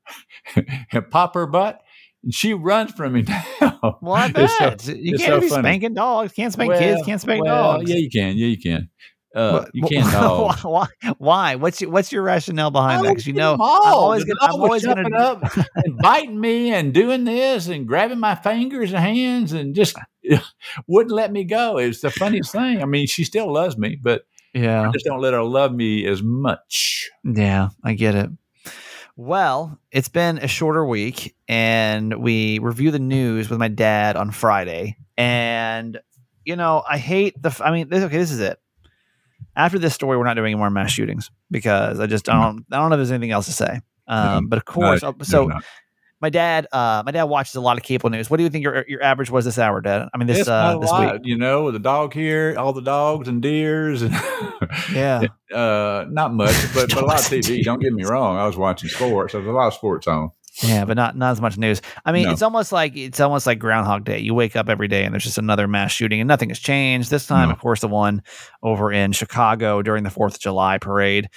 and 0.92 1.10
pop 1.10 1.34
her 1.36 1.46
butt, 1.48 1.82
and 2.24 2.34
she 2.34 2.54
runs 2.54 2.92
from 2.92 3.14
me 3.14 3.22
now. 3.62 4.00
Well, 4.02 4.14
I 4.14 4.32
It's 4.36 4.86
so- 4.86 4.92
you 4.94 5.18
can't 5.18 5.28
so 5.30 5.40
be 5.42 5.50
funny. 5.50 5.62
spanking 5.64 5.94
dogs. 5.94 6.34
Can't 6.34 6.52
spank 6.52 6.70
Well, 6.72 6.80
kids. 6.80 7.02
Can't 7.06 7.22
spank 7.22 7.44
well, 7.44 7.74
dogs. 7.78 7.90
Yeah, 7.90 7.98
you 7.98 8.10
can. 8.10 8.36
Yeah, 8.38 8.48
you 8.48 8.58
can. 8.60 8.90
Uh, 9.36 9.52
What- 9.60 9.70
you 9.74 9.84
can 9.86 10.10
dog. 10.12 10.58
why, 10.64 10.88
why? 11.18 11.56
What's 11.56 11.82
your, 11.82 11.92
what's 11.92 12.12
your 12.12 12.24
rationale 12.24 12.72
behind 12.72 13.04
that? 13.04 13.10
Because 13.10 13.28
you 13.28 13.34
know, 13.34 13.58
getting 13.58 13.66
I'm 13.66 13.94
always 13.94 14.24
The 14.24 14.34
gonna, 14.36 14.54
I'm 14.54 14.62
always 14.62 14.86
gonna. 14.86 15.18
up 15.18 15.58
and 15.76 15.98
biting 15.98 16.40
me 16.40 16.74
and 16.74 16.94
doing 16.94 17.26
this 17.26 17.68
and 17.68 17.86
grabbing 17.86 18.20
my 18.20 18.36
fingers 18.36 18.94
and 18.94 19.04
hands 19.04 19.52
and 19.52 19.76
just 19.76 19.96
wouldn't 20.88 21.14
let 21.14 21.32
me 21.34 21.44
go. 21.44 21.78
It's 21.78 22.00
the 22.02 22.10
funniest 22.12 22.52
thing. 22.54 22.82
I 22.82 22.86
mean, 22.86 23.08
she 23.08 23.24
still 23.26 23.52
loves 23.52 23.78
me, 23.78 23.98
but 24.02 24.26
Yeah, 24.54 24.88
I 24.88 24.92
just 24.92 25.06
don't 25.06 25.20
let 25.22 25.34
her 25.34 25.44
love 25.44 25.74
me 25.74 26.06
as 26.08 26.24
much. 26.24 27.10
yeah, 27.26 27.70
I 27.84 27.94
get 27.94 28.16
it. 28.16 28.30
Well, 29.18 29.80
it's 29.92 30.10
been 30.10 30.38
a 30.40 30.48
shorter 30.48 30.86
week, 30.86 31.36
and 31.48 32.22
we 32.22 32.60
review 32.60 32.92
the 32.92 33.00
news 33.00 33.50
with 33.50 33.60
my 33.60 33.70
dad 33.70 34.18
on 34.18 34.32
Friday. 34.32 34.98
And 35.18 36.00
you 36.44 36.56
know, 36.56 36.84
I 36.90 36.98
hate 36.98 37.42
the. 37.42 37.56
I 37.64 37.72
mean, 37.72 37.88
this, 37.90 38.04
okay, 38.04 38.18
this 38.18 38.32
is 38.32 38.40
it. 38.42 38.60
After 39.56 39.80
this 39.80 39.94
story, 39.94 40.18
we're 40.18 40.26
not 40.26 40.36
doing 40.36 40.52
any 40.54 40.56
more 40.56 40.70
mass 40.70 40.92
shootings 40.92 41.32
because 41.50 42.00
I 42.00 42.08
just 42.08 42.28
I 42.30 42.34
don't 42.34 42.66
I 42.72 42.78
don't 42.78 42.90
know 42.90 42.96
if 42.96 43.00
there's 43.00 43.12
anything 43.12 43.32
else 43.32 43.46
to 43.46 43.54
say. 43.54 43.82
Um, 44.08 44.48
but 44.48 44.58
of 44.58 44.66
course, 44.66 45.02
No, 45.02 45.16
uh, 45.20 45.24
so 45.24 45.46
not. 45.48 45.64
my 46.22 46.30
dad 46.30 46.68
uh 46.72 47.02
my 47.06 47.12
dad 47.12 47.24
watches 47.24 47.56
a 47.56 47.62
lot 47.62 47.76
of 47.78 47.84
cable 47.84 48.10
news 48.10 48.30
what 48.30 48.38
do 48.38 48.44
you 48.44 48.50
think 48.50 48.64
your 48.64 48.86
your 48.88 49.02
average 49.04 49.30
was 49.32 49.46
this 49.46 49.58
hour 49.60 49.82
dad 49.82 50.08
i 50.14 50.18
mean 50.18 50.28
this 50.28 50.48
uh 50.48 50.78
this 50.80 50.90
lot, 50.90 51.14
week 51.14 51.22
you 51.26 51.38
know, 51.38 51.64
with 51.66 51.74
the 51.74 51.80
dog 51.80 52.14
here, 52.14 52.56
all 52.58 52.72
the 52.72 52.82
dogs 52.82 53.28
and 53.28 53.42
deers, 53.42 54.02
and 54.04 54.14
yeah 54.94 55.24
uh, 55.54 56.06
not 56.10 56.34
much, 56.34 56.56
but, 56.74 56.90
but 56.94 57.02
a 57.04 57.06
lot 57.06 57.20
of 57.20 57.26
TV. 57.32 57.64
Don't 57.64 57.80
get 57.82 57.94
me 57.94 58.04
wrong, 58.04 58.38
I 58.38 58.46
was 58.46 58.58
watching 58.58 58.90
sports. 58.90 59.34
There's 59.34 59.46
a 59.46 59.52
lot 59.52 59.68
of 59.68 59.74
sports 59.74 60.08
on. 60.08 60.32
Yeah 60.64 60.86
but 60.86 60.96
not 60.96 61.16
not 61.18 61.32
as 61.32 61.42
much 61.42 61.58
news. 61.58 61.82
I 62.06 62.12
mean 62.12 62.24
No. 62.26 62.32
it's 62.32 62.42
almost 62.42 62.72
like 62.72 62.96
it's 62.96 63.20
almost 63.20 63.46
like 63.48 63.60
groundhog 63.60 64.04
day. 64.06 64.20
You 64.20 64.34
wake 64.34 64.56
up 64.56 64.70
every 64.70 64.88
day 64.88 65.04
and 65.04 65.14
there's 65.14 65.24
just 65.24 65.38
another 65.38 65.68
mass 65.68 65.92
shooting 65.92 66.22
and 66.22 66.28
nothing 66.28 66.50
has 66.50 66.60
changed. 66.60 67.10
This 67.12 67.28
time 67.28 67.50
No. 67.50 67.54
of 67.54 67.60
course 67.60 67.82
the 67.82 67.88
one 67.88 68.22
over 68.64 68.92
in 68.92 69.12
chicago 69.12 69.82
during 69.82 70.04
the 70.04 70.10
fourth 70.10 70.36
of 70.36 70.40
july 70.40 70.78
parade. 70.78 71.28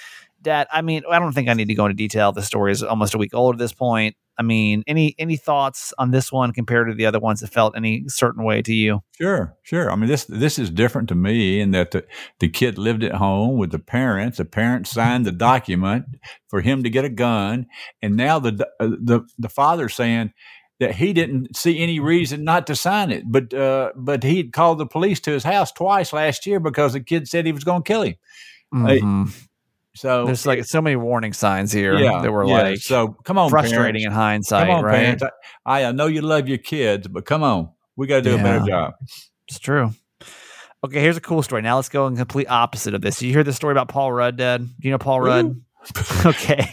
That 0.43 0.67
i 0.71 0.81
mean 0.81 1.03
i 1.11 1.19
don't 1.19 1.33
think 1.33 1.49
i 1.49 1.53
need 1.53 1.67
to 1.67 1.75
go 1.75 1.85
into 1.85 1.95
detail. 1.95 2.31
The 2.31 2.41
story 2.43 2.71
is 2.71 2.81
almost 2.83 3.13
a 3.13 3.17
week 3.17 3.33
old 3.33 3.55
at 3.55 3.59
this 3.59 3.73
point 3.73 4.15
i 4.39 4.41
mean 4.41 4.83
any 4.87 5.13
any 5.19 5.37
thoughts 5.37 5.93
on 5.99 6.09
this 6.11 6.31
one 6.31 6.51
compared 6.51 6.87
to 6.87 6.95
the 6.95 7.05
other 7.05 7.19
ones 7.19 7.41
that 7.41 7.53
felt 7.53 7.75
any 7.77 8.03
certain 8.07 8.43
way 8.43 8.61
to 8.61 8.73
you 8.73 9.01
Sure, 9.21 9.57
sure. 9.63 9.91
I 9.91 9.97
mean, 9.97 10.07
this 10.07 10.23
this 10.23 10.57
is 10.57 10.69
different 10.69 11.09
to 11.09 11.15
me 11.15 11.59
in 11.59 11.71
that 11.71 11.91
the, 11.91 12.05
the 12.39 12.47
kid 12.47 12.77
lived 12.77 13.03
at 13.03 13.15
home 13.15 13.57
with 13.57 13.69
the 13.71 13.77
parents. 13.77 14.37
The 14.37 14.45
parents 14.45 14.91
signed 14.91 15.25
the 15.25 15.33
document 15.33 16.05
for 16.47 16.61
him 16.61 16.83
to 16.83 16.89
get 16.89 17.03
a 17.03 17.09
gun, 17.09 17.65
and 18.01 18.15
now 18.15 18.39
the 18.39 18.65
uh, 18.79 18.87
the 18.87 19.27
the 19.37 19.49
father 19.49 19.89
saying 19.89 20.31
that 20.79 20.95
he 20.95 21.11
didn't 21.11 21.57
see 21.57 21.79
any 21.79 21.99
reason 21.99 22.45
not 22.45 22.65
to 22.67 22.77
sign 22.77 23.11
it, 23.11 23.25
but 23.29 23.53
uh, 23.53 23.91
but 23.97 24.23
he'd 24.23 24.53
called 24.53 24.77
the 24.77 24.85
police 24.85 25.19
to 25.19 25.31
his 25.31 25.43
house 25.43 25.73
twice 25.73 26.13
last 26.13 26.45
year 26.45 26.61
because 26.61 26.93
the 26.93 27.01
kid 27.01 27.27
said 27.27 27.45
he 27.45 27.51
was 27.51 27.65
going 27.65 27.83
to 27.83 27.87
kill 27.87 28.03
him. 28.03 28.15
Hey, 28.71 29.01
Mhm. 29.01 29.48
So 29.99 30.25
there's 30.25 30.45
like 30.45 30.63
so 30.63 30.81
many 30.81 30.95
warning 30.95 31.33
signs 31.33 31.73
here 31.73 31.97
yeah, 31.97 32.21
that 32.21 32.31
were 32.31 32.45
yeah. 32.45 32.61
like 32.61 32.77
so 32.77 33.17
come 33.25 33.37
on, 33.37 33.49
frustrating 33.49 33.83
parents. 33.83 34.05
in 34.05 34.11
hindsight, 34.13 34.67
Come 34.67 34.77
on, 34.77 34.85
right? 34.85 34.95
parents. 34.95 35.23
I, 35.65 35.83
I 35.83 35.91
know 35.91 36.07
you 36.07 36.21
love 36.21 36.47
your 36.47 36.57
kids, 36.57 37.09
but 37.09 37.25
come 37.25 37.43
on, 37.43 37.69
we 37.97 38.07
got 38.07 38.17
to 38.17 38.21
do 38.21 38.35
a 38.35 38.37
better 38.37 38.65
job. 38.65 38.93
It's 39.49 39.59
true. 39.59 39.91
Okay, 40.85 41.01
here's 41.01 41.17
a 41.17 41.21
cool 41.21 41.43
story. 41.43 41.63
Now 41.63 41.75
let's 41.75 41.89
go 41.89 42.07
in 42.07 42.15
complete 42.15 42.49
opposite 42.49 42.93
of 42.93 43.01
this. 43.01 43.21
You 43.21 43.33
hear 43.33 43.43
the 43.43 43.51
story 43.51 43.73
about 43.73 43.89
Paul 43.89 44.13
Rudd, 44.13 44.37
Dad? 44.37 44.61
Do 44.61 44.87
you 44.87 44.91
know 44.91 44.99
Paul 44.99 45.19
Rudd? 45.19 45.61
okay. 46.25 46.65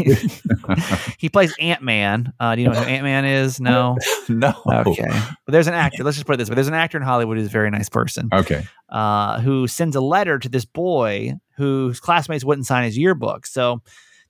he 1.18 1.28
plays 1.28 1.52
Ant 1.58 1.82
Man. 1.82 2.32
Uh, 2.38 2.54
do 2.54 2.62
you 2.62 2.68
know 2.68 2.78
who 2.78 2.84
Ant 2.84 3.02
Man 3.02 3.24
is? 3.24 3.60
No. 3.60 3.96
no. 4.28 4.54
Okay. 4.68 5.08
But 5.08 5.52
there's 5.52 5.66
an 5.66 5.74
actor. 5.74 6.04
Let's 6.04 6.16
just 6.16 6.28
put 6.28 6.34
it 6.34 6.36
this 6.36 6.48
way. 6.48 6.54
There's 6.54 6.68
an 6.68 6.74
actor 6.74 6.96
in 6.96 7.02
Hollywood 7.02 7.38
who's 7.38 7.48
a 7.48 7.50
very 7.50 7.70
nice 7.70 7.88
person 7.88 8.28
Okay. 8.32 8.64
uh, 8.88 9.40
who 9.40 9.66
sends 9.66 9.96
a 9.96 10.00
letter 10.00 10.38
to 10.38 10.48
this 10.48 10.64
boy 10.64 11.34
whose 11.56 12.00
classmates 12.00 12.44
wouldn't 12.44 12.66
sign 12.66 12.84
his 12.84 12.96
yearbook. 12.98 13.46
So 13.46 13.82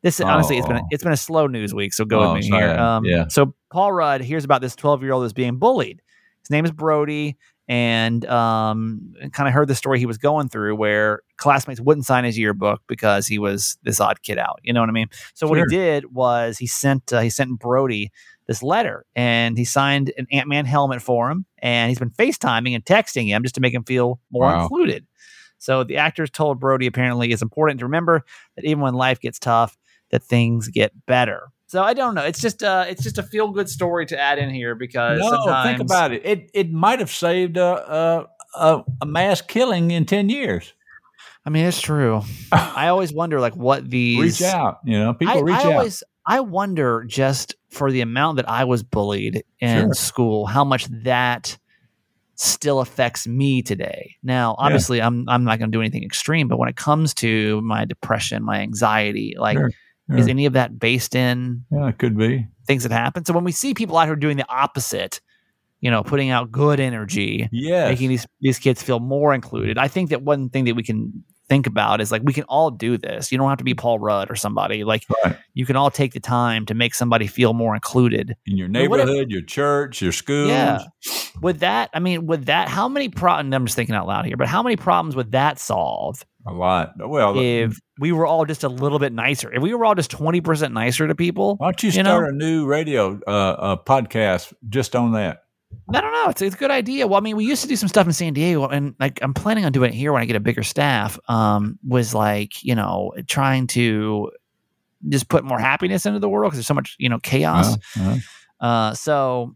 this 0.02 0.20
honestly, 0.20 0.58
it's 0.58 0.66
been 0.66 0.78
Oh. 0.78 0.86
it's 0.90 1.02
been 1.02 1.12
a 1.12 1.16
slow 1.16 1.46
news 1.46 1.74
week. 1.74 1.92
So 1.94 2.04
go 2.04 2.20
Oh, 2.20 2.32
with 2.34 2.42
me 2.44 2.50
here. 2.50 2.70
Um, 2.70 3.04
Yeah. 3.04 3.26
So 3.28 3.54
Paul 3.72 3.92
Rudd 3.92 4.20
hears 4.20 4.44
about 4.44 4.60
this 4.60 4.76
12 4.76 5.02
year 5.02 5.12
old 5.12 5.24
that's 5.24 5.32
being 5.32 5.56
bullied. 5.58 6.00
His 6.42 6.50
name 6.50 6.64
is 6.64 6.70
Brody, 6.70 7.36
and 7.68 8.24
um, 8.26 9.12
kind 9.32 9.48
of 9.48 9.52
heard 9.54 9.66
the 9.66 9.74
story 9.74 9.98
he 9.98 10.06
was 10.06 10.18
going 10.18 10.48
through 10.48 10.76
where 10.76 11.22
classmates 11.36 11.80
wouldn't 11.80 12.06
sign 12.06 12.22
his 12.24 12.38
yearbook 12.38 12.82
because 12.86 13.26
he 13.26 13.38
was 13.40 13.76
this 13.82 13.98
odd 14.00 14.22
kid 14.22 14.38
out. 14.38 14.60
You 14.62 14.72
know 14.72 14.78
what 14.80 14.88
I 14.88 14.92
mean? 14.92 15.08
So 15.34 15.48
what 15.48 15.58
he 15.58 15.64
did 15.68 16.14
was 16.14 16.58
he 16.58 16.68
sent 16.68 17.12
uh, 17.12 17.20
he 17.20 17.30
sent 17.30 17.58
Brody 17.58 18.12
this 18.46 18.62
letter 18.62 19.04
and 19.16 19.58
he 19.58 19.64
signed 19.64 20.12
an 20.16 20.28
Ant 20.30 20.46
Man 20.48 20.66
helmet 20.66 21.02
for 21.02 21.28
him, 21.30 21.46
and 21.58 21.88
he's 21.88 21.98
been 21.98 22.10
FaceTiming 22.10 22.76
and 22.76 22.84
texting 22.84 23.26
him 23.26 23.42
just 23.42 23.56
to 23.56 23.60
make 23.60 23.74
him 23.74 23.82
feel 23.82 24.20
more 24.30 24.44
Wow. 24.44 24.62
included. 24.62 25.04
So 25.58 25.84
the 25.84 25.96
actors 25.96 26.30
told 26.30 26.60
Brody 26.60 26.86
apparently 26.86 27.32
it's 27.32 27.42
important 27.42 27.80
to 27.80 27.86
remember 27.86 28.24
that 28.56 28.64
even 28.64 28.80
when 28.80 28.94
life 28.94 29.20
gets 29.20 29.38
tough, 29.38 29.76
that 30.10 30.22
things 30.22 30.68
get 30.68 30.92
better. 31.06 31.48
So 31.66 31.82
I 31.82 31.94
don't 31.94 32.14
know. 32.14 32.22
It's 32.22 32.40
just 32.40 32.62
uh 32.62 32.84
it's 32.88 33.02
just 33.02 33.18
a 33.18 33.22
feel 33.24 33.50
good 33.50 33.68
story 33.68 34.06
to 34.06 34.18
add 34.20 34.38
in 34.38 34.50
here 34.50 34.74
because 34.74 35.18
No, 35.20 35.30
sometimes 35.30 35.78
think 35.78 35.80
about 35.80 36.12
it. 36.12 36.24
It 36.24 36.50
it 36.54 36.72
might 36.72 37.00
have 37.00 37.10
saved 37.10 37.56
a 37.56 37.92
a, 37.92 38.26
a, 38.54 38.84
a 39.02 39.06
mass 39.06 39.40
killing 39.40 39.90
in 39.90 40.04
ten 40.06 40.28
years. 40.28 40.72
I 41.44 41.50
mean 41.50 41.64
it's 41.64 41.80
true. 41.80 42.22
I 42.52 42.88
always 42.88 43.12
wonder 43.12 43.40
like 43.40 43.56
what 43.56 43.88
these 43.90 44.40
reach 44.40 44.42
out, 44.42 44.78
you 44.84 44.98
know. 44.98 45.14
People 45.14 45.40
I, 45.40 45.42
reach 45.42 45.56
I 45.56 45.58
out. 45.64 45.72
always 45.72 46.04
I 46.24 46.40
wonder 46.40 47.04
just 47.04 47.54
for 47.70 47.90
the 47.90 48.00
amount 48.00 48.36
that 48.36 48.48
I 48.48 48.64
was 48.64 48.82
bullied 48.84 49.42
in 49.60 49.86
Sure. 49.86 49.94
school, 49.94 50.46
how 50.46 50.64
much 50.64 50.86
that 51.04 51.58
still 52.36 52.80
affects 52.80 53.26
me 53.26 53.62
today. 53.62 54.14
Now, 54.22 54.54
obviously, 54.58 55.00
I'm 55.02 55.28
I'm 55.28 55.44
not 55.44 55.58
going 55.58 55.70
to 55.70 55.76
do 55.76 55.80
anything 55.80 56.04
extreme, 56.04 56.48
but 56.48 56.58
when 56.58 56.68
it 56.68 56.76
comes 56.76 57.14
to 57.14 57.60
my 57.62 57.84
depression, 57.84 58.42
my 58.44 58.60
anxiety, 58.60 59.34
like 59.38 59.56
Sure, 59.58 59.70
is 60.18 60.28
any 60.28 60.46
of 60.46 60.52
that 60.52 60.78
based 60.78 61.14
in 61.14 61.64
yeah, 61.72 61.88
it 61.88 61.98
could 61.98 62.16
be. 62.16 62.46
things 62.66 62.82
that 62.84 62.92
happen? 62.92 63.24
So 63.24 63.32
when 63.32 63.44
we 63.44 63.52
see 63.52 63.74
people 63.74 63.96
out 63.98 64.06
here 64.06 64.16
doing 64.16 64.36
the 64.36 64.48
opposite, 64.48 65.20
you 65.80 65.90
know, 65.90 66.02
putting 66.02 66.30
out 66.30 66.52
good 66.52 66.78
energy, 66.78 67.48
Yes. 67.52 67.88
making 67.90 68.10
these 68.10 68.26
these 68.40 68.58
kids 68.58 68.82
feel 68.82 69.00
more 69.00 69.34
included. 69.34 69.78
I 69.78 69.88
think 69.88 70.10
that 70.10 70.22
one 70.22 70.48
thing 70.50 70.64
that 70.66 70.76
we 70.76 70.82
can 70.82 71.24
think 71.48 71.66
about 71.66 72.00
is 72.00 72.10
like 72.10 72.22
we 72.24 72.32
can 72.32 72.44
all 72.44 72.70
do 72.70 72.98
this. 72.98 73.30
You 73.30 73.38
don't 73.38 73.48
have 73.48 73.58
to 73.58 73.64
be 73.64 73.74
Paul 73.74 73.98
Rudd 73.98 74.30
or 74.30 74.36
somebody. 74.36 74.84
Like 74.84 75.04
right. 75.24 75.36
you 75.54 75.66
can 75.66 75.76
all 75.76 75.90
take 75.90 76.12
the 76.12 76.20
time 76.20 76.66
to 76.66 76.74
make 76.74 76.94
somebody 76.94 77.26
feel 77.26 77.52
more 77.52 77.74
included. 77.74 78.36
In 78.46 78.56
your 78.56 78.68
what 78.68 79.00
if- 79.00 79.06
neighborhood, 79.06 79.30
your 79.30 79.42
church, 79.42 80.02
your 80.02 80.12
school. 80.12 80.48
Yeah. 80.48 80.84
With 81.42 81.60
that, 81.60 81.90
I 81.92 82.00
mean, 82.00 82.26
with 82.26 82.46
that, 82.46 82.68
how 82.68 82.88
many 82.88 83.08
problems? 83.08 83.54
I'm 83.54 83.66
just 83.66 83.76
thinking 83.76 83.94
out 83.94 84.06
loud 84.06 84.24
here, 84.24 84.36
but 84.36 84.48
how 84.48 84.62
many 84.62 84.76
problems 84.76 85.14
would 85.16 85.32
that 85.32 85.58
solve 85.58 86.24
A 86.46 86.52
lot. 86.52 86.92
Well, 86.98 87.38
if 87.38 87.78
we 87.98 88.12
were 88.12 88.26
all 88.26 88.46
just 88.46 88.64
a 88.64 88.68
little 88.68 88.98
bit 88.98 89.12
nicer? 89.12 89.52
If 89.52 89.62
we 89.62 89.74
were 89.74 89.84
all 89.84 89.94
just 89.94 90.10
20% 90.10 90.72
nicer 90.72 91.06
to 91.06 91.14
people, 91.14 91.56
why 91.56 91.66
don't 91.66 91.82
you 91.82 91.88
you 91.88 92.02
start 92.04 92.22
know? 92.24 92.28
a 92.28 92.32
new 92.32 92.66
radio 92.66 93.20
uh, 93.26 93.30
uh, 93.30 93.76
podcast 93.76 94.52
just 94.68 94.96
on 94.96 95.12
that? 95.12 95.42
I 95.92 96.00
don't 96.00 96.12
know. 96.12 96.30
It's, 96.30 96.42
it's 96.42 96.54
a 96.56 96.58
good 96.58 96.70
idea. 96.70 97.06
Well, 97.06 97.18
I 97.18 97.20
mean, 97.22 97.36
we 97.36 97.44
used 97.44 97.62
to 97.62 97.68
do 97.68 97.76
some 97.76 97.88
stuff 97.88 98.06
in 98.06 98.12
San 98.12 98.32
Diego, 98.32 98.66
and 98.66 98.94
like 98.98 99.20
I'm 99.22 99.34
planning 99.34 99.64
on 99.64 99.72
doing 99.72 99.92
it 99.92 99.96
here 99.96 100.12
when 100.12 100.22
I 100.22 100.24
get 100.24 100.36
a 100.36 100.40
bigger 100.40 100.62
staff. 100.62 101.18
Um, 101.28 101.78
was 101.86 102.12
like 102.14 102.62
you 102.64 102.74
know 102.74 103.12
trying 103.28 103.66
to 103.68 104.30
just 105.08 105.28
put 105.28 105.44
more 105.44 105.58
happiness 105.60 106.04
into 106.06 106.18
the 106.18 106.28
world 106.28 106.50
because 106.50 106.58
there's 106.58 106.66
so 106.66 106.74
much 106.74 106.96
you 106.98 107.08
know 107.08 107.18
chaos. 107.20 107.76
Uh-huh. 107.96 108.16
Uh, 108.60 108.94
so 108.94 109.54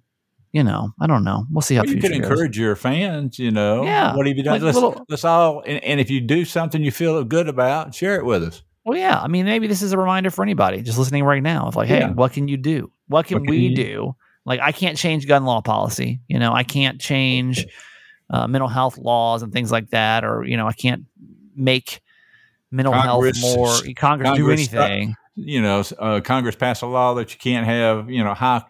you 0.53 0.62
know, 0.64 0.90
I 1.01 1.07
don't 1.07 1.23
know. 1.25 1.46
We'll 1.51 1.62
see 1.62 1.77
how 1.77 1.83
Well, 1.83 1.94
you 1.94 2.01
can 2.01 2.11
goes. 2.11 2.18
encourage 2.20 2.59
your 2.59 2.75
fans, 2.75 3.38
you 3.38 3.53
know. 3.53 3.85
Yeah, 3.85 4.16
What 4.16 4.27
have 4.27 4.37
you 4.37 4.42
done? 4.42 4.55
like 4.55 4.62
let's, 4.62 4.75
little- 4.75 5.05
let's 5.09 5.25
all, 5.25 5.62
and, 5.64 5.83
and 5.85 6.01
if 6.01 6.11
you 6.11 6.20
do 6.20 6.44
something 6.44 6.83
you 6.83 6.90
feel 6.90 7.23
good 7.23 7.49
about, 7.49 7.94
share 7.94 8.16
it 8.16 8.25
with 8.25 8.42
us. 8.42 8.62
Well, 8.85 8.99
yeah. 8.99 9.20
I 9.20 9.29
mean, 9.29 9.44
maybe 9.46 9.68
this 9.68 9.81
is 9.81 9.92
a 9.92 9.96
reminder 9.99 10.29
for 10.31 10.42
anybody 10.42 10.83
just 10.83 10.99
listening 10.99 11.23
right 11.23 11.40
now 11.42 11.66
of 11.68 11.77
like, 11.77 11.87
hey, 11.87 12.01
Yeah. 12.01 12.11
what 12.11 12.33
can 12.33 12.49
you 12.49 12.57
do? 12.57 12.90
What 13.07 13.27
can 13.27 13.37
What 13.38 13.44
can 13.44 13.51
we 13.53 13.59
you- 13.59 13.77
do? 13.77 14.16
Like, 14.44 14.61
I 14.61 14.72
can't 14.72 14.96
change 14.96 15.26
gun 15.26 15.44
law 15.44 15.61
policy. 15.61 16.20
You 16.29 16.38
know, 16.38 16.53
I 16.53 16.62
can't 16.64 17.00
change 17.00 17.66
uh, 18.31 18.46
mental 18.46 18.68
health 18.68 18.96
laws 18.98 19.42
and 19.42 19.52
things 19.52 19.71
like 19.71 19.90
that, 19.90 20.25
or 20.25 20.44
you 20.44 20.56
know, 20.56 20.67
I 20.67 20.73
can't 20.73 21.04
make 21.54 22.00
mental 22.71 22.94
Congress- 22.94 23.40
health 23.42 23.56
more. 23.56 23.94
Congress, 23.96 24.31
do 24.31 24.37
Congress- 24.46 24.73
anything. 24.73 25.14
You 25.37 25.62
know, 25.62 25.83
uh, 25.98 26.21
Congress 26.21 26.56
passed 26.56 26.83
a 26.83 26.87
law 26.87 27.14
that 27.14 27.33
you 27.33 27.38
can't 27.38 27.64
have, 27.67 28.10
you 28.10 28.23
know, 28.23 28.35
high 28.35 28.62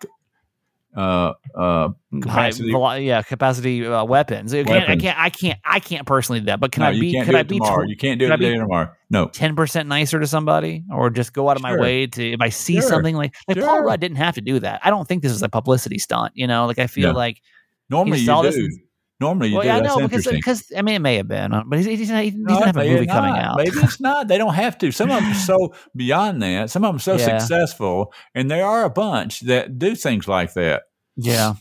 uh, 0.97 1.33
uh, 1.55 1.89
capacity- 2.21 2.73
velo- 2.73 2.95
yeah, 2.95 3.23
capacity 3.23 3.87
uh, 3.87 4.05
weapons. 4.05 4.53
I 4.53 4.65
can't, 4.65 4.89
I 4.91 4.97
can't. 4.97 5.19
I 5.19 5.31
can't. 5.31 5.59
I 5.65 5.81
can't 5.81 6.07
personally 6.07 6.41
do 6.41 6.47
that. 6.47 6.61
But 6.61 6.73
can 6.73 6.83
no, 6.83 6.89
I 6.89 6.99
be? 6.99 7.13
can't 7.13 7.29
do 7.29 7.37
I 7.37 7.43
be? 7.45 7.59
tomorrow. 7.59 7.85
you 7.87 7.97
can't 7.97 8.19
do 8.19 8.27
it 8.27 8.31
today 8.37 8.55
or 8.57 8.63
tomorrow. 8.63 8.93
No. 9.09 9.29
ten 9.29 9.55
percent 9.57 9.89
nicer 9.89 10.19
to 10.19 10.27
somebody, 10.27 10.85
or 10.93 11.11
just 11.11 11.33
go 11.33 11.49
out 11.49 11.57
of 11.57 11.63
my 11.63 11.77
way 11.77 12.07
to 12.09 12.33
if 12.33 12.41
I 12.41 12.49
see 12.49 12.75
Sure. 12.75 12.83
something 12.83 13.15
like 13.17 13.35
like 13.49 13.59
Paul 13.61 13.83
Rudd 13.83 14.01
didn't 14.01 14.17
have 14.19 14.35
to 14.35 14.41
do 14.41 14.59
that. 14.61 14.81
I 14.85 14.91
don't 14.91 15.07
think 15.07 15.23
this 15.23 15.33
is 15.33 15.43
a 15.43 15.49
publicity 15.49 15.99
stunt. 15.99 16.33
You 16.35 16.47
know, 16.47 16.67
like 16.67 16.79
I 16.79 16.87
feel 16.89 17.13
No. 17.13 17.19
like 17.19 17.41
Normally 17.89 18.19
you 18.21 18.27
do. 18.27 18.43
this 18.43 18.57
Normally 19.21 19.49
you 19.49 19.55
Well, 19.57 19.65
do. 19.65 19.71
I 19.71 19.81
That's 19.81 19.97
know 19.99 20.09
because 20.09 20.27
because 20.27 20.73
I 20.77 20.83
mean 20.83 20.95
it 20.95 20.99
may 21.01 21.17
have 21.17 21.29
been, 21.29 21.51
but 21.67 21.79
he's, 21.79 21.87
he's 21.87 22.11
not, 22.11 22.25
he 22.25 22.31
No, 22.31 22.55
doesn't 22.55 22.67
have 22.69 22.77
a 22.79 22.89
movie 22.89 23.07
coming 23.07 23.35
out. 23.35 23.57
Maybe 23.59 23.77
it's 23.77 24.01
not. 24.01 24.29
They 24.29 24.39
don't 24.39 24.55
have 24.55 24.79
to. 24.79 24.91
Some 24.93 25.11
of 25.11 25.21
them 25.23 25.33
are 25.33 25.35
so 25.35 25.75
beyond 25.97 26.43
that. 26.43 26.71
Some 26.71 26.85
of 26.85 26.89
them 26.89 26.97
are 26.97 27.01
so 27.01 27.17
Yeah. 27.17 27.39
successful, 27.39 28.13
and 28.35 28.51
there 28.51 28.65
are 28.65 28.85
a 28.85 28.91
bunch 28.91 29.41
that 29.41 29.79
do 29.79 29.95
things 29.95 30.27
like 30.27 30.55
that. 30.55 30.85
Yeah. 31.17 31.55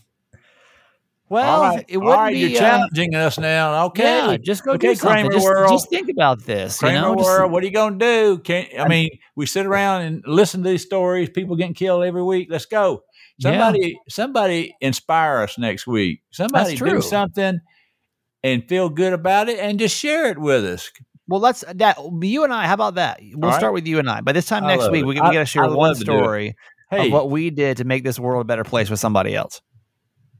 Well, 1.31 1.61
right, 1.61 1.85
it 1.87 1.97
wouldn't 1.97 2.15
right, 2.17 2.33
be. 2.33 2.39
you're 2.39 2.57
uh, 2.57 2.59
challenging 2.59 3.13
us 3.13 3.37
now. 3.37 3.85
Okay, 3.87 4.03
Yeah, 4.31 4.37
just 4.37 4.63
go 4.63 4.71
Okay, 4.71 4.87
do 4.89 4.95
something. 4.95 5.25
Kramer 5.25 5.31
Just, 5.33 5.45
World. 5.45 5.71
just 5.71 5.89
think 5.91 6.09
about 6.09 6.43
this. 6.43 6.79
Kramer 6.79 6.95
you 6.95 7.01
know, 7.03 7.15
Just- 7.17 7.27
World, 7.27 7.51
what 7.51 7.61
are 7.61 7.67
you 7.67 7.71
going 7.71 7.99
to 7.99 8.05
do? 8.05 8.37
Can 8.39 8.65
I 8.79 8.87
mean, 8.87 9.09
we 9.35 9.45
sit 9.45 9.67
around 9.67 10.01
and 10.03 10.23
listen 10.25 10.63
to 10.63 10.69
these 10.69 10.81
stories. 10.83 11.29
People 11.29 11.55
getting 11.55 11.75
killed 11.75 12.03
every 12.03 12.23
week. 12.23 12.47
Let's 12.49 12.65
go. 12.65 13.03
Yeah. 13.39 13.51
Somebody, 13.51 13.99
somebody 14.09 14.75
inspire 14.81 15.39
us 15.39 15.57
next 15.57 15.87
week. 15.87 16.21
Somebody 16.31 16.75
do 16.75 17.01
something 17.01 17.59
and 18.43 18.67
feel 18.69 18.89
good 18.89 19.13
about 19.13 19.49
it, 19.49 19.59
and 19.59 19.79
just 19.79 19.97
share 19.97 20.27
it 20.27 20.37
with 20.37 20.63
us. 20.65 20.91
well, 21.27 21.39
let's 21.39 21.63
that 21.75 21.97
you 22.21 22.43
and 22.43 22.53
I. 22.53 22.67
How 22.67 22.73
about 22.73 22.95
that? 22.95 23.19
We'll 23.33 23.51
right. 23.51 23.57
start 23.57 23.73
with 23.73 23.87
you 23.87 23.99
and 23.99 24.09
I. 24.09 24.21
By 24.21 24.31
this 24.33 24.45
time 24.45 24.65
I 24.65 24.75
next 24.75 24.91
week, 24.91 25.01
it. 25.03 25.05
we, 25.05 25.15
we 25.15 25.19
got 25.19 25.33
to 25.33 25.45
share 25.45 25.63
one 25.63 25.73
love 25.73 25.99
to 25.99 26.03
do 26.05 26.13
it. 26.13 26.19
story 26.19 26.55
Hey, 26.91 27.07
of 27.07 27.13
what 27.13 27.29
we 27.29 27.49
did 27.49 27.77
to 27.77 27.83
make 27.83 28.03
this 28.03 28.19
world 28.19 28.41
a 28.41 28.45
better 28.45 28.63
place 28.63 28.89
with 28.89 28.99
somebody 28.99 29.35
else. 29.35 29.61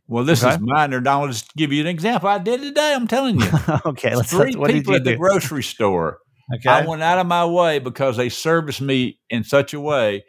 well, 0.08 0.24
this 0.24 0.44
Okay. 0.44 0.56
is 0.56 0.60
mine. 0.62 0.94
Or 0.94 1.08
I'll 1.08 1.28
just 1.28 1.54
give 1.56 1.72
you 1.72 1.82
an 1.82 1.88
example. 1.88 2.28
I 2.28 2.40
did 2.40 2.62
today. 2.62 2.94
I'm 2.96 3.08
telling 3.08 3.40
you. 3.40 3.48
okay, 3.86 4.16
let's. 4.16 4.32
Three 4.32 4.56
what 4.56 4.68
did 4.68 4.78
people 4.78 4.94
you 4.94 4.98
at 4.98 5.04
the 5.04 5.16
grocery 5.16 5.64
store. 5.64 6.20
Okay. 6.56 6.70
I 6.70 6.86
went 6.86 7.04
out 7.04 7.20
of 7.20 7.28
my 7.28 7.46
way 7.46 7.78
because 7.78 8.18
they 8.18 8.30
serviced 8.30 8.82
me 8.82 9.20
in 9.30 9.44
such 9.44 9.74
a 9.74 9.80
way. 9.80 10.24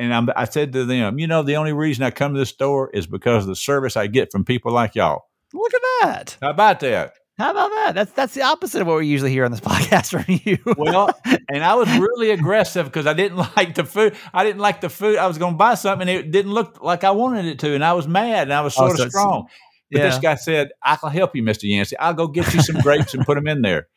And 0.00 0.14
I'm, 0.14 0.28
I 0.34 0.46
said 0.46 0.72
to 0.72 0.84
them, 0.84 1.18
you 1.18 1.26
know, 1.26 1.42
the 1.42 1.56
only 1.56 1.72
reason 1.72 2.02
I 2.04 2.10
come 2.10 2.32
to 2.32 2.38
this 2.40 2.48
store 2.48 2.88
is 2.90 3.06
because 3.06 3.44
of 3.44 3.48
the 3.48 3.54
service 3.56 3.96
I 3.96 4.06
get 4.06 4.32
from 4.32 4.44
people 4.44 4.72
like 4.72 4.94
y'all. 4.94 5.24
Look 5.52 5.74
at 5.74 5.80
that. 6.00 6.36
How 6.40 6.50
about 6.50 6.80
that? 6.80 7.12
How 7.38 7.50
about 7.52 7.70
that? 7.70 7.94
That's 7.94 8.12
that's 8.12 8.34
the 8.34 8.42
opposite 8.42 8.80
of 8.82 8.86
what 8.86 8.98
we 8.98 9.06
usually 9.06 9.30
hear 9.30 9.44
on 9.44 9.50
this 9.50 9.60
podcast 9.72 10.10
from 10.10 10.24
you. 10.44 10.58
Well, 10.76 11.10
and 11.48 11.62
I 11.64 11.74
was 11.74 11.88
really 11.98 12.30
aggressive 12.30 12.86
because 12.86 13.06
I 13.06 13.12
didn't 13.14 13.38
like 13.56 13.74
the 13.74 13.84
food. 13.84 14.14
I 14.34 14.44
didn't 14.44 14.60
like 14.60 14.80
the 14.80 14.88
food. 14.90 15.16
I 15.18 15.26
was 15.26 15.38
going 15.38 15.54
to 15.54 15.58
buy 15.58 15.74
something 15.74 16.08
and 16.08 16.18
it 16.18 16.30
didn't 16.30 16.52
look 16.52 16.82
like 16.82 17.04
I 17.04 17.10
wanted 17.12 17.44
it 17.46 17.58
to. 17.60 17.74
And 17.74 17.84
I 17.84 17.92
was 17.94 18.08
mad 18.08 18.44
and 18.44 18.52
I 18.52 18.60
was 18.62 18.74
Oh, 18.76 18.86
sort 18.88 18.96
so 18.96 19.02
of 19.04 19.06
it's- 19.08 19.12
strong. 19.22 19.46
But 19.92 20.02
this 20.02 20.18
guy 20.20 20.36
said, 20.36 20.68
I 20.84 20.94
can 20.94 21.10
help 21.10 21.34
you, 21.34 21.42
Mr. 21.42 21.64
Yancey. 21.64 21.98
I'll 21.98 22.14
go 22.14 22.28
get 22.28 22.54
you 22.54 22.62
some 22.62 22.80
grapes 22.80 23.12
and 23.12 23.26
put 23.26 23.34
them 23.34 23.48
in 23.48 23.60
there. 23.62 23.88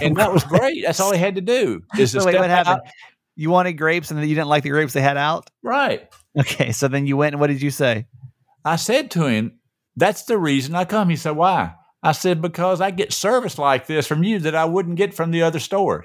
And 0.00 0.14
that 0.16 0.32
was 0.32 0.44
great. 0.44 0.84
That's 0.86 1.00
all 1.00 1.10
he 1.12 1.18
had 1.18 1.34
to 1.34 1.40
do 1.40 1.82
is 1.98 2.12
to 2.12 2.20
So 2.20 2.26
wait, 2.26 2.36
what 2.38 2.48
happened? 2.50 2.76
out. 2.76 2.92
You 3.40 3.48
wanted 3.48 3.72
grapes, 3.72 4.10
and 4.10 4.20
then 4.20 4.28
you 4.28 4.34
didn't 4.34 4.48
like 4.48 4.64
the 4.64 4.68
grapes 4.68 4.92
they 4.92 5.00
had 5.00 5.16
out. 5.16 5.48
Right. 5.62 6.06
Okay, 6.38 6.72
so 6.72 6.88
then 6.88 7.06
you 7.06 7.16
went, 7.16 7.32
and 7.32 7.40
what 7.40 7.46
did 7.46 7.62
you 7.62 7.70
say? 7.70 8.04
I 8.66 8.76
said 8.76 9.10
to 9.12 9.24
him, 9.24 9.58
That's 9.96 10.24
the 10.24 10.36
reason 10.36 10.74
I 10.74 10.84
come. 10.84 11.08
He 11.08 11.16
said, 11.16 11.30
Why? 11.30 11.72
I 12.02 12.12
said, 12.12 12.42
Because 12.42 12.82
I 12.82 12.90
get 12.90 13.14
service 13.14 13.56
like 13.56 13.86
this 13.86 14.06
from 14.06 14.22
you 14.22 14.40
that 14.40 14.54
I 14.54 14.66
wouldn't 14.66 14.96
get 14.96 15.14
from 15.14 15.30
the 15.30 15.40
other 15.40 15.58
stores. 15.58 16.04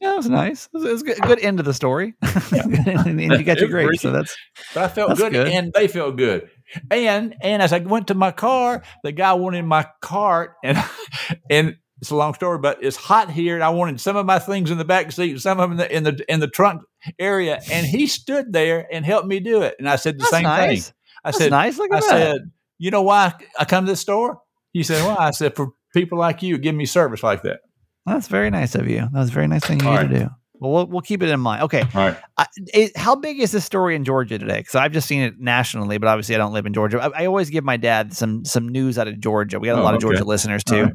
Yeah, 0.00 0.10
that 0.10 0.16
was 0.16 0.30
nice. 0.30 0.66
It 0.66 0.74
was, 0.74 0.84
it 0.84 0.92
was 0.92 1.02
a 1.02 1.04
good, 1.06 1.20
good 1.22 1.40
end 1.40 1.58
of 1.58 1.66
the 1.66 1.74
story. 1.74 2.14
and, 2.22 2.88
and 2.88 3.20
you 3.20 3.42
got 3.42 3.58
your 3.58 3.68
grapes, 3.68 4.02
so 4.02 4.12
that's 4.12 4.36
But 4.72 4.84
I 4.84 4.88
felt 4.88 5.16
good, 5.16 5.32
good. 5.32 5.48
and 5.48 5.72
they 5.72 5.88
felt 5.88 6.16
good. 6.16 6.48
And 6.90 7.34
and 7.40 7.62
as 7.62 7.72
I 7.72 7.80
went 7.80 8.06
to 8.08 8.14
my 8.14 8.30
car, 8.30 8.84
the 9.02 9.10
guy 9.10 9.32
wanted 9.34 9.64
my 9.64 9.86
cart, 10.00 10.52
and 10.62 10.78
and 11.50 11.76
it's 12.00 12.10
a 12.10 12.16
long 12.16 12.34
story, 12.34 12.58
but 12.58 12.78
it's 12.82 12.96
hot 12.96 13.30
here, 13.30 13.54
and 13.54 13.64
I 13.64 13.70
wanted 13.70 14.00
some 14.00 14.16
of 14.16 14.26
my 14.26 14.38
things 14.38 14.70
in 14.70 14.78
the 14.78 14.84
back 14.84 15.10
seat, 15.12 15.40
some 15.40 15.58
of 15.60 15.70
them 15.70 15.72
in 15.72 15.76
the 15.78 15.96
in 15.96 16.02
the, 16.04 16.32
in 16.32 16.40
the 16.40 16.48
trunk 16.48 16.82
area, 17.18 17.60
and 17.70 17.86
he 17.86 18.06
stood 18.06 18.52
there 18.52 18.86
and 18.92 19.04
helped 19.04 19.26
me 19.28 19.40
do 19.40 19.62
it. 19.62 19.76
And 19.78 19.88
I 19.88 19.96
said 19.96 20.16
the 20.16 20.18
that's 20.18 20.30
same 20.30 20.42
nice. 20.42 20.86
thing. 20.86 20.94
I 21.24 21.28
That's 21.28 21.38
said, 21.38 21.50
nice. 21.50 21.78
Look 21.78 21.92
I 21.92 21.96
at 21.96 22.02
that. 22.02 22.08
said, 22.08 22.50
you 22.78 22.90
know 22.90 23.02
why 23.02 23.32
I 23.58 23.64
come 23.64 23.86
to 23.86 23.92
the 23.92 23.96
store? 23.96 24.40
He 24.72 24.82
said, 24.82 25.04
Why? 25.06 25.16
I 25.26 25.30
said, 25.30 25.56
for 25.56 25.68
people 25.94 26.18
like 26.18 26.42
you, 26.42 26.58
give 26.58 26.74
me 26.74 26.84
service 26.84 27.22
like 27.22 27.42
that. 27.44 27.60
That's 28.04 28.28
very 28.28 28.50
nice 28.50 28.74
of 28.74 28.86
you. 28.88 29.00
That 29.00 29.12
was 29.14 29.30
a 29.30 29.32
very 29.32 29.48
nice 29.48 29.64
thing 29.64 29.80
you 29.80 29.86
right. 29.88 30.08
to 30.08 30.18
do. 30.18 30.28
Well, 30.58 30.72
we'll 30.72 30.86
we'll 30.86 31.00
keep 31.02 31.22
it 31.22 31.28
in 31.30 31.40
mind. 31.40 31.62
Okay, 31.64 31.80
All 31.80 31.88
right. 32.08 32.16
I, 32.38 32.46
it, 32.72 32.96
how 32.96 33.14
big 33.16 33.40
is 33.40 33.50
this 33.52 33.64
story 33.64 33.94
in 33.96 34.04
Georgia 34.04 34.38
today? 34.38 34.58
Because 34.58 34.74
I've 34.74 34.92
just 34.92 35.06
seen 35.08 35.22
it 35.22 35.34
nationally, 35.38 35.98
but 35.98 36.06
obviously 36.08 36.34
I 36.34 36.38
don't 36.38 36.52
live 36.52 36.64
in 36.66 36.72
Georgia. 36.74 36.98
I, 37.02 37.22
I 37.22 37.26
always 37.26 37.50
give 37.50 37.64
my 37.64 37.76
dad 37.76 38.14
some 38.14 38.44
some 38.44 38.68
news 38.68 38.96
out 38.98 39.08
of 39.08 39.18
Georgia. 39.20 39.58
We 39.58 39.68
got 39.68 39.78
a 39.78 39.80
Oh, 39.80 39.84
lot 39.84 39.94
of 39.94 39.98
okay. 39.98 40.02
Georgia 40.14 40.24
listeners 40.24 40.62
too. 40.64 40.84
right. 40.84 40.92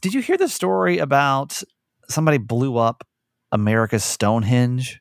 Did 0.00 0.14
you 0.14 0.20
hear 0.20 0.36
the 0.36 0.48
story 0.48 0.98
about 0.98 1.62
somebody 2.08 2.38
blew 2.38 2.76
up 2.76 3.04
America's 3.52 4.04
Stonehenge 4.04 5.00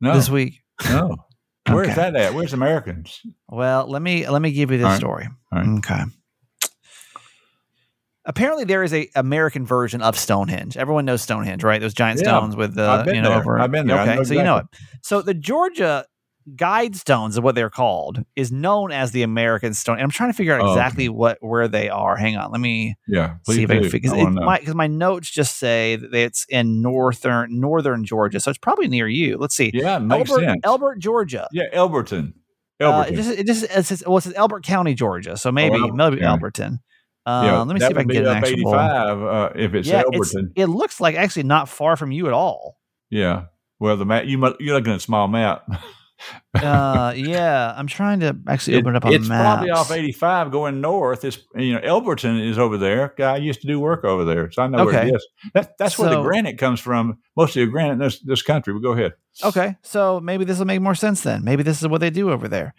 No, 0.00 0.14
this 0.14 0.28
week? 0.28 0.60
no. 0.90 1.16
Where's 1.68 1.94
that 1.96 2.16
at? 2.16 2.32
Where's 2.34 2.52
Americans? 2.54 3.20
Well, 3.48 3.86
let 3.88 4.00
me 4.00 4.26
let 4.28 4.40
me 4.40 4.52
give 4.52 4.70
you 4.70 4.78
this 4.78 4.86
right. 4.86 4.96
story. 4.98 5.28
Right. 5.52 5.66
Okay. 5.78 6.00
Apparently, 8.24 8.64
there 8.64 8.82
is 8.82 8.92
a 8.92 9.08
American 9.14 9.64
version 9.64 10.02
of 10.02 10.18
Stonehenge. 10.18 10.76
Everyone 10.76 11.04
knows 11.04 11.22
Stonehenge, 11.22 11.64
right? 11.64 11.80
Those 11.80 11.94
giant 11.94 12.20
Yeah, 12.20 12.24
stones 12.38 12.56
with 12.56 12.74
the 12.74 13.04
you 13.14 13.20
know 13.22 13.30
there. 13.30 13.38
over. 13.40 13.58
I've 13.58 13.70
been 13.70 13.86
there. 13.86 14.00
Okay, 14.00 14.16
know 14.16 14.22
so 14.22 14.34
you 14.34 14.42
know 14.42 14.56
it. 14.58 14.66
So 15.02 15.22
the 15.22 15.34
Georgia 15.34 16.04
guide 16.56 16.96
stones 16.96 17.34
is 17.34 17.40
what 17.40 17.54
they're 17.54 17.70
called 17.70 18.22
is 18.36 18.50
known 18.52 18.92
as 18.92 19.12
the 19.12 19.22
American 19.22 19.74
stone. 19.74 19.96
And 19.96 20.04
I'm 20.04 20.10
trying 20.10 20.30
to 20.30 20.36
figure 20.36 20.54
out 20.54 20.60
Oh, 20.60 20.64
okay. 20.64 20.72
exactly 20.72 21.08
what 21.08 21.38
where 21.40 21.68
they 21.68 21.88
are. 21.88 22.16
Hang 22.16 22.36
on, 22.36 22.50
let 22.52 22.60
me 22.60 22.96
Yeah. 23.06 23.34
see 23.48 23.62
if 23.62 23.70
I 23.70 23.74
can 23.74 23.82
do. 23.84 23.90
figure 23.90 24.10
because 24.10 24.34
my 24.34 24.58
because 24.58 24.74
my 24.74 24.86
notes 24.86 25.30
just 25.30 25.58
say 25.58 25.96
that 25.96 26.14
it's 26.14 26.44
in 26.48 26.82
northern 26.82 27.60
northern 27.60 28.04
Georgia, 28.04 28.40
so 28.40 28.50
it's 28.50 28.58
probably 28.58 28.88
near 28.88 29.08
you. 29.08 29.36
Let's 29.38 29.54
see, 29.56 29.70
yeah, 29.74 29.98
makes 29.98 30.30
Elbert, 30.30 30.44
sense. 30.44 30.60
Elbert, 30.64 30.98
Georgia. 30.98 31.48
yeah, 31.52 31.64
Elberton. 31.74 32.32
Uh, 32.80 32.84
Elberton. 33.04 33.10
it 33.10 33.14
just 33.16 33.30
it 33.30 33.46
just 33.46 33.64
it 33.64 33.84
says, 33.86 34.02
well, 34.06 34.18
it 34.18 34.22
says 34.22 34.34
Elbert 34.34 34.64
County, 34.64 34.94
Georgia. 34.94 35.36
So 35.36 35.50
maybe 35.52 35.76
Elbert 35.76 35.94
maybe 35.94 36.16
County. 36.20 36.42
Alberton. 36.42 36.78
Uh, 37.26 37.42
yeah, 37.44 37.58
let 37.58 37.74
me 37.74 37.80
see 37.80 37.86
if 37.86 37.92
I 37.96 38.00
can 38.02 38.08
get 38.08 38.22
an 38.24 38.36
actual. 38.36 38.70
85 38.74 39.22
uh, 39.22 39.50
if 39.56 39.74
it's 39.74 39.86
yeah, 39.88 40.02
it's, 40.10 40.34
Elberton. 40.34 40.52
it 40.56 40.66
looks 40.66 41.00
like 41.00 41.14
actually 41.16 41.42
not 41.42 41.68
far 41.68 41.96
from 41.96 42.10
you 42.12 42.26
at 42.26 42.32
all. 42.32 42.78
yeah. 43.10 43.44
Well, 43.80 43.96
the 43.96 44.04
map 44.04 44.24
you 44.24 44.38
you're 44.58 44.74
looking 44.74 44.92
at 44.92 44.96
a 44.96 45.00
small 45.00 45.28
map. 45.28 45.64
Uh, 46.54 47.12
yeah, 47.16 47.72
I'm 47.76 47.86
trying 47.86 48.20
to 48.20 48.36
actually 48.48 48.76
It- 48.76 48.80
open 48.80 48.94
it 48.94 48.96
up 48.96 49.04
on 49.04 49.12
the 49.12 49.18
map. 49.20 49.62
it's 49.62 49.68
probably 49.68 49.70
off 49.70 49.90
85 49.92 50.50
going 50.50 50.80
north. 50.80 51.24
It's 51.24 51.38
you 51.54 51.74
know 51.74 51.80
Elberton 51.80 52.40
is 52.48 52.58
over 52.58 52.76
there. 52.76 53.14
Guy 53.16 53.36
used 53.36 53.60
to 53.60 53.66
do 53.66 53.78
work 53.80 54.04
over 54.04 54.24
there, 54.24 54.50
so 54.50 54.62
I 54.62 54.66
know 54.66 54.84
where 54.84 55.06
it 55.06 55.14
is. 55.14 55.26
That, 55.54 55.78
that's 55.78 55.98
where 55.98 56.10
the 56.10 56.22
granite 56.22 56.58
comes 56.58 56.80
from. 56.80 57.18
Most 57.36 57.56
of 57.56 57.60
the 57.60 57.66
granite 57.70 57.92
in 57.92 57.98
this, 57.98 58.20
this 58.20 58.42
country. 58.42 58.72
But 58.74 58.80
go 58.82 58.92
ahead. 58.92 59.12
Okay, 59.44 59.76
so 59.82 60.18
maybe 60.20 60.44
this 60.44 60.58
will 60.58 60.66
make 60.66 60.80
more 60.80 60.94
sense 60.96 61.22
then. 61.22 61.44
Maybe 61.44 61.62
this 61.62 61.80
is 61.80 61.88
what 61.88 62.00
they 62.00 62.10
do 62.10 62.30
over 62.30 62.48
there. 62.48 62.74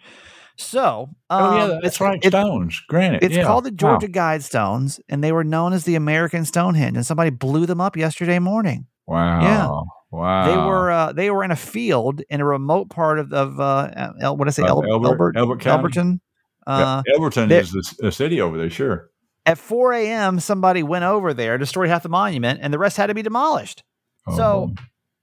So, 0.56 1.08
um, 1.30 1.42
oh 1.42 1.56
yeah, 1.56 1.66
that's 1.68 1.78
it's- 1.96 2.00
right. 2.02 2.18
it- 2.22 2.28
Stones, 2.32 2.82
granite. 2.88 3.22
It's 3.22 3.34
yeah. 3.36 3.44
called 3.44 3.64
the 3.64 3.70
Wow. 3.70 3.76
Georgia 3.98 4.08
Guidestones, 4.08 5.00
and 5.08 5.24
they 5.24 5.32
were 5.32 5.44
known 5.44 5.72
as 5.72 5.84
the 5.84 5.94
American 5.94 6.44
Stonehenge. 6.44 6.96
And 6.96 7.06
somebody 7.06 7.30
blew 7.30 7.64
them 7.64 7.80
up 7.80 7.96
yesterday 7.96 8.38
morning. 8.38 8.86
Wow. 9.06 9.40
Yeah. 9.40 9.80
Wow. 10.10 10.46
They 10.46 10.56
were 10.56 10.90
uh, 10.90 11.12
they 11.12 11.30
were 11.30 11.44
in 11.44 11.50
a 11.50 11.56
field 11.56 12.22
in 12.28 12.40
a 12.40 12.44
remote 12.44 12.90
part 12.90 13.18
of 13.18 13.32
of 13.32 13.60
uh, 13.60 14.12
El, 14.20 14.36
what 14.36 14.46
did 14.46 14.50
I 14.50 14.52
say, 14.52 14.62
Uh, 14.64 14.66
El, 14.68 14.82
Elbert- 14.82 15.06
Elbert, 15.06 15.36
Elbert 15.36 15.60
County? 15.60 15.88
Elberton. 15.88 16.20
Uh, 16.66 17.02
yeah, 17.06 17.14
Elberton 17.16 17.50
is 17.50 17.70
the, 17.72 17.94
the 18.00 18.12
city 18.12 18.40
over 18.40 18.56
there. 18.58 18.70
Sure. 18.70 19.08
At 19.46 19.56
4 19.56 19.94
a.m., 19.94 20.38
somebody 20.38 20.82
went 20.82 21.04
over 21.04 21.32
there, 21.32 21.56
destroyed 21.58 21.88
half 21.88 22.02
the 22.02 22.08
monument, 22.10 22.60
and 22.62 22.72
the 22.74 22.78
rest 22.78 22.96
had 22.98 23.06
to 23.06 23.14
be 23.14 23.22
demolished. 23.22 23.82
Oh, 24.26 24.36
So- 24.36 24.74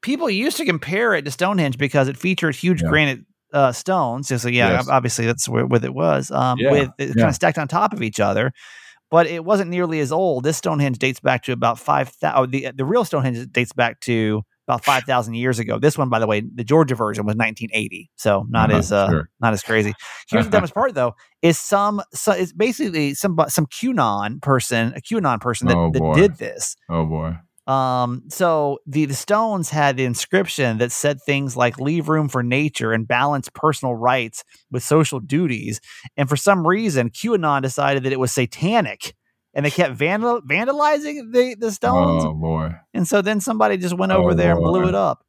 People 0.03 0.29
used 0.29 0.57
to 0.57 0.65
compare 0.65 1.15
it 1.15 1.25
to 1.25 1.31
Stonehenge 1.31 1.77
because 1.77 2.07
it 2.07 2.17
featured 2.17 2.55
huge 2.55 2.81
Yeah. 2.81 2.87
granite 2.89 3.19
uh, 3.53 3.71
stones. 3.71 4.27
So, 4.27 4.47
yeah, 4.47 4.71
Yes. 4.73 4.87
obviously 4.87 5.25
that's 5.25 5.49
where, 5.49 5.65
what 5.65 5.83
it 5.83 5.93
was. 5.93 6.31
Um, 6.31 6.57
Yeah, 6.59 6.71
with 6.71 6.89
it 6.99 7.15
kind 7.15 7.27
of 7.29 7.35
stacked 7.35 7.57
on 7.57 7.67
top 7.67 7.93
of 7.93 8.01
each 8.01 8.19
other. 8.19 8.51
But 9.09 9.25
it 9.27 9.43
wasn't 9.43 9.69
nearly 9.69 9.99
as 9.99 10.11
old. 10.11 10.43
This 10.43 10.57
Stonehenge 10.57 10.97
dates 10.99 11.19
back 11.19 11.43
to 11.43 11.51
about 11.51 11.79
five 11.79 12.09
thousand. 12.09 12.51
The 12.51 12.71
the 12.75 12.85
real 12.85 13.05
Stonehenge 13.05 13.47
dates 13.51 13.73
back 13.73 13.99
to 14.01 14.43
about 14.67 14.83
five 14.83 15.03
thousand 15.03 15.35
years 15.35 15.59
ago. 15.59 15.79
This 15.79 15.97
one, 15.97 16.09
by 16.09 16.19
the 16.19 16.27
way, 16.27 16.41
the 16.41 16.63
Georgia 16.63 16.95
version 16.95 17.25
was 17.25 17.35
1980, 17.35 18.09
so 18.17 18.45
not 18.49 18.69
Uh-huh, 18.69 18.79
as 18.79 18.91
uh, 18.91 19.09
sure. 19.09 19.29
not 19.39 19.53
as 19.53 19.63
crazy. 19.63 19.93
Here's 20.29 20.45
the 20.45 20.51
dumbest 20.51 20.73
part, 20.73 20.93
though: 20.93 21.15
is 21.41 21.57
some 21.57 22.01
so 22.13 22.31
it's 22.33 22.53
basically 22.53 23.13
some 23.13 23.37
some 23.47 23.65
QAnon 23.67 24.41
person, 24.41 24.93
a 24.95 25.01
QAnon 25.01 25.39
person 25.39 25.67
that, 25.67 25.77
Oh, 25.77 25.91
that 25.91 26.13
did 26.15 26.37
this. 26.37 26.75
oh 26.89 27.05
boy. 27.05 27.37
Um, 27.67 28.23
so 28.29 28.79
the, 28.87 29.03
the 29.03 29.13
stones 29.13 29.69
had 29.69 29.97
the 29.97 30.05
inscription 30.05 30.77
that 30.77 30.89
said 30.93 31.17
things 31.25 31.57
like 31.57 31.77
leave 31.77 32.07
room 32.07 32.29
for 32.29 32.41
nature 32.41 32.93
and 32.93 33.05
balance 33.05 33.49
personal 33.53 33.93
rights 33.93 34.45
with 34.71 34.83
social 34.83 35.19
duties. 35.19 35.81
And 36.15 36.29
for 36.29 36.37
some 36.37 36.65
reason, 36.65 37.09
QAnon 37.09 37.61
decided 37.61 38.03
that 38.03 38.13
it 38.13 38.21
was 38.21 38.31
satanic 38.31 39.13
and 39.57 39.65
they 39.65 39.71
kept 39.71 39.95
vandal- 39.95 40.41
vandalizing 40.43 41.33
the, 41.33 41.55
the 41.59 41.71
stones. 41.71 42.23
Oh 42.23 42.33
boy. 42.33 42.75
And 42.93 43.05
so 43.07 43.21
then 43.21 43.41
somebody 43.41 43.75
just 43.77 43.97
went 43.97 44.13
over 44.13 44.31
Oh, 44.31 44.33
there 44.35 44.51
and 44.53 44.63
blew 44.63 44.83
boy. 44.83 44.87
it 44.89 44.95
up. 44.95 45.25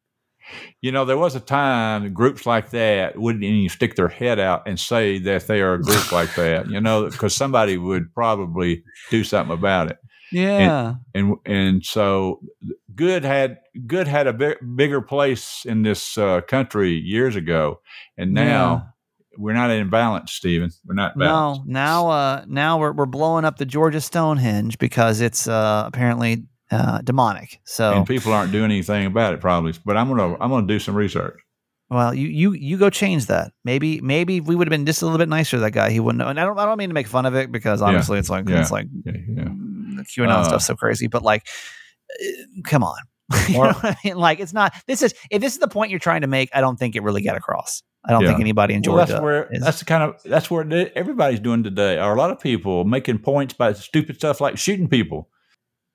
You 0.81 0.93
know, 0.93 1.05
there 1.05 1.19
was 1.19 1.35
a 1.35 1.41
time 1.41 2.13
groups 2.15 2.47
like 2.47 2.71
that 2.71 3.19
wouldn't 3.19 3.43
even 3.45 3.69
stick 3.69 3.97
their 3.97 4.09
head 4.09 4.39
out 4.39 4.63
and 4.69 4.79
say 4.79 5.19
that 5.19 5.47
they 5.47 5.61
are 5.61 5.75
a 5.75 5.83
group 5.83 6.13
like 6.13 6.35
that. 6.37 6.71
You 6.71 6.81
know, 6.81 7.09
because 7.11 7.35
somebody 7.35 7.77
would 7.77 8.15
probably 8.15 8.85
do 9.11 9.25
something 9.25 9.53
about 9.53 9.91
it. 9.91 9.99
Yeah. 10.31 10.95
and 11.15 11.37
and 11.47 11.83
so 11.85 12.41
good 12.95 13.25
had 13.25 13.59
good 13.87 14.07
had 14.07 14.27
a 14.27 14.33
big, 14.35 14.59
bigger 14.77 15.01
place 15.01 15.65
in 15.65 15.83
this 15.83 16.19
uh, 16.19 16.43
country 16.43 16.93
years 16.93 17.35
ago, 17.35 17.81
and 18.19 18.35
now 18.35 18.91
we're 19.39 19.55
not 19.55 19.71
in 19.71 19.89
balance, 19.89 20.33
Stephen. 20.33 20.71
We're 20.85 20.95
not 20.95 21.17
balanced. 21.17 21.63
No, 21.67 21.73
now 21.73 22.09
uh 22.11 22.45
now 22.47 22.79
we're 22.79 22.93
we're 22.93 23.07
blowing 23.07 23.45
up 23.45 23.57
the 23.57 23.65
Georgia 23.67 24.01
Stonehenge 24.01 24.79
because 24.79 25.21
it's 25.21 25.47
uh 25.49 25.85
apparently 25.87 26.45
uh 26.71 27.01
demonic. 27.03 27.61
So 27.65 27.93
and 27.93 28.07
people 28.07 28.33
aren't 28.33 28.53
doing 28.53 28.67
anything 28.67 29.07
about 29.07 29.33
it 29.35 29.41
probably. 29.41 29.73
But 29.85 29.97
I'm 29.97 30.09
gonna 30.09 30.35
I'm 30.41 30.51
gonna 30.51 30.67
do 30.67 30.79
some 30.79 30.95
research. 30.95 31.39
well, 31.89 32.13
you 32.13 32.29
you 32.29 32.53
you 32.53 32.77
go 32.77 32.91
change 32.91 33.27
that. 33.27 33.53
Maybe 33.65 34.01
maybe 34.03 34.41
we 34.41 34.55
would 34.57 34.67
have 34.67 34.71
been 34.71 34.85
just 34.87 35.01
a 35.01 35.07
little 35.07 35.19
bit 35.19 35.29
nicer 35.29 35.57
to 35.57 35.61
that 35.61 35.71
guy, 35.73 35.91
he 35.91 36.01
wouldn't 36.01 36.19
know. 36.19 36.29
And 36.29 36.39
I 36.39 36.45
don't 36.45 36.59
I 36.59 36.65
don't 36.67 36.77
mean 36.79 36.91
to 36.91 36.95
make 36.95 37.07
fun 37.07 37.25
of 37.25 37.35
it 37.35 37.51
because 37.53 37.81
obviously 37.81 38.19
it's 38.19 38.29
like 38.29 38.47
yeah. 38.49 38.61
it's 38.61 38.71
like 38.73 38.87
Yeah, 39.07 39.13
yeah. 39.29 39.45
the 39.45 40.05
QAnon 40.05 40.29
Uh, 40.29 40.45
stuff's 40.45 40.67
so 40.67 40.75
crazy, 40.77 41.07
but 41.07 41.23
like 41.23 41.47
uh, 42.21 42.43
come 42.65 42.83
on. 42.83 42.99
you 43.49 43.55
know 43.55 43.61
what 43.73 43.85
I 43.85 43.97
mean? 44.05 44.17
Like 44.17 44.41
it's 44.41 44.53
not 44.53 44.73
this 44.87 45.03
is 45.03 45.15
if 45.31 45.41
this 45.41 45.53
is 45.55 45.59
the 45.59 45.69
point 45.69 45.91
you're 45.91 46.01
trying 46.01 46.23
to 46.23 46.27
make, 46.27 46.51
I 46.55 46.61
don't 46.61 46.79
think 46.79 46.97
it 46.97 47.03
really 47.03 47.23
got 47.23 47.37
across. 47.37 47.83
I 48.05 48.13
don't 48.13 48.23
Yeah. 48.23 48.29
think 48.29 48.41
anybody 48.41 48.75
in 48.75 48.83
Well, 48.87 48.97
that's 48.97 49.21
where 49.21 49.49
is- 49.53 49.63
that's 49.63 49.81
the 49.81 49.85
kind 49.85 50.03
of 50.03 50.23
that's 50.25 50.51
where 50.51 50.65
everybody's 50.97 51.41
doing 51.41 51.63
today. 51.63 51.99
Are 51.99 52.15
a 52.15 52.19
lot 52.19 52.31
of 52.31 52.41
people 52.41 52.85
making 52.85 53.19
points 53.19 53.55
by 53.55 53.73
stupid 53.75 54.17
stuff 54.17 54.41
like 54.41 54.57
shooting 54.57 54.89
people. 54.89 55.29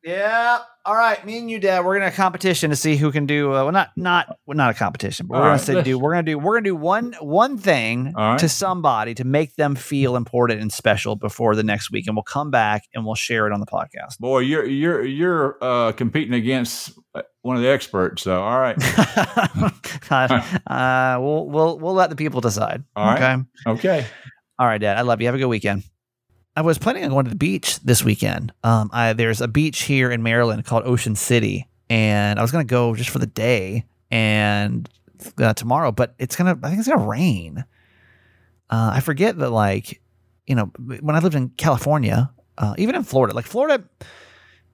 Yeah. 0.04 0.60
All 0.86 0.95
right. 0.95 1.26
Me 1.26 1.38
and 1.38 1.49
you, 1.49 1.60
Dad, 1.60 1.86
we're 1.86 1.93
gonna 1.93 2.06
have 2.06 2.14
a 2.14 2.18
competition 2.18 2.70
to 2.72 2.76
see 2.76 2.97
who 2.97 3.10
can 3.12 3.26
do. 3.26 3.54
Uh, 3.54 3.64
well, 3.64 3.72
not 3.72 3.91
not 3.95 4.38
well, 4.45 4.58
not 4.58 4.72
a 4.72 4.74
competition, 4.74 5.28
but 5.28 5.36
All 5.36 5.41
we're 5.41 5.45
gonna 5.45 5.58
right, 5.58 5.62
say 5.62 5.82
do. 5.82 5.97
We're 5.97 6.12
gonna 6.12 6.24
do. 6.24 6.38
We're 6.38 6.56
gonna 6.56 6.66
do 6.66 6.76
one 6.76 7.16
one 7.22 7.58
thing 7.58 8.12
right. 8.12 8.38
to 8.39 8.49
somebody 8.49 9.14
to 9.16 9.24
make 9.24 9.56
them 9.56 9.76
feel 9.76 10.18
important 10.18 10.60
and 10.60 10.74
special 10.74 11.16
before 11.16 11.56
the 11.56 11.64
next 11.64 11.89
week, 11.89 12.06
and 12.08 12.18
we'll 12.18 12.24
come 12.24 12.51
back 12.51 12.84
and 12.93 13.06
we'll 13.06 13.16
share 13.16 13.47
it 13.47 13.54
on 13.54 13.62
the 13.62 13.66
podcast. 13.66 14.20
Boy, 14.20 14.39
you're 14.39 14.66
you're 14.66 15.06
you're 15.06 15.58
uh, 15.62 15.93
competing 15.93 16.34
against 16.34 16.99
uh, 17.16 17.22
one 17.41 17.56
of 17.56 17.62
the 17.62 17.70
experts. 17.70 18.24
So 18.24 18.41
all 18.41 18.60
right, 18.60 18.76
uh, 20.68 21.18
we'll 21.22 21.47
we'll 21.47 21.80
we'll 21.80 21.93
let 21.93 22.10
the 22.10 22.18
people 22.18 22.41
decide. 22.41 22.84
All 22.97 23.06
right. 23.06 23.39
Okay. 23.66 23.72
okay. 23.72 24.06
All 24.60 24.68
right, 24.68 24.82
Dad. 24.82 24.97
I 24.97 25.01
love 25.01 25.22
you. 25.22 25.28
Have 25.28 25.36
a 25.36 25.39
good 25.39 25.47
weekend. 25.47 25.84
I 26.56 26.62
was 26.62 26.78
planning 26.78 27.04
on 27.04 27.10
going 27.10 27.26
to 27.26 27.30
the 27.30 27.36
beach 27.36 27.80
this 27.80 28.04
weekend. 28.04 28.54
Um, 28.64 28.89
I, 28.93 29.14
there's 29.14 29.41
a 29.41 29.47
beach 29.47 29.84
here 29.84 30.12
in 30.12 30.22
Maryland 30.22 30.66
called 30.66 30.86
Ocean 30.86 31.16
City, 31.16 31.68
and 31.89 32.38
I 32.38 32.41
was 32.41 32.51
gonna 32.51 32.64
go 32.64 32.95
just 32.95 33.10
for 33.10 33.20
the 33.20 33.26
day 33.26 33.86
and 34.12 34.88
uh, 35.39 35.54
tomorrow, 35.54 35.91
but 35.91 36.14
it's 36.20 36.36
gonna. 36.36 36.58
I 36.62 36.68
think 36.68 36.80
it's 36.80 36.88
gonna 36.88 37.08
rain. 37.08 37.66
Uh, 38.70 38.91
I 38.93 38.99
forget 38.99 39.38
that, 39.38 39.49
like, 39.49 40.01
you 40.47 40.56
know, 40.56 40.66
when 41.01 41.16
I 41.16 41.20
lived 41.20 41.36
in 41.36 41.49
California, 41.49 42.32
uh, 42.58 42.76
even 42.78 42.95
in 42.95 43.04
Florida, 43.04 43.34
like 43.34 43.45
Florida, 43.45 43.84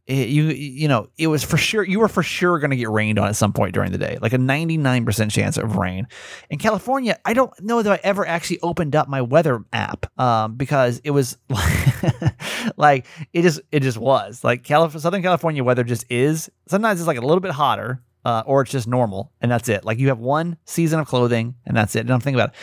it, 0.09 0.29
you 0.29 0.45
you 0.45 0.87
know, 0.87 1.07
it 1.19 1.27
was 1.27 1.43
for 1.43 1.55
sure 1.55 1.83
you 1.83 1.99
were 1.99 2.07
for 2.07 2.23
sure 2.23 2.57
going 2.57 2.71
to 2.71 2.75
get 2.75 2.89
rained 2.89 3.19
on 3.19 3.27
at 3.27 3.35
some 3.35 3.53
point 3.53 3.75
during 3.75 3.91
the 3.91 3.97
day, 3.99 4.17
like 4.21 4.33
a 4.33 4.37
99% 4.37 5.29
chance 5.29 5.55
of 5.55 5.75
rain. 5.75 6.07
In 6.49 6.57
California, 6.57 7.19
I 7.25 7.33
don't 7.33 7.51
know 7.61 7.83
that 7.83 7.93
I 7.93 7.99
ever 8.03 8.25
actually 8.25 8.59
opened 8.61 8.95
up 8.95 9.07
my 9.07 9.21
weather 9.21 9.63
app 9.71 10.07
um, 10.19 10.55
because 10.55 10.99
it 11.03 11.11
was 11.11 11.37
like 12.75 13.05
it 13.33 13.43
just 13.43 13.61
it 13.71 13.81
just 13.81 13.99
was 13.99 14.43
like 14.43 14.63
Calif- 14.63 14.99
Southern 14.99 15.21
California 15.21 15.63
weather 15.63 15.83
just 15.83 16.05
is. 16.09 16.49
Sometimes 16.67 16.99
it's 16.99 17.07
like 17.07 17.19
a 17.19 17.25
little 17.25 17.39
bit 17.39 17.51
hotter, 17.51 18.01
uh, 18.25 18.41
or 18.47 18.63
it's 18.63 18.71
just 18.71 18.87
normal, 18.87 19.31
and 19.41 19.51
that's 19.51 19.69
it. 19.69 19.85
Like 19.85 19.99
you 19.99 20.07
have 20.07 20.19
one 20.19 20.57
season 20.65 20.99
of 20.99 21.07
clothing, 21.07 21.53
and 21.67 21.77
that's 21.77 21.95
it. 21.95 21.99
And 21.99 22.09
I'm 22.09 22.19
thinking 22.19 22.39
about 22.39 22.49
it. 22.49 22.55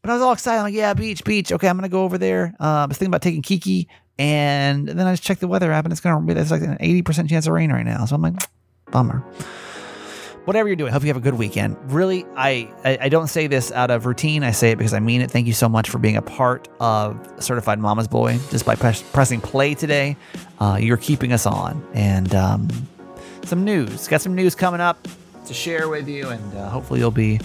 But 0.00 0.12
I 0.12 0.14
was 0.14 0.22
all 0.22 0.32
excited, 0.32 0.62
like, 0.62 0.74
yeah, 0.74 0.94
beach, 0.94 1.22
beach. 1.24 1.52
Okay, 1.52 1.68
I'm 1.68 1.76
gonna 1.76 1.90
go 1.90 2.04
over 2.04 2.16
there. 2.16 2.54
Uh, 2.58 2.64
I 2.64 2.86
was 2.86 2.96
thinking 2.96 3.10
about 3.10 3.20
taking 3.20 3.42
Kiki, 3.42 3.88
and 4.18 4.88
then 4.88 5.06
I 5.06 5.12
just 5.12 5.22
checked 5.22 5.40
the 5.40 5.48
weather 5.48 5.72
app, 5.72 5.84
and 5.84 5.92
it's 5.92 6.00
gonna 6.00 6.24
be 6.24 6.34
there's 6.34 6.50
like 6.50 6.62
an 6.62 6.78
80% 6.78 7.28
chance 7.28 7.46
of 7.46 7.52
rain 7.52 7.72
right 7.72 7.84
now. 7.84 8.04
So 8.04 8.14
I'm 8.14 8.22
like, 8.22 8.34
bummer. 8.90 9.20
Whatever 10.44 10.68
you're 10.68 10.76
doing, 10.76 10.92
hope 10.92 11.02
you 11.02 11.08
have 11.08 11.18
a 11.18 11.20
good 11.20 11.34
weekend. 11.34 11.76
Really, 11.92 12.24
I, 12.34 12.72
I 12.82 12.98
I 13.02 13.08
don't 13.10 13.26
say 13.26 13.48
this 13.48 13.70
out 13.70 13.90
of 13.90 14.06
routine. 14.06 14.42
I 14.42 14.52
say 14.52 14.70
it 14.70 14.78
because 14.78 14.94
I 14.94 14.98
mean 14.98 15.20
it. 15.20 15.30
Thank 15.30 15.46
you 15.46 15.52
so 15.52 15.68
much 15.68 15.90
for 15.90 15.98
being 15.98 16.16
a 16.16 16.22
part 16.22 16.68
of 16.80 17.42
Certified 17.42 17.78
Mama's 17.78 18.08
Boy. 18.08 18.38
Just 18.50 18.64
by 18.64 18.74
press, 18.74 19.02
pressing 19.02 19.42
play 19.42 19.74
today, 19.74 20.16
uh, 20.58 20.78
you're 20.80 20.96
keeping 20.96 21.32
us 21.34 21.44
on. 21.44 21.86
And 21.92 22.34
um, 22.34 22.68
some 23.44 23.62
news, 23.62 24.08
got 24.08 24.22
some 24.22 24.34
news 24.34 24.54
coming 24.54 24.80
up 24.80 25.06
to 25.46 25.52
share 25.52 25.90
with 25.90 26.08
you, 26.08 26.30
and 26.30 26.54
uh, 26.54 26.70
hopefully 26.70 27.00
you'll 27.00 27.10
be 27.10 27.40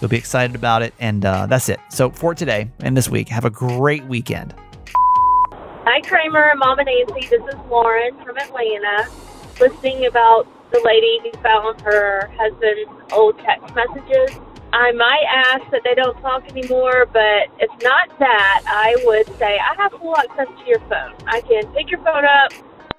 You'll 0.00 0.10
be 0.10 0.16
excited 0.16 0.54
about 0.54 0.82
it. 0.82 0.94
And 0.98 1.24
uh, 1.24 1.46
that's 1.46 1.68
it. 1.68 1.80
So 1.90 2.10
for 2.10 2.34
today 2.34 2.68
and 2.80 2.96
this 2.96 3.08
week, 3.08 3.28
have 3.28 3.44
a 3.44 3.50
great 3.50 4.04
weekend. 4.04 4.54
Hi, 5.88 6.00
Kramer 6.00 6.50
and 6.50 6.58
Mama 6.58 6.82
Nancy. 6.82 7.28
This 7.28 7.42
is 7.46 7.54
Lauren 7.70 8.12
from 8.24 8.36
Atlanta. 8.36 9.08
Listening 9.60 10.06
about 10.06 10.44
the 10.72 10.80
lady 10.84 11.20
who 11.22 11.30
found 11.40 11.80
her 11.82 12.28
husband's 12.36 12.90
old 13.12 13.38
text 13.38 13.72
messages. 13.72 14.36
I 14.72 14.90
might 14.90 15.22
ask 15.30 15.70
that 15.70 15.82
they 15.84 15.94
don't 15.94 16.20
talk 16.20 16.42
anymore, 16.48 17.06
but 17.12 17.46
if 17.60 17.70
not 17.84 18.18
that, 18.18 18.62
I 18.66 18.96
would 19.04 19.26
say 19.38 19.60
I 19.60 19.76
have 19.76 19.92
full 19.92 20.16
access 20.16 20.48
to 20.48 20.66
your 20.66 20.80
phone. 20.90 21.14
I 21.28 21.40
can 21.42 21.72
pick 21.72 21.88
your 21.88 22.00
phone 22.00 22.24
up, 22.24 22.50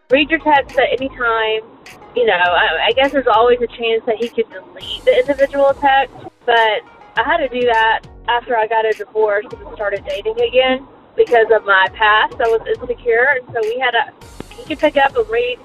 read 0.09 0.29
your 0.29 0.39
text 0.39 0.79
at 0.79 0.87
any 0.89 1.09
time. 1.09 1.67
You 2.15 2.25
know, 2.25 2.39
I, 2.39 2.87
I 2.87 2.91
guess 2.95 3.11
there's 3.11 3.27
always 3.27 3.59
a 3.59 3.67
chance 3.67 4.05
that 4.05 4.15
he 4.15 4.29
could 4.29 4.47
delete 4.47 5.03
the 5.03 5.19
individual 5.19 5.73
text, 5.73 6.15
but 6.45 6.79
I 7.17 7.23
had 7.25 7.39
to 7.39 7.49
do 7.49 7.67
that 7.67 8.07
after 8.29 8.55
I 8.55 8.65
got 8.65 8.85
a 8.85 8.93
divorce 8.93 9.45
and 9.51 9.75
started 9.75 10.05
dating 10.05 10.39
again 10.39 10.87
because 11.17 11.47
of 11.51 11.65
my 11.65 11.87
past. 11.93 12.35
I 12.35 12.47
was 12.47 12.61
insecure, 12.67 13.27
and 13.35 13.45
so 13.51 13.59
we 13.63 13.79
had 13.79 13.95
a. 13.95 14.13
He 14.53 14.63
could 14.63 14.79
pick 14.79 14.95
up 14.97 15.15
and 15.17 15.27
read 15.29 15.59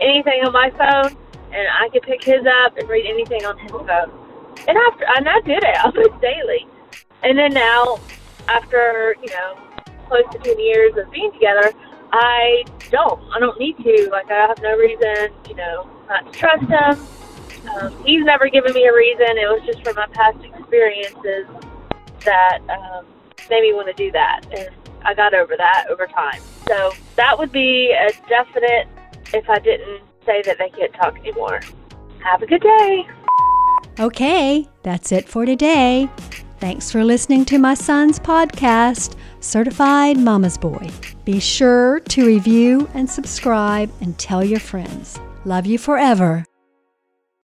anything 0.00 0.44
on 0.44 0.52
my 0.52 0.70
phone, 0.70 1.16
and 1.52 1.68
I 1.80 1.88
could 1.90 2.02
pick 2.02 2.22
his 2.22 2.44
up 2.64 2.76
and 2.76 2.88
read 2.88 3.06
anything 3.06 3.46
on 3.46 3.56
his 3.58 3.70
phone. 3.70 4.10
And 4.68 4.76
after, 4.76 5.06
and 5.16 5.28
I 5.28 5.40
did 5.40 5.62
it 5.62 5.76
almost 5.84 6.20
daily. 6.20 6.66
And 7.22 7.38
then 7.38 7.54
now, 7.54 7.98
after 8.48 9.16
you 9.22 9.30
know, 9.30 9.56
close 10.08 10.26
to 10.32 10.38
ten 10.38 10.58
years 10.58 10.96
of 10.98 11.10
being 11.10 11.32
together, 11.32 11.72
I 12.12 12.64
don't. 12.90 13.22
I 13.34 13.38
don't 13.38 13.58
need 13.58 13.78
to. 13.78 14.08
Like 14.10 14.30
I 14.30 14.46
have 14.48 14.60
no 14.60 14.76
reason, 14.76 15.32
you 15.48 15.54
know, 15.54 15.88
not 16.08 16.32
to 16.32 16.38
trust 16.38 16.66
him. 16.66 17.06
Um, 17.70 18.04
he's 18.04 18.24
never 18.24 18.48
given 18.48 18.72
me 18.74 18.86
a 18.86 18.94
reason. 18.94 19.26
It 19.38 19.48
was 19.50 19.62
just 19.66 19.82
from 19.82 19.96
my 19.96 20.06
past 20.12 20.38
experiences 20.44 21.46
that 22.24 22.58
um, 22.68 23.06
made 23.50 23.62
me 23.62 23.72
want 23.72 23.88
to 23.88 23.94
do 23.94 24.10
that, 24.12 24.42
and 24.56 24.70
I 25.06 25.14
got 25.14 25.34
over 25.34 25.56
that 25.56 25.86
over 25.88 26.06
time. 26.06 26.40
So 26.68 26.92
that 27.14 27.38
would 27.38 27.52
be 27.52 27.92
a 27.92 28.10
definite 28.28 28.88
if 29.32 29.48
I 29.48 29.58
didn't 29.60 30.02
say 30.24 30.42
that 30.42 30.58
they 30.58 30.68
can't 30.70 30.92
talk 30.94 31.16
anymore. 31.18 31.60
Have 32.24 32.42
a 32.42 32.46
good 32.46 32.62
day. 32.62 33.06
Okay, 34.00 34.68
that's 34.82 35.12
it 35.12 35.28
for 35.28 35.46
today. 35.46 36.10
Thanks 36.58 36.90
for 36.90 37.04
listening 37.04 37.44
to 37.46 37.58
my 37.58 37.74
son's 37.74 38.18
podcast, 38.18 39.16
Certified 39.40 40.18
Mama's 40.18 40.58
Boy. 40.58 40.90
Be 41.24 41.38
sure 41.38 42.00
to 42.00 42.26
review 42.26 42.88
and 42.94 43.08
subscribe 43.08 43.90
and 44.00 44.18
tell 44.18 44.44
your 44.44 44.60
friends. 44.60 45.18
Love 45.44 45.66
you 45.66 45.78
forever. 45.78 46.44